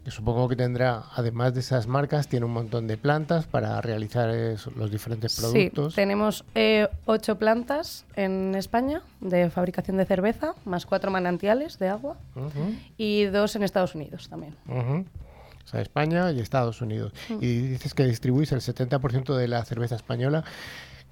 Eh, 0.04 0.10
supongo 0.10 0.48
que 0.48 0.56
tendrá, 0.56 1.04
además 1.14 1.54
de 1.54 1.60
esas 1.60 1.86
marcas, 1.86 2.28
tiene 2.28 2.46
un 2.46 2.52
montón 2.52 2.86
de 2.86 2.96
plantas 2.96 3.46
para 3.46 3.80
realizar 3.80 4.30
los 4.76 4.90
diferentes 4.90 5.36
productos. 5.36 5.92
Sí, 5.92 5.96
tenemos 5.96 6.44
eh, 6.54 6.88
ocho 7.06 7.38
plantas 7.38 8.06
en 8.16 8.54
España 8.54 9.02
de 9.20 9.50
fabricación 9.50 9.96
de 9.96 10.06
cerveza, 10.06 10.54
más 10.64 10.86
cuatro 10.86 11.10
manantiales 11.10 11.78
de 11.78 11.88
agua 11.88 12.16
y 12.96 13.24
dos 13.24 13.56
en 13.56 13.62
Estados 13.62 13.94
Unidos 13.94 14.28
también. 14.28 14.54
O 14.68 15.68
sea, 15.68 15.82
España 15.82 16.32
y 16.32 16.40
Estados 16.40 16.80
Unidos. 16.80 17.12
Mm. 17.28 17.38
Y 17.40 17.60
dices 17.60 17.94
que 17.94 18.04
distribuís 18.04 18.50
el 18.52 18.60
70% 18.60 19.36
de 19.36 19.48
la 19.48 19.64
cerveza 19.64 19.94
española 19.94 20.44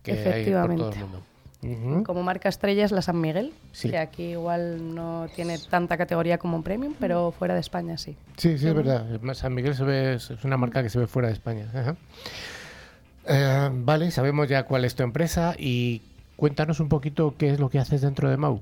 que 0.02 0.12
hay 0.12 0.44
por 0.50 0.76
todo 0.76 0.90
el 0.92 0.98
mundo. 0.98 1.22
Como 1.60 2.22
marca 2.22 2.48
estrella 2.48 2.84
es 2.84 2.92
la 2.92 3.02
San 3.02 3.20
Miguel, 3.20 3.52
que 3.82 3.98
aquí 3.98 4.30
igual 4.30 4.94
no 4.94 5.26
tiene 5.34 5.58
tanta 5.58 5.96
categoría 5.96 6.38
como 6.38 6.56
un 6.56 6.62
premium, 6.62 6.94
pero 7.00 7.32
fuera 7.32 7.54
de 7.54 7.60
España 7.60 7.98
sí. 7.98 8.16
Sí, 8.36 8.58
sí, 8.58 8.68
es 8.68 8.74
verdad. 8.74 9.06
San 9.34 9.54
Miguel 9.54 9.74
se 9.74 9.82
ve, 9.82 10.14
es 10.14 10.30
una 10.44 10.56
marca 10.56 10.84
que 10.84 10.88
se 10.88 11.00
ve 11.00 11.08
fuera 11.08 11.28
de 11.28 11.34
España. 11.34 11.66
Eh, 13.26 13.70
vale, 13.72 14.10
sabemos 14.12 14.48
ya 14.48 14.62
cuál 14.62 14.84
es 14.84 14.94
tu 14.94 15.02
empresa 15.02 15.54
y 15.58 16.02
cuéntanos 16.36 16.78
un 16.78 16.88
poquito 16.88 17.34
qué 17.36 17.50
es 17.50 17.58
lo 17.58 17.68
que 17.68 17.80
haces 17.80 18.02
dentro 18.02 18.30
de 18.30 18.36
Mau. 18.36 18.60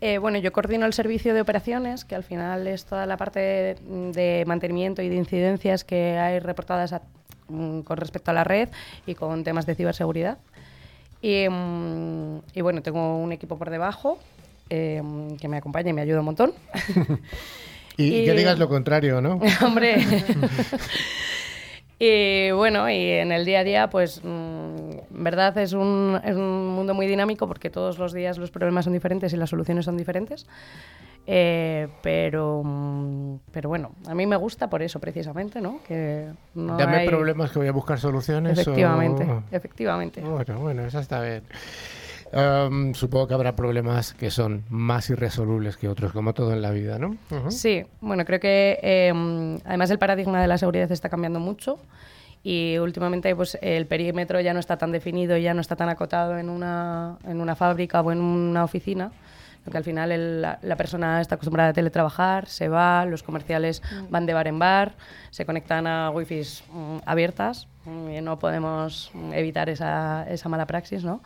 Eh, 0.00 0.18
bueno, 0.18 0.38
yo 0.38 0.52
coordino 0.52 0.86
el 0.86 0.92
servicio 0.92 1.34
de 1.34 1.40
operaciones, 1.40 2.04
que 2.04 2.14
al 2.14 2.22
final 2.22 2.66
es 2.68 2.84
toda 2.84 3.06
la 3.06 3.16
parte 3.16 3.76
de, 3.80 4.44
mantenimiento 4.46 5.02
y 5.02 5.08
de 5.08 5.16
incidencias 5.16 5.84
que 5.84 6.18
hay 6.18 6.38
reportadas 6.38 6.94
mm, 7.48 7.80
con 7.80 7.96
respecto 7.96 8.30
a 8.30 8.34
la 8.34 8.44
red 8.44 8.68
y 9.06 9.14
con 9.14 9.42
temas 9.42 9.66
de 9.66 9.74
ciberseguridad. 9.74 10.38
Mm, 11.26 12.38
y, 12.54 12.60
bueno, 12.60 12.82
tengo 12.82 13.18
un 13.18 13.32
equipo 13.32 13.58
por 13.58 13.70
debajo 13.70 14.18
eh, 14.70 15.02
que 15.40 15.48
me 15.48 15.56
acompaña 15.56 15.90
y 15.90 15.92
me 15.92 16.02
ayuda 16.02 16.20
un 16.20 16.26
montón. 16.26 16.52
y, 17.96 18.24
que 18.24 18.32
digas 18.32 18.58
lo 18.58 18.68
contrario, 18.68 19.20
¿no? 19.20 19.40
Hombre. 19.64 19.96
y 21.98 22.50
bueno, 22.50 22.90
y 22.90 23.10
en 23.10 23.32
el 23.32 23.44
día 23.44 23.60
a 23.60 23.64
día, 23.64 23.90
pues, 23.90 24.20
mm, 24.22 24.26
en 24.28 25.24
verdad 25.24 25.56
es 25.58 25.72
un, 25.72 26.20
es 26.24 26.36
un 26.36 26.68
mundo 26.68 26.92
muy 26.92 27.06
dinámico 27.06 27.48
porque 27.48 27.70
todos 27.70 27.98
los 27.98 28.12
días 28.12 28.36
los 28.36 28.50
problemas 28.50 28.84
son 28.84 28.92
diferentes 28.92 29.32
y 29.32 29.36
las 29.36 29.50
soluciones 29.50 29.84
son 29.84 29.96
diferentes. 29.96 30.46
Eh, 31.28 31.88
pero, 32.02 32.62
mm, 32.64 33.38
pero 33.50 33.68
bueno, 33.68 33.92
a 34.06 34.14
mí 34.14 34.26
me 34.26 34.36
gusta 34.36 34.70
por 34.70 34.82
eso 34.82 35.00
precisamente, 35.00 35.60
¿no? 35.60 35.80
Que 35.86 36.28
no 36.54 36.76
Dame 36.76 37.06
problemas 37.06 37.50
que 37.50 37.58
voy 37.58 37.68
a 37.68 37.72
buscar 37.72 37.98
soluciones. 37.98 38.52
Efectivamente, 38.52 39.26
efectivamente. 39.50 40.20
Bueno, 40.20 40.60
bueno, 40.60 40.84
eso 40.84 41.00
está 41.00 41.20
bien. 41.22 41.42
Supongo 42.94 43.28
que 43.28 43.34
habrá 43.34 43.56
problemas 43.56 44.14
que 44.14 44.30
son 44.30 44.64
más 44.68 45.10
irresolubles 45.10 45.76
que 45.76 45.88
otros, 45.88 46.12
como 46.12 46.34
todo 46.34 46.52
en 46.52 46.62
la 46.62 46.70
vida, 46.70 46.98
¿no? 46.98 47.16
Sí, 47.50 47.84
bueno, 48.00 48.24
creo 48.24 48.40
que 48.40 48.78
em, 48.82 49.58
además 49.64 49.90
el 49.90 49.98
paradigma 49.98 50.40
de 50.40 50.48
la 50.48 50.58
seguridad 50.58 50.90
está 50.90 51.08
cambiando 51.08 51.40
mucho 51.40 51.78
y 52.42 52.78
últimamente 52.78 53.34
pues 53.34 53.58
el 53.60 53.86
perímetro 53.86 54.40
ya 54.40 54.54
no 54.54 54.60
está 54.60 54.76
tan 54.76 54.92
definido, 54.92 55.36
ya 55.36 55.52
no 55.52 55.60
está 55.60 55.76
tan 55.76 55.88
acotado 55.88 56.38
en 56.38 56.48
una, 56.48 57.18
en 57.24 57.40
una 57.40 57.56
fábrica 57.56 58.00
o 58.00 58.12
en 58.12 58.20
una 58.20 58.62
oficina, 58.62 59.10
porque 59.64 59.78
al 59.78 59.84
final 59.84 60.42
la, 60.42 60.76
persona 60.76 61.20
está 61.20 61.34
acostumbrada 61.34 61.70
a 61.70 61.72
teletrabajar, 61.72 62.46
se 62.46 62.68
va, 62.68 63.04
los 63.04 63.24
comerciales 63.24 63.82
mm. 63.82 64.10
van 64.10 64.26
de 64.26 64.34
bar 64.34 64.46
en 64.46 64.60
bar, 64.60 64.94
se 65.30 65.44
conectan 65.44 65.88
a 65.88 66.10
wifi 66.10 66.42
mm, 66.70 66.98
abiertas 67.04 67.66
y 67.84 68.20
no 68.20 68.38
podemos 68.38 69.10
evitar 69.32 69.68
esa, 69.68 70.24
esa 70.28 70.48
mala 70.48 70.66
praxis, 70.66 71.02
¿no? 71.02 71.22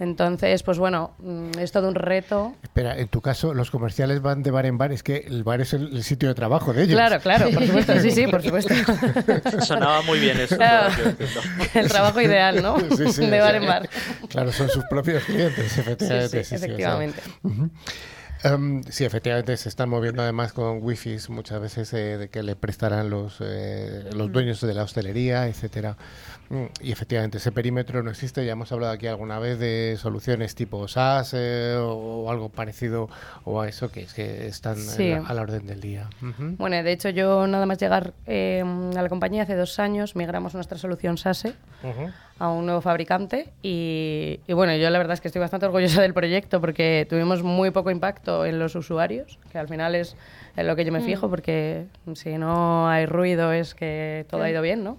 Entonces, 0.00 0.62
pues 0.64 0.78
bueno, 0.78 1.12
mm, 1.18 1.58
es 1.60 1.70
todo 1.70 1.88
un 1.88 1.94
reto. 1.94 2.54
Espera, 2.62 2.98
en 2.98 3.06
tu 3.08 3.20
caso, 3.20 3.54
los 3.54 3.70
comerciales 3.70 4.20
van 4.20 4.42
de 4.42 4.50
bar 4.50 4.66
en 4.66 4.76
bar, 4.76 4.90
es 4.90 5.02
que 5.04 5.18
el 5.28 5.44
bar 5.44 5.60
es 5.60 5.72
el, 5.72 6.02
sitio 6.02 6.28
de 6.28 6.34
trabajo 6.34 6.72
de 6.72 6.82
ellos. 6.82 6.96
Claro, 6.96 7.20
claro, 7.20 7.50
por 7.54 7.64
supuesto, 7.64 8.00
sí, 8.00 8.10
sí, 8.10 8.26
por 8.26 8.42
supuesto. 8.42 8.74
Sonaba 9.60 10.02
muy 10.02 10.18
bien 10.18 10.38
eso. 10.40 10.56
el 11.74 11.88
trabajo 11.88 12.20
ideal, 12.20 12.60
¿no? 12.60 12.78
Sí, 12.96 13.12
sí, 13.12 13.26
de 13.26 13.40
bar 13.40 13.54
en 13.54 13.66
bar. 13.66 13.88
Claro, 14.28 14.50
son 14.52 14.68
sus 14.68 14.84
propios 14.86 15.22
clientes, 15.24 15.78
efectivamente. 15.78 16.44
Sí, 16.44 16.54
efectivamente. 16.54 17.22
Em, 18.44 18.82
sí, 18.84 19.06
efectivamente 19.06 19.56
se 19.56 19.70
están 19.70 19.88
moviendo 19.88 20.20
además 20.20 20.52
con 20.52 20.82
wifi 20.82 21.16
muchas 21.30 21.60
veces 21.62 21.90
eh, 21.94 22.18
de 22.18 22.28
que 22.28 22.42
le 22.42 22.56
prestarán 22.56 23.08
los, 23.08 23.38
eh, 23.40 24.10
los 24.14 24.30
dueños 24.30 24.60
de 24.60 24.74
la 24.74 24.82
hostelería, 24.82 25.48
etcétera. 25.48 25.96
Mm, 26.50 26.64
y 26.82 26.92
efectivamente 26.92 27.38
ese 27.38 27.52
perímetro 27.52 28.02
no 28.02 28.10
existe. 28.10 28.44
Ya 28.44 28.52
hemos 28.52 28.70
hablado 28.70 28.92
aquí 28.92 29.06
alguna 29.06 29.38
vez 29.38 29.58
de 29.58 29.96
soluciones 29.98 30.54
tipo 30.54 30.86
SaaS 30.88 31.32
eh, 31.34 31.74
o 31.78 32.30
algo 32.30 32.50
parecido 32.50 33.08
o 33.44 33.62
a 33.62 33.68
eso 33.68 33.90
que, 33.90 34.02
es 34.02 34.12
que 34.12 34.46
están 34.46 34.76
a 35.26 35.32
la 35.32 35.40
orden 35.40 35.66
del 35.66 35.80
día. 35.80 36.10
Bueno, 36.20 36.82
de 36.82 36.92
hecho 36.92 37.08
yo 37.08 37.46
nada 37.46 37.64
más 37.64 37.78
llegar 37.78 38.12
em, 38.26 38.90
a 38.94 39.02
la 39.02 39.08
compañía 39.08 39.44
hace 39.44 39.56
dos 39.56 39.78
años 39.78 40.16
migramos 40.16 40.54
nuestra 40.54 40.76
solución 40.76 41.16
SaaS 41.16 41.46
a 42.38 42.50
un 42.50 42.66
nuevo 42.66 42.80
fabricante 42.80 43.48
y, 43.62 44.40
bueno, 44.48 44.74
yo 44.76 44.90
la 44.90 44.98
verdad 44.98 45.14
es 45.14 45.20
que 45.20 45.28
estoy 45.28 45.40
bastante 45.40 45.66
orgullosa 45.66 46.02
del 46.02 46.14
proyecto 46.14 46.60
porque 46.60 47.06
tuvimos 47.08 47.42
muy 47.42 47.70
poco 47.70 47.90
impacto 47.90 48.44
en 48.44 48.58
los 48.58 48.74
usuarios, 48.74 49.38
que 49.52 49.58
al 49.58 49.68
final 49.68 49.94
es 49.94 50.16
en 50.56 50.66
lo 50.66 50.76
que 50.76 50.84
yo 50.84 50.92
me 50.92 51.00
mm. 51.00 51.04
fijo 51.04 51.30
porque 51.30 51.86
si 52.14 52.36
no 52.36 52.88
hay 52.88 53.06
ruido 53.06 53.52
es 53.52 53.74
que 53.74 54.26
todo 54.28 54.42
ha 54.42 54.50
ido 54.50 54.62
bien, 54.62 54.82
¿no? 54.82 54.98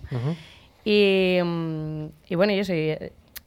y, 0.86 1.40
mm, 1.44 2.06
y, 2.30 2.36
bueno, 2.36 2.54
yo 2.54 2.64
sí, 2.64 2.94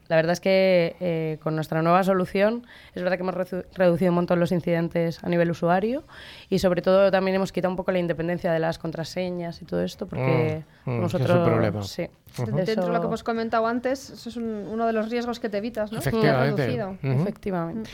la 0.08 0.16
verdad 0.16 0.32
es 0.32 0.40
que 0.40 0.96
eh, 1.00 1.38
con 1.42 1.54
nuestra 1.54 1.82
nueva 1.82 2.02
solución 2.02 2.66
es 2.94 3.02
verdad 3.02 3.16
que 3.16 3.22
hemos 3.22 3.34
reducido 3.74 4.10
un 4.10 4.16
montón 4.16 4.40
los 4.40 4.52
incidentes 4.52 5.22
a 5.22 5.28
nivel 5.28 5.50
usuario 5.50 6.04
y 6.48 6.58
sobre 6.58 6.82
todo 6.82 7.10
también 7.10 7.34
hemos 7.36 7.52
quitado 7.52 7.70
un 7.70 7.76
poco 7.76 7.92
la 7.92 7.98
independencia 7.98 8.52
de 8.52 8.58
las 8.58 8.78
contraseñas 8.78 9.60
y 9.62 9.64
todo 9.64 9.82
esto 9.82 10.06
porque 10.06 10.64
mm, 10.84 10.90
mm, 10.90 11.00
nosotros... 11.00 11.30
Es 11.30 11.48
problema. 11.48 11.82
Sí. 11.82 12.08
Dentro 12.36 12.86
de 12.86 12.92
lo 12.92 13.00
que 13.00 13.06
hemos 13.06 13.22
comentado 13.22 13.66
antes, 13.66 14.10
eso 14.10 14.28
es 14.28 14.36
uno 14.36 14.86
de 14.86 14.92
los 14.92 15.10
riesgos 15.10 15.40
que 15.40 15.48
te 15.48 15.58
evitas, 15.58 15.92
¿no? 15.92 15.98
Efectivamente. 15.98 16.80
Efectivamente. 17.02 17.90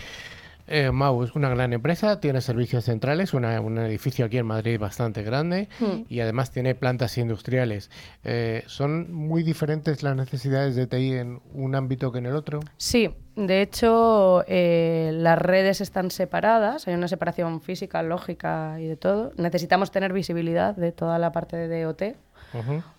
Eh, 0.67 0.91
Mau 0.91 1.23
es 1.23 1.35
una 1.35 1.49
gran 1.51 1.73
empresa, 1.73 2.21
tiene 2.21 2.41
servicios 2.41 2.85
centrales, 2.85 3.35
un 3.35 3.79
edificio 3.79 4.25
aquí 4.25 4.39
en 4.39 4.47
Madrid 4.47 4.79
bastante 4.79 5.23
grande 5.23 5.69
hmm. 5.79 6.07
y 6.09 6.21
además 6.21 6.51
tiene 6.51 6.75
plantas 6.75 7.19
industriales. 7.19 7.91
Eh, 8.25 8.65
¿Son 8.67 9.13
muy 9.13 9.43
diferentes 9.43 10.03
las 10.03 10.17
necesidades 10.17 10.75
de 10.75 10.87
TI 10.87 11.13
en 11.15 11.41
un 11.53 11.75
ámbito 11.75 12.13
que 12.13 12.19
en 12.19 12.27
el 12.27 12.35
otro? 12.35 12.61
Sí, 12.79 13.11
de 13.37 13.61
hecho 13.61 14.45
eh, 14.49 15.11
las 15.13 15.39
redes 15.39 15.81
están 15.81 16.11
separadas, 16.11 16.89
hay 16.89 16.95
una 16.95 17.09
separación 17.09 17.61
física, 17.61 18.03
lógica 18.03 18.77
y 18.81 18.87
de 18.87 18.97
todo. 18.97 19.33
Necesitamos 19.37 19.91
tener 19.91 20.13
visibilidad 20.13 20.75
de 20.75 20.93
toda 20.93 21.19
la 21.19 21.33
parte 21.33 21.69
de 21.69 21.87
OT, 21.87 22.03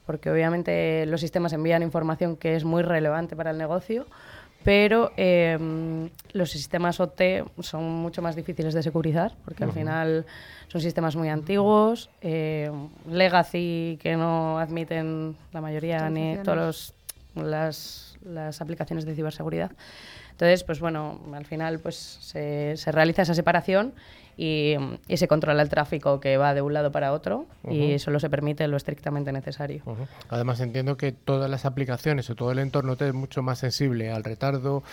porque 0.05 0.29
obviamente 0.29 1.05
los 1.05 1.21
sistemas 1.21 1.53
envían 1.53 1.81
información 1.81 2.35
que 2.35 2.55
es 2.55 2.65
muy 2.65 2.83
relevante 2.83 3.35
para 3.35 3.51
el 3.51 3.57
negocio 3.57 4.05
pero 4.65 5.11
em, 5.15 6.09
los 6.33 6.49
sistemas 6.49 6.99
OT 6.99 7.45
son 7.59 7.83
mucho 7.83 8.23
más 8.23 8.35
difíciles 8.35 8.73
de 8.73 8.81
securizar 8.81 9.33
porque 9.45 9.63
al 9.63 9.71
final 9.71 10.25
son 10.67 10.81
sistemas 10.81 11.15
muy 11.15 11.29
antiguos, 11.29 12.09
eh, 12.21 12.71
legacy 13.07 13.99
que 14.01 14.17
no 14.17 14.57
admiten 14.57 15.37
la 15.53 15.61
mayoría 15.61 16.09
ni 16.09 16.37
todas 16.43 16.93
las, 17.35 18.17
las 18.25 18.59
aplicaciones 18.59 19.05
de 19.05 19.13
ciberseguridad. 19.13 19.71
Entonces, 20.31 20.63
pues 20.63 20.79
bueno, 20.79 21.21
al 21.31 21.45
final 21.45 21.79
pues 21.79 21.95
se, 21.95 22.75
se 22.75 22.91
realiza 22.91 23.21
esa 23.21 23.35
separación 23.35 23.93
y, 24.37 24.75
se 25.15 25.27
controla 25.27 25.61
el 25.61 25.69
tráfico 25.69 26.19
que 26.19 26.37
va 26.37 26.53
de 26.53 26.61
un 26.61 26.73
lado 26.73 26.91
para 26.91 27.13
otro 27.13 27.45
y 27.69 27.99
solo 27.99 28.19
se 28.19 28.29
permite 28.29 28.67
lo 28.67 28.77
estrictamente 28.77 29.31
necesario. 29.31 29.83
Además 30.29 30.59
entiendo 30.59 30.97
que 30.97 31.11
todas 31.11 31.49
las 31.49 31.65
aplicaciones 31.65 32.29
o 32.29 32.35
todo 32.35 32.51
el 32.51 32.59
entorno 32.59 32.97
es 32.99 33.13
mucho 33.13 33.41
más 33.41 33.59
sensible 33.59 34.11
al 34.11 34.23
retardo 34.23 34.83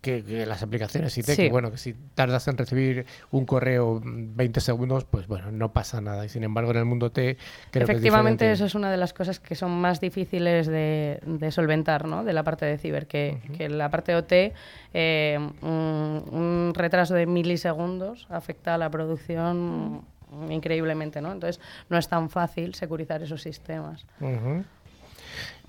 que, 0.00 0.44
las 0.46 0.62
aplicaciones 0.62 1.16
IT, 1.18 1.36
que 1.36 1.50
bueno, 1.50 1.70
que 1.70 1.78
si 1.78 1.94
tardas 2.14 2.48
en 2.48 2.56
recibir 2.56 3.06
un 3.30 3.44
correo 3.44 4.00
20 4.02 4.60
segundos, 4.60 5.04
pues 5.04 5.26
bueno, 5.26 5.50
no 5.52 5.72
pasa 5.72 6.00
nada. 6.00 6.24
Y 6.24 6.28
sin 6.28 6.44
embargo 6.44 6.70
en 6.70 6.78
el 6.78 6.84
mundo 6.84 7.10
T 7.10 7.36
creo 7.70 7.84
Efectivamente, 7.84 8.46
que 8.46 8.52
es 8.52 8.58
eso 8.58 8.66
es 8.66 8.74
una 8.74 8.90
de 8.90 8.96
las 8.96 9.12
cosas 9.12 9.40
que 9.40 9.54
son 9.54 9.72
más 9.72 10.00
difíciles 10.00 10.66
de, 10.66 11.20
solventar, 11.50 12.06
¿no? 12.06 12.24
De 12.24 12.32
la 12.32 12.42
parte 12.42 12.64
de 12.64 12.78
ciber, 12.78 13.06
que, 13.06 13.38
que 13.56 13.68
la 13.68 13.90
parte 13.90 14.14
OT, 14.14 14.54
eh, 14.94 15.38
un 15.62 16.72
retraso 16.74 17.14
de 17.14 17.26
milisegundos 17.26 18.26
afecta 18.30 18.74
a 18.74 18.78
la 18.78 18.90
producción 18.90 20.02
increíblemente, 20.48 21.20
¿no? 21.20 21.32
Entonces 21.32 21.60
no 21.88 21.98
es 21.98 22.08
tan 22.08 22.30
fácil 22.30 22.74
securizar 22.74 23.22
esos 23.22 23.42
sistemas. 23.42 24.06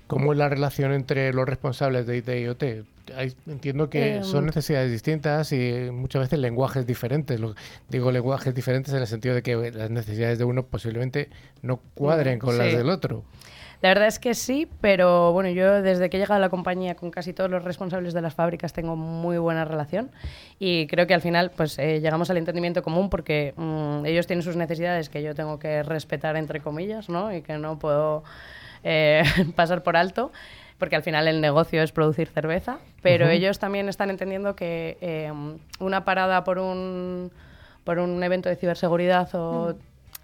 ¿Cómo 0.07 0.33
es 0.33 0.37
la 0.37 0.49
relación 0.49 0.91
entre 0.91 1.33
los 1.33 1.47
responsables 1.47 2.05
de 2.05 2.17
IT 2.17 2.29
y 2.29 2.47
OT? 2.47 2.63
entiendo 3.47 3.89
que 3.89 4.17
em, 4.17 4.23
son 4.23 4.45
necesidades 4.45 4.91
distintas 4.91 5.51
y 5.51 5.89
muchas 5.91 6.21
veces 6.21 6.39
lenguajes 6.39 6.85
diferentes. 6.85 7.39
digo 7.89 8.11
lenguajes 8.11 8.53
diferentes 8.53 8.93
en 8.93 9.01
el 9.01 9.07
sentido 9.07 9.35
de 9.35 9.41
que 9.41 9.71
las 9.71 9.89
necesidades 9.89 10.37
de 10.37 10.45
uno 10.45 10.63
posiblemente 10.63 11.29
no 11.61 11.77
cuadren 11.93 12.39
con 12.39 12.57
las 12.57 12.71
del 12.71 12.89
otro. 12.89 13.23
La 13.81 13.89
verdad 13.89 14.07
es 14.07 14.19
que 14.19 14.35
sí, 14.35 14.67
pero 14.79 15.33
bueno, 15.33 15.49
yo 15.49 15.81
desde 15.81 16.09
que 16.09 16.17
he 16.17 16.19
llegado 16.19 16.35
a 16.35 16.39
la 16.39 16.49
compañía 16.49 16.95
con 16.95 17.09
casi 17.09 17.33
todos 17.33 17.49
los 17.49 17.63
responsables 17.63 18.13
de 18.13 18.21
las 18.21 18.35
fábricas 18.35 18.73
tengo 18.73 18.95
muy 18.95 19.39
buena 19.39 19.65
relación 19.65 20.11
y 20.59 20.85
creo 20.85 21.07
que 21.07 21.15
al 21.15 21.21
final 21.21 21.49
pues 21.49 21.79
eh, 21.79 21.99
llegamos 21.99 22.29
al 22.29 22.37
entendimiento 22.37 22.83
común 22.83 23.09
porque 23.09 23.55
mm, 23.57 24.05
ellos 24.05 24.27
tienen 24.27 24.43
sus 24.43 24.55
necesidades 24.55 25.09
que 25.09 25.23
yo 25.23 25.33
tengo 25.33 25.57
que 25.57 25.81
respetar 25.81 26.37
entre 26.37 26.59
comillas, 26.59 27.09
¿no? 27.09 27.33
Y 27.33 27.41
que 27.41 27.57
no 27.57 27.79
puedo 27.79 28.23
eh, 28.83 29.23
pasar 29.55 29.81
por 29.81 29.97
alto 29.97 30.31
porque 30.77 30.95
al 30.95 31.03
final 31.03 31.27
el 31.27 31.41
negocio 31.41 31.81
es 31.81 31.91
producir 31.91 32.27
cerveza, 32.27 32.79
pero 33.03 33.29
ellos 33.29 33.59
también 33.59 33.87
están 33.87 34.09
entendiendo 34.09 34.55
que 34.55 34.97
eh, 35.01 35.31
una 35.79 36.05
parada 36.05 36.43
por 36.43 36.57
un, 36.57 37.31
por 37.83 37.99
un 37.99 38.23
evento 38.23 38.49
de 38.49 38.55
ciberseguridad 38.55 39.29
o 39.33 39.75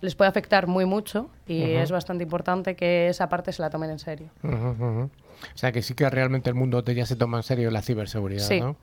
les 0.01 0.15
puede 0.15 0.29
afectar 0.29 0.67
muy 0.67 0.85
mucho 0.85 1.29
y 1.47 1.61
es 1.63 1.91
bastante 1.91 2.23
importante 2.23 2.75
que 2.75 3.09
esa 3.09 3.29
parte 3.29 3.51
se 3.51 3.61
la 3.61 3.69
tomen 3.69 3.89
en 3.89 3.99
serio. 3.99 4.29
O 4.43 5.09
sea 5.57 5.71
que 5.71 5.81
sí 5.81 5.93
que 5.93 6.09
realmente 6.09 6.49
el 6.49 6.55
mundo 6.55 6.83
ya 6.83 7.05
se 7.05 7.15
toma 7.15 7.37
en 7.37 7.43
serio 7.43 7.71
la 7.71 7.81
ciberseguridad, 7.81 8.49
¿no? 8.59 8.75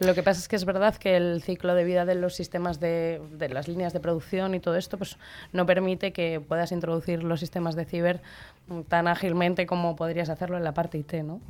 Lo 0.00 0.14
que 0.14 0.22
pasa 0.22 0.40
es 0.40 0.46
que 0.46 0.54
es 0.54 0.64
verdad 0.64 0.94
que 0.94 1.16
el 1.16 1.42
ciclo 1.42 1.74
de 1.74 1.82
vida 1.82 2.04
de 2.04 2.14
los 2.14 2.36
sistemas 2.36 2.78
de, 2.78 3.20
de, 3.32 3.48
las 3.48 3.66
líneas 3.66 3.92
de 3.92 3.98
producción 3.98 4.54
y 4.54 4.60
todo 4.60 4.76
esto 4.76 4.96
pues 4.96 5.16
no 5.52 5.66
permite 5.66 6.12
que 6.12 6.40
puedas 6.40 6.70
introducir 6.70 7.24
los 7.24 7.40
sistemas 7.40 7.74
de 7.74 7.84
ciber 7.84 8.20
tan 8.88 9.08
ágilmente 9.08 9.66
como 9.66 9.96
podrías 9.96 10.28
hacerlo 10.28 10.56
en 10.56 10.62
la 10.62 10.72
parte 10.72 10.98
IT, 10.98 11.14
¿no? 11.24 11.40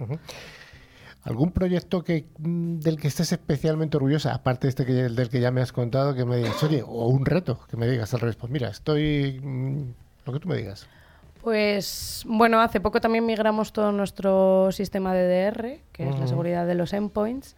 ¿Algún 1.22 1.52
proyecto 1.52 2.04
que, 2.04 2.26
mm, 2.38 2.78
del 2.78 2.98
que 2.98 3.08
estés 3.08 3.32
especialmente 3.32 3.96
orgullosa, 3.96 4.34
aparte 4.34 4.66
de 4.66 4.70
este 4.70 4.86
que, 4.86 4.92
del 4.92 5.28
que 5.28 5.40
ya 5.40 5.50
me 5.50 5.60
has 5.60 5.72
contado, 5.72 6.14
que 6.14 6.24
me 6.24 6.36
digas, 6.36 6.62
oye, 6.62 6.82
o 6.82 7.08
un 7.08 7.26
reto, 7.26 7.60
que 7.68 7.76
me 7.76 7.88
digas 7.88 8.14
al 8.14 8.20
revés, 8.20 8.36
pues 8.36 8.50
mira, 8.50 8.68
estoy... 8.68 9.40
Mm, 9.42 9.82
lo 10.26 10.32
que 10.32 10.40
tú 10.40 10.48
me 10.48 10.56
digas. 10.56 10.86
Pues 11.42 12.24
bueno, 12.26 12.60
hace 12.60 12.80
poco 12.80 13.00
también 13.00 13.24
migramos 13.24 13.72
todo 13.72 13.92
nuestro 13.92 14.70
sistema 14.72 15.14
de 15.14 15.26
DR, 15.26 15.80
que 15.92 16.08
es 16.08 16.18
la 16.18 16.26
seguridad 16.26 16.66
de 16.66 16.74
los 16.74 16.92
endpoints, 16.92 17.56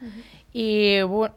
y 0.52 1.00
bueno, 1.02 1.34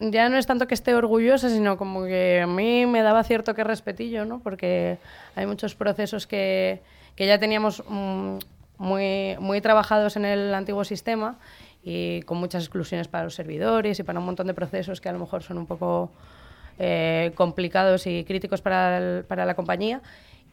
ya 0.00 0.28
no 0.28 0.36
es 0.36 0.46
tanto 0.46 0.66
que 0.66 0.74
esté 0.74 0.94
orgullosa, 0.94 1.48
sino 1.48 1.76
como 1.76 2.04
que 2.04 2.40
a 2.42 2.46
mí 2.46 2.86
me 2.86 3.02
daba 3.02 3.22
cierto 3.24 3.54
que 3.54 3.64
respetillo, 3.64 4.24
¿no? 4.24 4.40
Porque 4.40 4.98
hay 5.36 5.46
muchos 5.46 5.74
procesos 5.74 6.26
que, 6.26 6.82
que 7.16 7.26
ya 7.26 7.38
teníamos... 7.38 7.82
Mm, 7.88 8.38
muy, 8.80 9.36
muy 9.38 9.60
trabajados 9.60 10.16
en 10.16 10.24
el 10.24 10.54
antiguo 10.54 10.84
sistema 10.84 11.38
y 11.82 12.22
con 12.22 12.38
muchas 12.38 12.62
exclusiones 12.64 13.08
para 13.08 13.24
los 13.24 13.34
servidores 13.34 14.00
y 14.00 14.02
para 14.02 14.18
un 14.18 14.24
montón 14.24 14.46
de 14.46 14.54
procesos 14.54 15.02
que 15.02 15.10
a 15.10 15.12
lo 15.12 15.18
mejor 15.18 15.42
son 15.42 15.58
un 15.58 15.66
poco 15.66 16.10
eh, 16.78 17.32
complicados 17.34 18.06
y 18.06 18.24
críticos 18.24 18.62
para, 18.62 19.22
para 19.28 19.44
la 19.44 19.54
compañía 19.54 20.00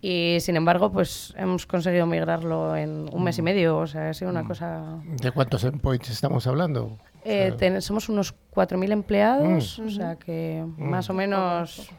y 0.01 0.37
sin 0.41 0.57
embargo 0.57 0.91
pues 0.91 1.33
hemos 1.37 1.65
conseguido 1.65 2.05
migrarlo 2.05 2.75
en 2.75 3.09
un 3.11 3.23
mes 3.23 3.37
y 3.39 3.41
medio 3.41 3.77
o 3.77 3.87
sea 3.87 4.09
ha 4.09 4.13
sido 4.13 4.29
una 4.29 4.43
mm. 4.43 4.47
cosa 4.47 4.83
¿de 5.05 5.31
cuántos 5.31 5.63
endpoints 5.63 6.09
estamos 6.09 6.45
hablando? 6.47 6.97
Eh, 7.23 7.79
somos 7.79 8.09
unos 8.09 8.35
4.000 8.53 8.91
empleados 8.91 9.79
mm. 9.79 9.87
o 9.87 9.89
sea 9.89 10.15
que 10.17 10.65
mm. 10.65 10.83
más 10.83 11.09
o 11.09 11.13
menos 11.13 11.89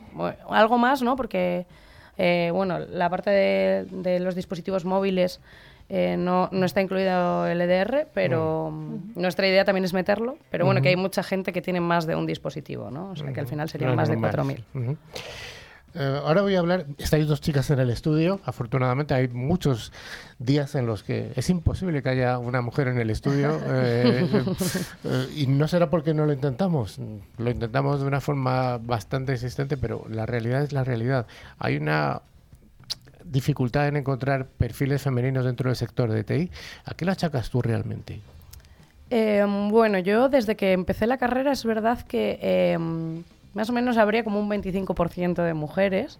algo 0.51 0.77
más 0.77 1.01
¿no? 1.01 1.17
porque 1.17 1.67
eh, 2.19 2.51
bueno 2.53 2.79
la 2.79 3.09
parte 3.09 3.31
de, 3.31 3.87
de 3.91 4.21
los 4.21 4.35
dispositivos 4.35 4.85
móviles 4.85 5.41
eh, 5.89 6.17
no, 6.19 6.49
no, 6.53 6.67
está 6.67 6.83
incluido 6.83 7.47
el 7.47 7.61
EDR, 7.61 8.09
pero 8.13 8.71
nuestra 9.15 9.49
idea 9.49 9.65
también 9.65 9.85
es 9.85 9.95
meterlo. 9.95 10.37
Pero 10.51 10.67
bueno, 10.67 10.83
que 10.83 10.89
hay 10.91 10.97
mucha 10.97 11.23
gente 11.23 11.53
que 11.53 11.63
tiene 11.63 11.81
más 11.81 12.07
de 12.07 12.15
un 12.15 12.27
dispositivo, 12.27 12.91
¿no? 12.91 13.11
O 13.11 13.17
sea, 13.17 13.33
que 13.33 13.41
al 13.41 13.47
final 13.47 13.69
serían 13.69 13.97
más 13.97 14.09
de 14.09 14.19
4.000. 14.19 14.97
Eh, 15.95 16.21
ahora 16.23 16.43
voy 16.43 16.55
a 16.55 16.59
hablar, 16.59 16.87
estáis 16.99 17.27
dos 17.27 17.41
chicas 17.41 17.71
en 17.71 17.79
el 17.79 17.89
estudio, 17.89 18.41
afortunadamente 18.45 19.15
hay 19.15 19.29
muchos 19.29 19.91
días 20.39 20.75
en 20.75 20.87
los 20.87 21.03
que 21.03 21.33
es 21.35 21.49
imposible 21.49 22.03
que 22.03 22.11
haya 22.11 22.39
una 22.39 22.61
mujer 22.61 22.89
en 22.89 22.99
el 22.99 23.09
estudio 23.09 23.59
eh, 23.67 24.29
y 25.35 25.47
no 25.47 25.67
será 25.67 25.89
porque 25.89 26.13
no 26.13 26.27
lo 26.27 26.35
intentamos, 26.35 27.01
lo 27.39 27.51
intentamos 27.51 28.01
de 28.01 28.07
una 28.07 28.21
forma 28.21 28.77
bastante 28.77 29.33
insistente, 29.33 29.79
pero 29.79 30.05
la 30.11 30.27
realidad 30.27 30.63
es 30.63 30.73
la 30.73 30.85
realidad. 30.85 31.27
Hay 31.59 31.79
una 31.79 32.21
dificultad 33.31 33.89
en 33.89 33.97
encontrar 33.97 34.47
perfiles 34.47 35.03
femeninos 35.03 35.45
dentro 35.45 35.69
del 35.69 35.77
sector 35.77 36.11
de 36.11 36.25
TI. 36.25 36.51
¿A 36.85 36.95
qué 36.95 37.05
la 37.05 37.13
achacas 37.13 37.51
tú 37.51 37.63
realmente? 37.63 38.21
Em, 39.11 39.71
bueno, 39.71 39.99
yo 39.99 40.29
desde 40.29 40.57
que 40.57 40.73
empecé 40.73 41.07
la 41.07 41.17
carrera 41.17 41.53
es 41.53 41.65
verdad 41.65 42.03
que 42.03 42.39
em, 42.43 43.23
más 43.55 43.71
o 43.71 43.73
menos 43.73 43.97
habría 43.97 44.23
como 44.23 44.39
un 44.39 44.51
25% 44.51 45.43
de 45.43 45.55
mujeres 45.55 46.19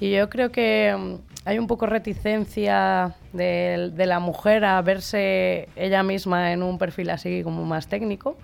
y 0.00 0.12
yo 0.12 0.30
creo 0.30 0.50
que 0.50 0.88
em, 0.88 1.18
hay 1.44 1.58
un 1.58 1.66
poco 1.66 1.86
reticencia 1.86 3.14
de, 3.32 3.90
de, 3.94 4.06
la 4.06 4.18
mujer 4.18 4.64
a 4.64 4.80
verse 4.80 5.68
ella 5.76 6.02
misma 6.02 6.52
en 6.52 6.62
un 6.62 6.78
perfil 6.78 7.10
así 7.10 7.42
como 7.42 7.64
más 7.64 7.88
técnico. 7.88 8.36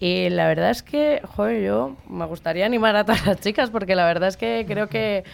Y 0.00 0.28
la 0.28 0.46
verdad 0.46 0.70
es 0.70 0.84
que, 0.84 1.20
joder, 1.24 1.60
yo 1.62 1.96
me 2.08 2.24
gustaría 2.26 2.66
animar 2.66 2.94
a 2.94 3.04
todas 3.04 3.26
las 3.26 3.40
chicas 3.40 3.70
porque 3.70 3.96
la 3.96 4.06
verdad 4.06 4.28
es 4.28 4.36
que 4.36 4.64
creo 4.68 4.88
que 4.88 5.24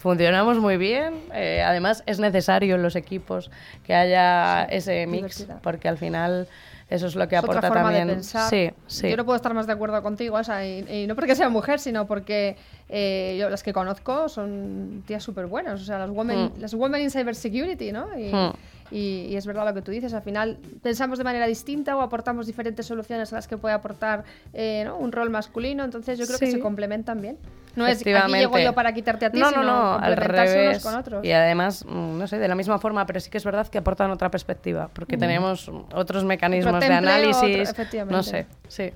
funcionamos 0.00 0.58
muy 0.58 0.78
bien. 0.78 1.14
Eh, 1.34 1.62
además, 1.62 2.02
es 2.06 2.18
necesario 2.18 2.74
en 2.74 2.82
los 2.82 2.96
equipos 2.96 3.50
que 3.84 3.94
haya 3.94 4.64
ese 4.64 5.06
mix, 5.06 5.46
porque 5.62 5.88
al 5.88 5.98
final 5.98 6.48
eso 6.88 7.06
es 7.06 7.14
lo 7.14 7.28
que 7.28 7.36
aporta 7.36 7.58
otra 7.58 7.68
forma 7.68 7.84
también. 7.84 8.08
De 8.08 8.14
pensar. 8.14 8.48
Sí, 8.48 8.70
sí. 8.86 9.10
Yo 9.10 9.16
no 9.18 9.26
puedo 9.26 9.36
estar 9.36 9.52
más 9.52 9.66
de 9.66 9.74
acuerdo 9.74 10.02
contigo, 10.02 10.36
o 10.36 10.44
sea, 10.44 10.66
y, 10.66 11.06
no 11.06 11.14
porque 11.14 11.36
sea 11.36 11.50
mujer, 11.50 11.78
sino 11.78 12.06
porque 12.06 12.56
eh, 12.88 13.36
yo 13.38 13.50
las 13.50 13.62
que 13.62 13.74
conozco 13.74 14.30
son 14.30 15.04
tías 15.06 15.22
súper 15.22 15.46
buenas, 15.46 15.82
o 15.82 15.84
sea, 15.84 15.98
las 15.98 16.10
women, 16.10 16.46
mm. 16.56 16.60
las 16.60 16.72
women 16.72 17.02
in 17.02 17.10
cybersecurity, 17.10 17.92
¿no? 17.92 18.18
Y, 18.18 18.32
mm. 18.32 18.52
Y, 18.90 19.36
es 19.36 19.46
verdad 19.46 19.64
lo 19.64 19.74
que 19.74 19.82
tú 19.82 19.90
dices, 19.90 20.12
al 20.14 20.22
final 20.22 20.58
pensamos 20.82 21.18
de 21.18 21.24
manera 21.24 21.46
distinta 21.46 21.96
o 21.96 22.00
aportamos 22.00 22.46
diferentes 22.46 22.86
soluciones 22.86 23.32
a 23.32 23.36
las 23.36 23.48
que 23.48 23.56
puede 23.56 23.74
aportar 23.74 24.24
eh, 24.52 24.88
un 24.98 25.12
rol 25.12 25.30
masculino, 25.30 25.84
entonces 25.84 26.18
yo 26.18 26.26
creo 26.26 26.38
que 26.38 26.50
se 26.50 26.60
complementan 26.60 27.20
bien. 27.20 27.38
No 27.76 27.86
es 27.86 28.00
aquí 28.00 28.12
llego 28.32 28.58
yo 28.58 28.74
para 28.74 28.92
quitarte 28.92 29.26
a 29.26 29.30
ti, 29.30 29.38
no, 29.38 29.48
sino 29.48 29.62
no, 29.62 29.94
al 29.94 30.16
revés. 30.16 30.82
con 30.82 30.96
otros. 30.96 31.24
Y 31.24 31.30
además, 31.30 31.84
mm, 31.86 32.18
no 32.18 32.26
sé, 32.26 32.38
de 32.38 32.48
la 32.48 32.56
misma 32.56 32.78
forma, 32.78 33.06
pero 33.06 33.20
sí 33.20 33.30
que 33.30 33.38
es 33.38 33.44
verdad 33.44 33.68
que 33.68 33.78
aportan 33.78 34.10
otra 34.10 34.30
perspectiva, 34.30 34.90
porque 34.92 35.16
mm. 35.16 35.20
tenemos 35.20 35.70
otros 35.94 36.24
mecanismos 36.24 36.80
de 36.80 36.86
análisis, 36.86 37.74
no 38.08 38.22
sé, 38.22 38.46
sí. 38.68 38.90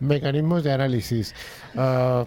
Mecanismos 0.00 0.64
de 0.64 0.72
análisis. 0.72 1.34
Uh, 1.74 2.26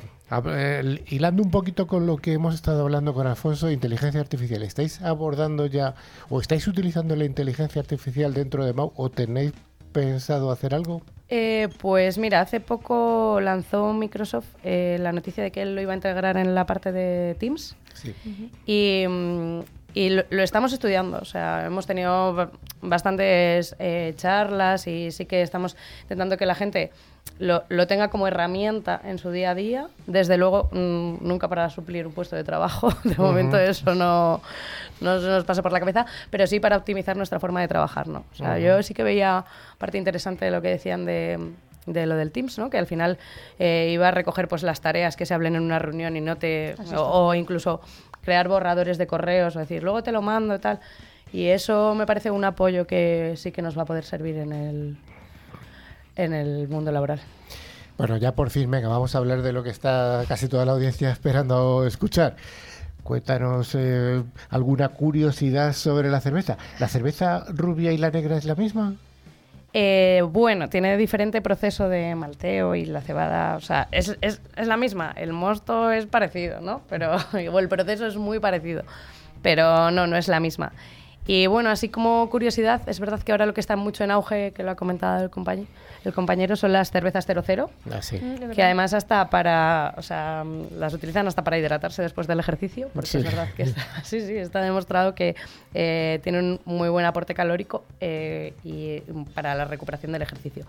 hilando 1.09 1.43
un 1.43 1.51
poquito 1.51 1.87
con 1.87 2.05
lo 2.05 2.17
que 2.17 2.33
hemos 2.33 2.53
estado 2.55 2.81
hablando 2.83 3.13
con 3.13 3.27
Alfonso, 3.27 3.71
inteligencia 3.71 4.19
artificial, 4.19 4.61
¿estáis 4.63 5.01
abordando 5.01 5.65
ya 5.65 5.95
o 6.29 6.41
estáis 6.41 6.67
utilizando 6.67 7.15
la 7.15 7.25
inteligencia 7.25 7.81
artificial 7.81 8.33
dentro 8.33 8.65
de 8.65 8.73
MAU 8.73 8.91
o 8.95 9.09
tenéis 9.09 9.53
pensado 9.91 10.51
hacer 10.51 10.75
algo? 10.75 11.01
Eh, 11.29 11.67
pues 11.79 12.17
mira, 12.17 12.41
hace 12.41 12.59
poco 12.59 13.39
lanzó 13.41 13.93
Microsoft 13.93 14.47
eh, 14.63 14.97
la 14.99 15.11
noticia 15.11 15.43
de 15.43 15.51
que 15.51 15.61
él 15.61 15.75
lo 15.75 15.81
iba 15.81 15.91
a 15.91 15.95
integrar 15.95 16.37
en 16.37 16.55
la 16.55 16.65
parte 16.65 16.91
de 16.91 17.35
Teams. 17.35 17.75
Sí. 17.93 18.13
Y, 18.65 19.05
mm, 19.97 20.35
lo, 20.35 20.43
estamos 20.43 20.73
estudiando. 20.73 21.19
O 21.19 21.25
sea, 21.25 21.65
hemos 21.65 21.87
tenido 21.87 22.51
bastantes 22.81 23.75
eh, 23.79 24.13
charlas 24.17 24.87
y 24.87 25.11
sí 25.11 25.25
que 25.25 25.41
estamos 25.41 25.75
intentando 26.03 26.37
que 26.37 26.45
la 26.45 26.55
gente 26.55 26.91
lo, 27.39 27.63
lo, 27.69 27.87
tenga 27.87 28.09
como 28.09 28.27
herramienta 28.27 28.99
en 29.03 29.17
su 29.17 29.31
día 29.31 29.51
a 29.51 29.55
día. 29.55 29.87
Desde 30.07 30.37
luego, 30.37 30.69
mm, 30.71 31.27
nunca 31.27 31.47
para 31.47 31.69
suplir 31.69 32.07
un 32.07 32.13
puesto 32.13 32.35
de 32.35 32.43
trabajo. 32.43 32.89
De 33.03 33.15
momento 33.15 33.57
eso 33.57 33.93
no, 33.95 34.41
no 35.01 35.19
nos 35.19 35.43
pasa 35.43 35.61
por 35.61 35.71
la 35.71 35.79
cabeza, 35.79 36.05
pero 36.29 36.47
sí 36.47 36.59
para 36.59 36.77
optimizar 36.77 37.15
nuestra 37.15 37.39
forma 37.39 37.61
de 37.61 37.67
trabajar. 37.67 38.07
¿no? 38.07 38.23
O 38.31 38.35
sea, 38.35 38.59
Yo 38.59 38.81
sí 38.83 38.93
que 38.93 39.03
veía 39.03 39.45
parte 39.77 39.97
interesante 39.97 40.45
de 40.45 40.51
lo 40.51 40.61
que 40.61 40.69
decían 40.69 41.05
de, 41.05 41.53
de 41.85 42.05
lo 42.05 42.15
del 42.15 42.31
Teams, 42.31 42.57
¿no? 42.57 42.69
que 42.69 42.77
al 42.77 42.87
final 42.87 43.17
eh, 43.59 43.89
iba 43.91 44.07
a 44.07 44.11
recoger 44.11 44.47
pues, 44.47 44.63
las 44.63 44.81
tareas 44.81 45.15
que 45.15 45.25
se 45.25 45.33
hablen 45.33 45.55
en 45.55 45.63
una 45.63 45.79
reunión 45.79 46.15
y 46.15 46.21
no 46.21 46.37
te... 46.37 46.75
O, 46.95 47.01
o, 47.01 47.33
incluso 47.33 47.81
crear 48.27 48.49
borradores 48.49 48.97
de 48.97 49.07
correos 49.07 49.55
o 49.55 49.59
decir, 49.59 49.83
luego 49.83 50.03
te 50.03 50.11
lo 50.11 50.21
mando 50.21 50.59
tal. 50.59 50.81
Y 51.31 51.45
eso 51.45 51.95
me 51.95 52.05
parece 52.05 52.29
un 52.29 52.43
apoyo 52.43 52.85
que 52.85 53.35
sí 53.37 53.53
que 53.53 53.61
nos 53.61 53.77
va 53.77 53.83
a 53.83 53.85
poder 53.85 54.03
servir 54.03 54.35
en 54.35 54.51
el, 54.51 54.97
en 56.17 56.33
el 56.33 56.67
mundo 56.67 56.91
laboral. 56.91 57.21
Bueno, 57.97 58.17
ya 58.17 58.35
por 58.35 58.49
fin, 58.49 58.69
venga, 58.69 58.89
vamos 58.89 59.15
a 59.15 59.19
hablar 59.19 59.43
de 59.43 59.53
lo 59.53 59.63
que 59.63 59.69
está 59.69 60.25
casi 60.27 60.49
toda 60.49 60.65
la 60.65 60.73
audiencia 60.73 61.09
esperando 61.09 61.87
escuchar. 61.87 62.35
Cuéntanos 63.01 63.73
eh, 63.75 64.21
alguna 64.49 64.89
curiosidad 64.89 65.71
sobre 65.71 66.09
la 66.09 66.19
cerveza. 66.19 66.57
¿La 66.79 66.89
cerveza 66.89 67.45
rubia 67.47 67.93
y 67.93 67.97
la 67.97 68.11
negra 68.11 68.35
es 68.35 68.43
la 68.43 68.55
misma? 68.55 68.95
Eh, 69.73 70.23
bueno, 70.31 70.69
tiene 70.69 70.97
diferente 70.97 71.41
proceso 71.41 71.89
de 71.89 72.15
malteo 72.15 72.73
y 72.75 72.85
la 72.85 73.01
cebada, 73.01 73.55
o 73.57 73.61
sea, 73.61 73.87
es, 73.91 74.17
la 74.55 74.77
misma. 74.77 75.13
El 75.15 75.33
mosto 75.33 75.91
es 75.91 76.05
parecido, 76.05 76.61
¿no? 76.61 76.81
Pero 76.89 77.17
el 77.33 77.69
proceso 77.69 78.07
es 78.07 78.15
muy 78.15 78.39
parecido. 78.39 78.83
Pero 79.41 79.91
no, 79.91 80.07
no 80.07 80.17
es 80.17 80.27
la 80.27 80.39
misma. 80.39 80.71
Y 81.27 81.47
bueno, 81.47 81.69
así 81.69 81.89
como 81.89 82.29
curiosidad, 82.29 82.87
es 82.87 83.01
verdad 83.01 83.21
que 83.21 83.33
ahora 83.33 83.45
lo 83.45 83.53
que 83.53 83.59
está 83.59 83.75
mucho 83.75 84.03
en 84.05 84.11
auge, 84.11 84.53
que 84.53 84.63
lo 84.63 84.71
ha 84.71 84.75
comentado 84.75 85.25
el 85.25 85.29
compañero, 85.29 85.67
el 86.07 86.13
compañero 86.13 86.55
son 86.55 86.73
las 86.73 86.89
cervezas 86.91 87.25
00, 87.25 87.69
Ah, 87.91 88.01
sí. 88.01 88.17
Mm, 88.17 88.51
que 88.51 88.63
además 88.63 88.93
hasta 88.93 89.29
para, 89.29 89.93
o 89.97 90.01
sea, 90.01 90.43
las 90.77 90.93
utilizan 90.93 91.27
hasta 91.27 91.43
para 91.43 91.57
hidratarse 91.57 92.01
después 92.01 92.27
del 92.27 92.39
ejercicio, 92.39 92.89
porque 92.93 93.09
Sí. 93.09 93.17
es 93.17 93.23
verdad 93.25 93.47
que 93.55 93.63
está, 93.63 93.81
sí, 94.03 94.21
sí, 94.21 94.35
está 94.35 94.61
demostrado 94.61 95.13
que 95.15 95.35
eh, 95.73 96.19
tiene 96.23 96.39
un 96.39 96.59
muy 96.65 96.89
buen 96.89 97.05
aporte 97.05 97.33
calórico 97.33 97.83
eh, 98.01 98.53
y 98.63 99.01
mm, 99.11 99.23
para 99.33 99.53
la 99.55 99.65
recuperación 99.65 100.11
del 100.11 100.21
ejercicio. 100.21 100.65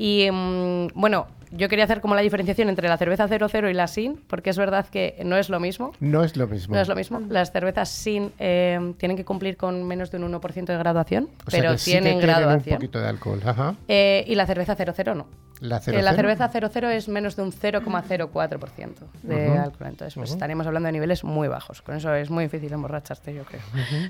Y 0.00 0.28
mm, 0.30 0.88
bueno, 0.94 1.26
yo 1.50 1.68
quería 1.68 1.84
hacer 1.84 2.00
como 2.00 2.14
la 2.14 2.20
diferenciación 2.20 2.68
entre 2.68 2.88
la 2.88 2.96
cerveza 2.98 3.26
00 3.26 3.68
y 3.70 3.74
la 3.74 3.88
sin, 3.88 4.16
porque 4.28 4.50
es 4.50 4.56
verdad 4.58 4.86
que 4.86 5.16
no 5.24 5.36
es 5.36 5.48
lo 5.48 5.58
mismo. 5.60 5.92
No 5.98 6.22
es 6.22 6.36
lo 6.36 6.46
mismo. 6.46 6.74
No 6.74 6.80
es 6.80 6.86
lo 6.86 6.94
mismo. 6.94 7.20
Las 7.28 7.50
cervezas 7.50 7.88
sin 7.88 8.30
eh, 8.38 8.92
tienen 8.98 9.16
que 9.16 9.24
cumplir 9.24 9.56
con 9.56 9.82
menos 9.84 10.10
de 10.12 10.18
un 10.18 10.30
1% 10.40 10.66
de 10.66 10.76
graduación, 10.78 11.28
O 11.46 11.50
sea 11.50 11.60
pero 11.60 11.72
que 11.72 11.78
sí 11.78 11.90
tienen 11.92 12.18
que 12.20 12.26
tienen 12.26 12.36
graduación. 12.42 12.74
un 12.74 12.78
poquito 12.80 13.00
de 13.00 13.08
alcohol. 13.08 13.40
Ajá. 13.44 13.74
Eh, 13.88 14.24
y 14.28 14.34
la 14.36 14.46
cerveza 14.46 14.57
00 14.66 15.14
no. 15.14 15.26
La 15.60 15.78
Eh, 15.78 15.80
00. 15.80 16.02
la 16.02 16.14
cerveza 16.14 16.48
00 16.48 16.88
es 16.90 17.08
menos 17.08 17.34
de 17.36 17.42
un 17.42 17.52
0,04% 17.52 18.94
de 19.22 19.48
Ujú. 19.50 19.58
alcohol. 19.60 19.86
Entonces, 19.88 20.14
pues 20.14 20.30
estaríamos 20.30 20.66
hablando 20.66 20.86
de 20.86 20.92
niveles 20.92 21.24
muy 21.24 21.48
bajos. 21.48 21.82
Con 21.82 21.96
eso 21.96 22.14
es 22.14 22.30
muy 22.30 22.44
difícil 22.44 22.72
emborracharte, 22.72 23.34
yo 23.34 23.44
creo. 23.44 23.60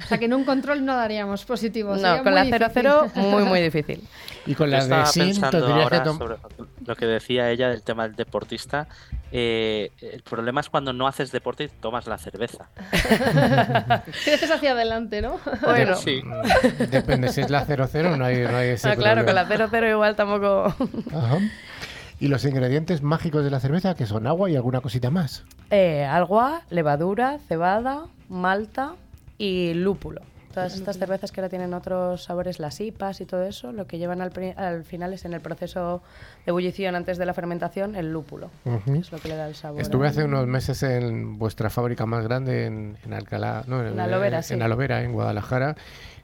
O 0.04 0.06
sea 0.06 0.18
que 0.18 0.26
en 0.26 0.34
un 0.34 0.44
control 0.44 0.84
no 0.84 0.94
daríamos 0.96 1.44
positivo. 1.44 1.90
No, 1.92 1.96
sería 1.98 2.22
con 2.22 2.34
la 2.34 2.44
muy 2.44 2.52
00 2.52 3.02
difícil. 3.04 3.22
muy, 3.30 3.42
muy 3.44 3.60
difícil. 3.60 4.06
Y 4.46 4.54
con 4.54 4.70
Yo 4.70 4.76
la 4.76 4.84
de 5.00 5.06
sin 5.06 5.40
tendrías 5.40 5.50
que 5.50 5.56
ahora 5.82 6.02
tom- 6.02 6.18
sobre 6.18 6.36
lo 6.88 6.96
que 6.96 7.06
decía 7.06 7.50
ella 7.50 7.68
del 7.68 7.82
tema 7.82 8.02
del 8.08 8.16
deportista. 8.16 8.88
Eh, 9.30 9.90
el 10.00 10.22
problema 10.22 10.60
es 10.60 10.68
cuando 10.70 10.92
no 10.92 11.06
haces 11.06 11.30
deporte 11.30 11.64
y 11.64 11.68
tomas 11.68 12.06
la 12.06 12.18
cerveza. 12.18 12.70
Creces 14.24 14.50
hacia 14.50 14.72
adelante, 14.72 15.22
¿no? 15.22 15.38
Bueno, 15.62 15.94
Sí. 15.96 16.22
Depende, 16.90 17.28
si 17.28 17.42
es 17.42 17.50
la 17.50 17.64
00 17.64 18.16
no 18.16 18.24
hay, 18.24 18.38
no 18.42 18.56
hay 18.56 18.70
ese 18.70 18.88
Ah, 18.88 18.96
claro, 18.96 19.24
con 19.24 19.34
la 19.34 19.46
00 19.46 19.88
igual 19.88 20.16
tampoco. 20.16 20.74
Ajá. 21.14 21.38
Y 22.20 22.28
los 22.28 22.44
ingredientes 22.44 23.02
mágicos 23.02 23.44
de 23.44 23.50
la 23.50 23.60
cerveza, 23.60 23.94
que 23.94 24.06
son 24.06 24.26
agua 24.26 24.50
y 24.50 24.56
alguna 24.56 24.80
cosita 24.80 25.10
más. 25.10 25.44
Eh, 25.70 26.04
agua, 26.04 26.62
levadura, 26.70 27.38
cebada, 27.46 28.06
malta 28.28 28.94
y 29.36 29.74
lúpulo. 29.74 30.22
Todas 30.52 30.74
estas 30.74 30.98
cervezas 30.98 31.30
que 31.30 31.40
ahora 31.40 31.48
tienen 31.48 31.74
otros 31.74 32.24
sabores, 32.24 32.58
las 32.58 32.80
IPAs 32.80 33.20
y 33.20 33.26
todo 33.26 33.44
eso, 33.44 33.70
lo 33.72 33.86
que 33.86 33.98
llevan 33.98 34.20
al, 34.20 34.32
final 34.84 35.12
es 35.12 35.24
en 35.24 35.34
el 35.34 35.40
proceso 35.40 36.02
de 36.44 36.50
ebullición 36.50 36.96
antes 36.96 37.18
de 37.18 37.26
la 37.26 37.34
fermentación, 37.34 37.94
el 37.94 38.12
lúpulo. 38.12 38.50
Es 38.86 39.12
lo 39.12 39.18
que 39.18 39.28
le 39.28 39.36
da 39.36 39.46
el 39.46 39.54
sabor. 39.54 39.80
Estuve 39.80 40.08
hace 40.08 40.24
unos 40.24 40.46
meses 40.46 40.82
en 40.82 41.38
vuestra 41.38 41.70
fábrica 41.70 42.06
más 42.06 42.24
grande 42.24 42.66
en, 42.66 42.96
en 43.04 43.12
Alcalá, 43.12 43.64
no, 43.66 43.86
En 43.86 44.00
Alovera, 44.00 44.38
en, 44.38 44.42
sí. 44.42 44.54
en 44.54 44.62
Alovera, 44.62 45.02
en 45.02 45.12
Guadalajara, 45.12 45.76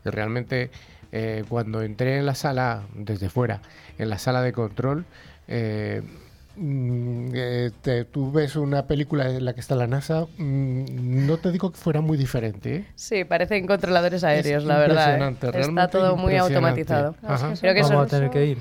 y 0.05 0.09
realmente 0.09 0.71
eh, 1.13 1.45
cuando 1.49 1.83
entré 1.83 2.19
en 2.19 2.27
la 2.27 2.35
sala, 2.35 2.83
desde 2.95 3.29
fuera, 3.29 3.61
en 3.99 4.11
la 4.11 4.19
sala 4.19 4.43
de 4.43 4.53
control, 4.53 5.05
eh, 5.47 6.03
te- 7.83 8.05
tú 8.05 8.31
ves 8.33 8.57
una 8.57 8.87
película 8.87 9.29
en 9.29 9.45
la 9.45 9.55
que 9.55 9.61
está 9.61 9.75
la 9.75 9.87
NASA, 9.87 10.27
mm, 10.39 11.27
no 11.27 11.37
te 11.39 11.51
digo 11.53 11.71
que 11.73 11.79
fuera 11.79 12.01
muy 12.01 12.17
diferente, 12.17 12.77
¿eh? 12.77 12.85
Sí, 12.95 13.25
parecen 13.25 13.67
controladores 13.67 14.23
aéreos, 14.25 14.63
Es 14.63 14.69
la 14.69 14.79
verdad. 14.79 15.21
¿eh? 15.33 15.37
Está 15.61 15.89
todo 15.89 16.17
muy 16.17 16.37
automatizado. 16.37 17.15
Ajá. 17.23 17.55
Creo 17.61 17.75
que 17.75 17.83
Vamos 17.83 17.97
son- 17.97 18.05
a 18.05 18.07
tener 18.09 18.31
que 18.31 18.47
ir. 18.47 18.59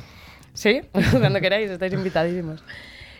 Sí, 0.53 0.81
cuando 1.11 1.39
queráis, 1.41 1.69
estáis 1.69 1.93
invitadísimos. 1.93 2.63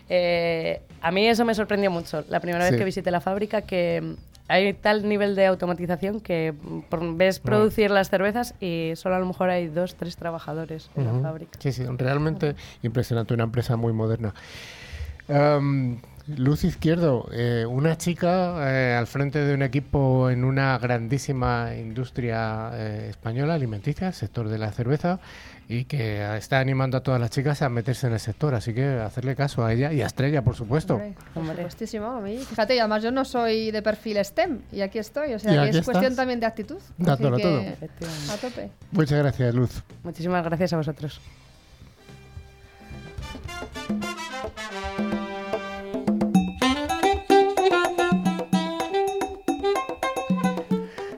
Eh, 0.08 0.80
a 1.00 1.10
mí 1.10 1.26
eso 1.26 1.44
me 1.44 1.54
sorprendió 1.54 1.90
mucho. 1.90 2.24
La 2.28 2.40
primera 2.40 2.64
Sí. 2.66 2.72
vez 2.72 2.78
que 2.78 2.84
visité 2.84 3.10
la 3.10 3.20
fábrica, 3.20 3.62
que 3.62 4.00
mm, 4.02 4.14
hay 4.48 4.72
tal 4.74 5.08
nivel 5.08 5.34
de 5.36 5.46
automatización 5.46 6.20
que 6.20 6.52
mm, 6.52 6.80
por- 6.90 7.16
ves 7.16 7.38
Ah. 7.38 7.46
producir 7.46 7.90
las 7.90 8.10
cervezas 8.10 8.54
y 8.60 8.92
solo 8.96 9.14
a 9.16 9.18
lo 9.18 9.26
mejor 9.26 9.48
hay 9.50 9.68
dos, 9.68 9.94
tres 9.94 10.16
trabajadores 10.16 10.90
en 10.96 11.06
la 11.06 11.20
fábrica. 11.22 11.58
Sí, 11.60 11.72
sí, 11.72 11.84
realmente 11.96 12.54
impresionante, 12.82 13.32
una 13.34 13.44
empresa 13.44 13.76
muy 13.76 13.92
moderna. 13.92 14.34
Luz 16.26 16.64
Izquierdo, 16.64 17.28
eh, 17.32 17.66
una 17.68 17.98
chica 17.98 18.70
eh, 18.70 18.94
al 18.94 19.06
frente 19.06 19.40
de 19.40 19.52
un 19.52 19.60
equipo 19.60 20.30
en 20.30 20.44
una 20.44 20.78
grandísima 20.78 21.74
industria 21.76 22.70
eh, 22.72 23.08
española 23.10 23.54
alimenticia, 23.54 24.08
el 24.08 24.14
sector 24.14 24.48
de 24.48 24.56
la 24.56 24.72
cerveza, 24.72 25.20
y 25.68 25.84
que 25.84 26.36
está 26.36 26.60
animando 26.60 26.96
a 26.96 27.02
todas 27.02 27.20
las 27.20 27.30
chicas 27.30 27.60
a 27.60 27.68
meterse 27.68 28.06
en 28.06 28.14
el 28.14 28.20
sector. 28.20 28.54
Así 28.54 28.72
que 28.72 28.86
hacerle 28.86 29.36
caso 29.36 29.66
a 29.66 29.72
ella 29.74 29.92
y 29.92 30.00
a 30.00 30.06
Estrella, 30.06 30.42
por 30.42 30.56
supuesto. 30.56 30.94
Hombre, 30.94 31.14
por 31.34 31.42
Hombre. 31.42 31.56
supuestísimo, 31.56 32.06
a 32.06 32.20
mí. 32.22 32.38
Fíjate, 32.38 32.76
y 32.76 32.78
además 32.78 33.02
yo 33.02 33.10
no 33.10 33.26
soy 33.26 33.70
de 33.70 33.82
perfil 33.82 34.24
STEM 34.24 34.60
y 34.72 34.80
aquí 34.80 34.98
estoy. 34.98 35.34
O 35.34 35.38
sea, 35.38 35.70
que 35.70 35.78
es 35.78 35.84
cuestión 35.84 36.16
también 36.16 36.40
de 36.40 36.46
actitud. 36.46 36.80
Dándolo 36.96 37.38
todo. 37.38 37.60
A 37.60 38.36
tope. 38.38 38.70
Muchas 38.92 39.18
gracias, 39.18 39.54
Luz. 39.54 39.82
Muchísimas 40.02 40.42
gracias 40.42 40.72
a 40.72 40.78
vosotros. 40.78 41.20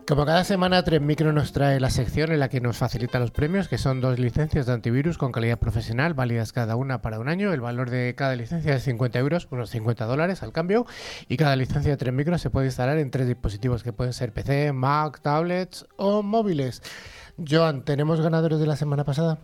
Como 0.08 0.24
cada 0.24 0.44
semana, 0.44 0.84
Tres 0.84 1.00
Micro 1.00 1.32
nos 1.32 1.50
trae 1.50 1.80
la 1.80 1.90
sección 1.90 2.30
en 2.30 2.38
la 2.38 2.48
que 2.48 2.60
nos 2.60 2.76
facilita 2.76 3.18
los 3.18 3.32
premios, 3.32 3.66
que 3.66 3.76
son 3.76 4.00
dos 4.00 4.20
licencias 4.20 4.64
de 4.64 4.72
antivirus 4.72 5.18
con 5.18 5.32
calidad 5.32 5.58
profesional, 5.58 6.14
válidas 6.14 6.52
cada 6.52 6.76
una 6.76 7.02
para 7.02 7.18
un 7.18 7.28
año. 7.28 7.52
El 7.52 7.60
valor 7.60 7.90
de 7.90 8.14
cada 8.14 8.36
licencia 8.36 8.76
es 8.76 8.84
50 8.84 9.18
euros, 9.18 9.48
unos 9.50 9.68
50 9.70 10.04
dólares 10.04 10.44
al 10.44 10.52
cambio. 10.52 10.86
Y 11.28 11.36
cada 11.36 11.56
licencia 11.56 11.90
de 11.90 11.96
Tres 11.96 12.14
Micro 12.14 12.38
se 12.38 12.50
puede 12.50 12.66
instalar 12.66 12.98
en 12.98 13.10
tres 13.10 13.26
dispositivos 13.26 13.82
que 13.82 13.92
pueden 13.92 14.12
ser 14.12 14.32
PC, 14.32 14.72
Mac, 14.72 15.20
tablets 15.22 15.84
o 15.96 16.22
móviles. 16.22 16.82
Joan, 17.36 17.84
¿tenemos 17.84 18.20
ganadores 18.20 18.60
de 18.60 18.66
la 18.66 18.76
semana 18.76 19.02
pasada? 19.02 19.38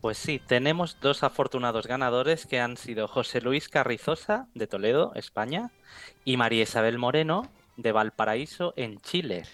Pues 0.00 0.18
sí, 0.18 0.42
tenemos 0.44 0.98
dos 1.00 1.22
afortunados 1.22 1.86
ganadores 1.86 2.46
que 2.46 2.58
han 2.58 2.76
sido 2.76 3.06
José 3.06 3.40
Luis 3.40 3.68
Carrizosa, 3.68 4.48
de 4.52 4.66
Toledo, 4.66 5.12
España, 5.14 5.70
y 6.24 6.36
María 6.36 6.64
Isabel 6.64 6.98
Moreno, 6.98 7.48
de 7.76 7.92
Valparaíso, 7.92 8.74
en 8.76 9.00
Chile. 9.00 9.44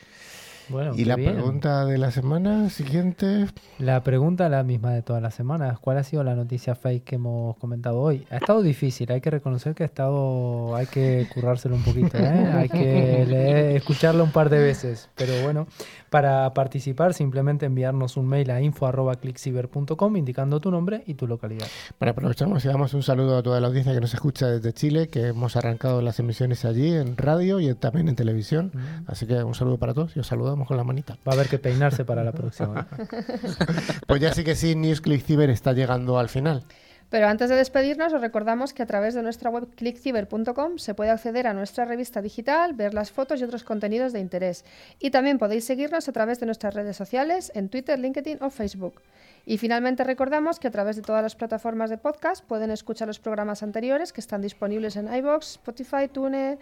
Bueno, 0.73 0.93
y 0.97 1.05
la 1.05 1.17
bien. 1.17 1.35
pregunta 1.35 1.85
de 1.85 1.99
la 1.99 2.11
semana 2.11 2.71
siguiente. 2.71 3.47
La 3.79 4.03
pregunta 4.03 4.49
la 4.49 4.63
misma 4.63 4.93
de 4.93 5.03
todas 5.03 5.23
las 5.23 5.35
semanas. 5.35 5.79
¿Cuál 5.79 5.99
ha 5.99 6.03
sido 6.03 6.25
la 6.25 6.35
noticia 6.35 6.75
fake 6.75 7.05
que 7.05 7.15
hemos 7.17 7.57
comentado 7.59 8.01
hoy? 8.01 8.27
Ha 8.31 8.39
estado 8.39 8.63
difícil, 8.63 9.13
hay 9.13 9.21
que 9.21 9.31
reconocer 9.31 9.75
que 9.75 9.83
ha 9.83 9.87
estado, 9.87 10.75
hay 10.75 10.87
que 10.87 11.29
currárselo 11.33 11.75
un 11.77 11.83
poquito, 11.85 12.17
¿eh? 12.19 12.51
hay 12.57 12.69
que 12.69 13.27
leer- 13.29 13.77
escucharlo 13.77 14.25
un 14.25 14.33
par 14.33 14.49
de 14.51 14.59
veces. 14.59 15.09
Pero 15.15 15.33
bueno, 15.45 15.67
para 16.13 16.53
participar 16.53 17.15
simplemente 17.15 17.65
enviarnos 17.65 18.19
un 18.19 18.27
mail 18.27 18.51
a 18.51 18.61
info@clickciber.com 18.61 20.17
indicando 20.17 20.61
tu 20.61 20.71
nombre 20.71 21.03
y 21.07 21.15
tu 21.15 21.27
localidad. 21.27 21.67
Para 21.97 22.11
aprovechamos 22.11 22.63
y 22.67 22.69
damos 22.69 22.93
un 22.93 23.03
saludo 23.03 23.39
a 23.39 23.43
toda 23.43 23.61
la 23.61 23.69
audiencia 23.69 23.95
que 23.95 24.01
nos 24.01 24.13
escucha 24.13 24.47
desde 24.47 24.75
Chile, 24.75 25.09
que 25.09 25.29
hemos 25.29 25.57
arrancado 25.57 26.03
las 26.03 26.19
emisiones 26.19 26.67
allí 26.67 26.93
en 26.93 27.17
radio 27.17 27.61
y 27.61 27.75
también 27.75 28.11
en 28.11 28.15
televisión. 28.15 28.73
Así 29.07 29.27
que 29.27 29.43
un 29.43 29.55
saludo 29.55 29.79
para 29.79 29.95
todos 29.95 30.15
y 30.15 30.21
os 30.21 30.27
saludamos 30.27 30.69
con 30.69 30.77
la 30.77 30.85
manita. 30.85 31.17
Va 31.27 31.33
a 31.33 31.35
haber 31.35 31.49
que 31.49 31.59
peinarse 31.59 32.05
para 32.05 32.23
la 32.23 32.33
próxima. 32.33 32.87
Pues 34.07 34.21
ya 34.21 34.35
sí 34.35 34.45
que 34.45 34.55
sí, 34.55 34.75
News 34.77 35.01
Click 35.01 35.25
Ciber 35.25 35.49
está 35.49 35.73
llegando 35.73 36.19
al 36.19 36.29
final. 36.29 36.65
Pero 37.13 37.29
antes 37.29 37.51
de 37.51 37.57
despedirnos, 37.57 38.15
os 38.15 38.23
recordamos 38.23 38.73
que 38.73 38.83
a 38.83 38.87
través 38.87 39.13
de 39.13 39.21
nuestra 39.21 39.51
web 39.51 39.69
clickciber.com 39.77 40.79
se 40.79 40.95
puede 40.95 41.11
acceder 41.11 41.47
a 41.47 41.53
nuestra 41.53 41.85
revista 41.85 42.23
digital, 42.23 42.73
ver 42.73 42.95
las 42.95 43.13
fotos 43.13 43.39
y 43.39 43.45
otros 43.45 43.65
contenidos 43.65 44.15
de 44.15 44.21
interés. 44.21 44.65
Y 44.99 45.11
también 45.11 45.37
podéis 45.37 45.67
seguirnos 45.67 46.09
a 46.09 46.13
través 46.13 46.41
de 46.41 46.47
nuestras 46.47 46.73
redes 46.73 46.97
sociales 46.97 47.53
en 47.55 47.69
Twitter, 47.69 47.99
LinkedIn 47.99 48.39
o 48.41 48.49
Facebook. 48.49 49.03
Y 49.45 49.59
finalmente 49.59 50.05
recordamos 50.05 50.59
que 50.59 50.69
a 50.69 50.71
través 50.71 50.97
de 50.97 51.03
todas 51.03 51.23
las 51.23 51.37
plataformas 51.37 51.91
de 51.91 51.99
podcast 51.99 52.47
pueden 52.47 52.71
escuchar 52.71 53.09
los 53.09 53.19
programas 53.19 53.63
anteriores 53.63 54.15
que 54.15 54.23
están 54.23 54.41
disponibles 54.41 54.97
en 54.97 55.15
iBox, 55.15 55.57
Spotify, 55.57 56.09
Tune, 56.11 56.57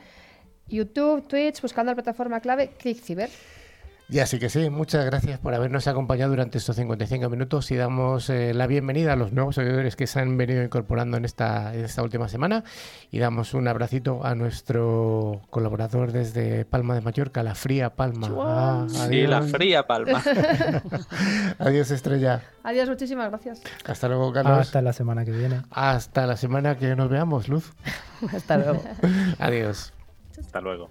YouTube, 0.66 1.28
Twitch, 1.28 1.62
buscando 1.62 1.92
la 1.92 1.94
plataforma 1.94 2.40
clave 2.40 2.72
ClickCiber. 2.76 3.30
Y 4.12 4.18
así 4.18 4.40
que 4.40 4.48
sí, 4.48 4.70
muchas 4.70 5.04
gracias 5.04 5.38
por 5.38 5.54
habernos 5.54 5.86
acompañado 5.86 6.30
durante 6.30 6.58
estos 6.58 6.74
55 6.74 7.28
minutos 7.28 7.70
y 7.70 7.76
damos 7.76 8.28
eh, 8.28 8.52
la 8.54 8.66
bienvenida 8.66 9.12
a 9.12 9.16
los 9.16 9.32
nuevos 9.32 9.54
seguidores 9.54 9.94
que 9.94 10.08
se 10.08 10.18
han 10.18 10.36
venido 10.36 10.64
incorporando 10.64 11.16
en 11.16 11.24
esta, 11.24 11.72
en 11.74 11.84
esta 11.84 12.02
última 12.02 12.28
semana 12.28 12.64
y 13.12 13.20
damos 13.20 13.54
un 13.54 13.68
abracito 13.68 14.24
a 14.24 14.34
nuestro 14.34 15.42
colaborador 15.50 16.10
desde 16.10 16.64
Palma 16.64 16.94
de 16.96 17.02
Mallorca, 17.02 17.44
la 17.44 17.54
fría 17.54 17.90
Palma. 17.90 18.28
Ah, 18.36 18.86
Sí, 18.88 19.26
la 19.28 19.42
fría 19.42 19.86
palma. 19.86 20.22
Adiós, 21.58 21.90
Estrella. 21.90 22.42
Adiós, 22.64 22.88
muchísimas 22.88 23.28
gracias. 23.30 23.62
Hasta 23.84 24.08
luego, 24.08 24.32
Carlos. 24.32 24.58
Hasta 24.58 24.82
la 24.82 24.92
semana 24.92 25.24
que 25.24 25.30
viene. 25.30 25.62
Hasta 25.70 26.26
la 26.26 26.36
semana 26.36 26.76
que 26.76 26.96
nos 26.96 27.08
veamos, 27.08 27.48
Luz. 27.48 27.72
Hasta 28.34 28.56
luego. 28.58 28.82
Adiós. 29.38 29.92
Hasta 30.38 30.60
luego. 30.60 30.90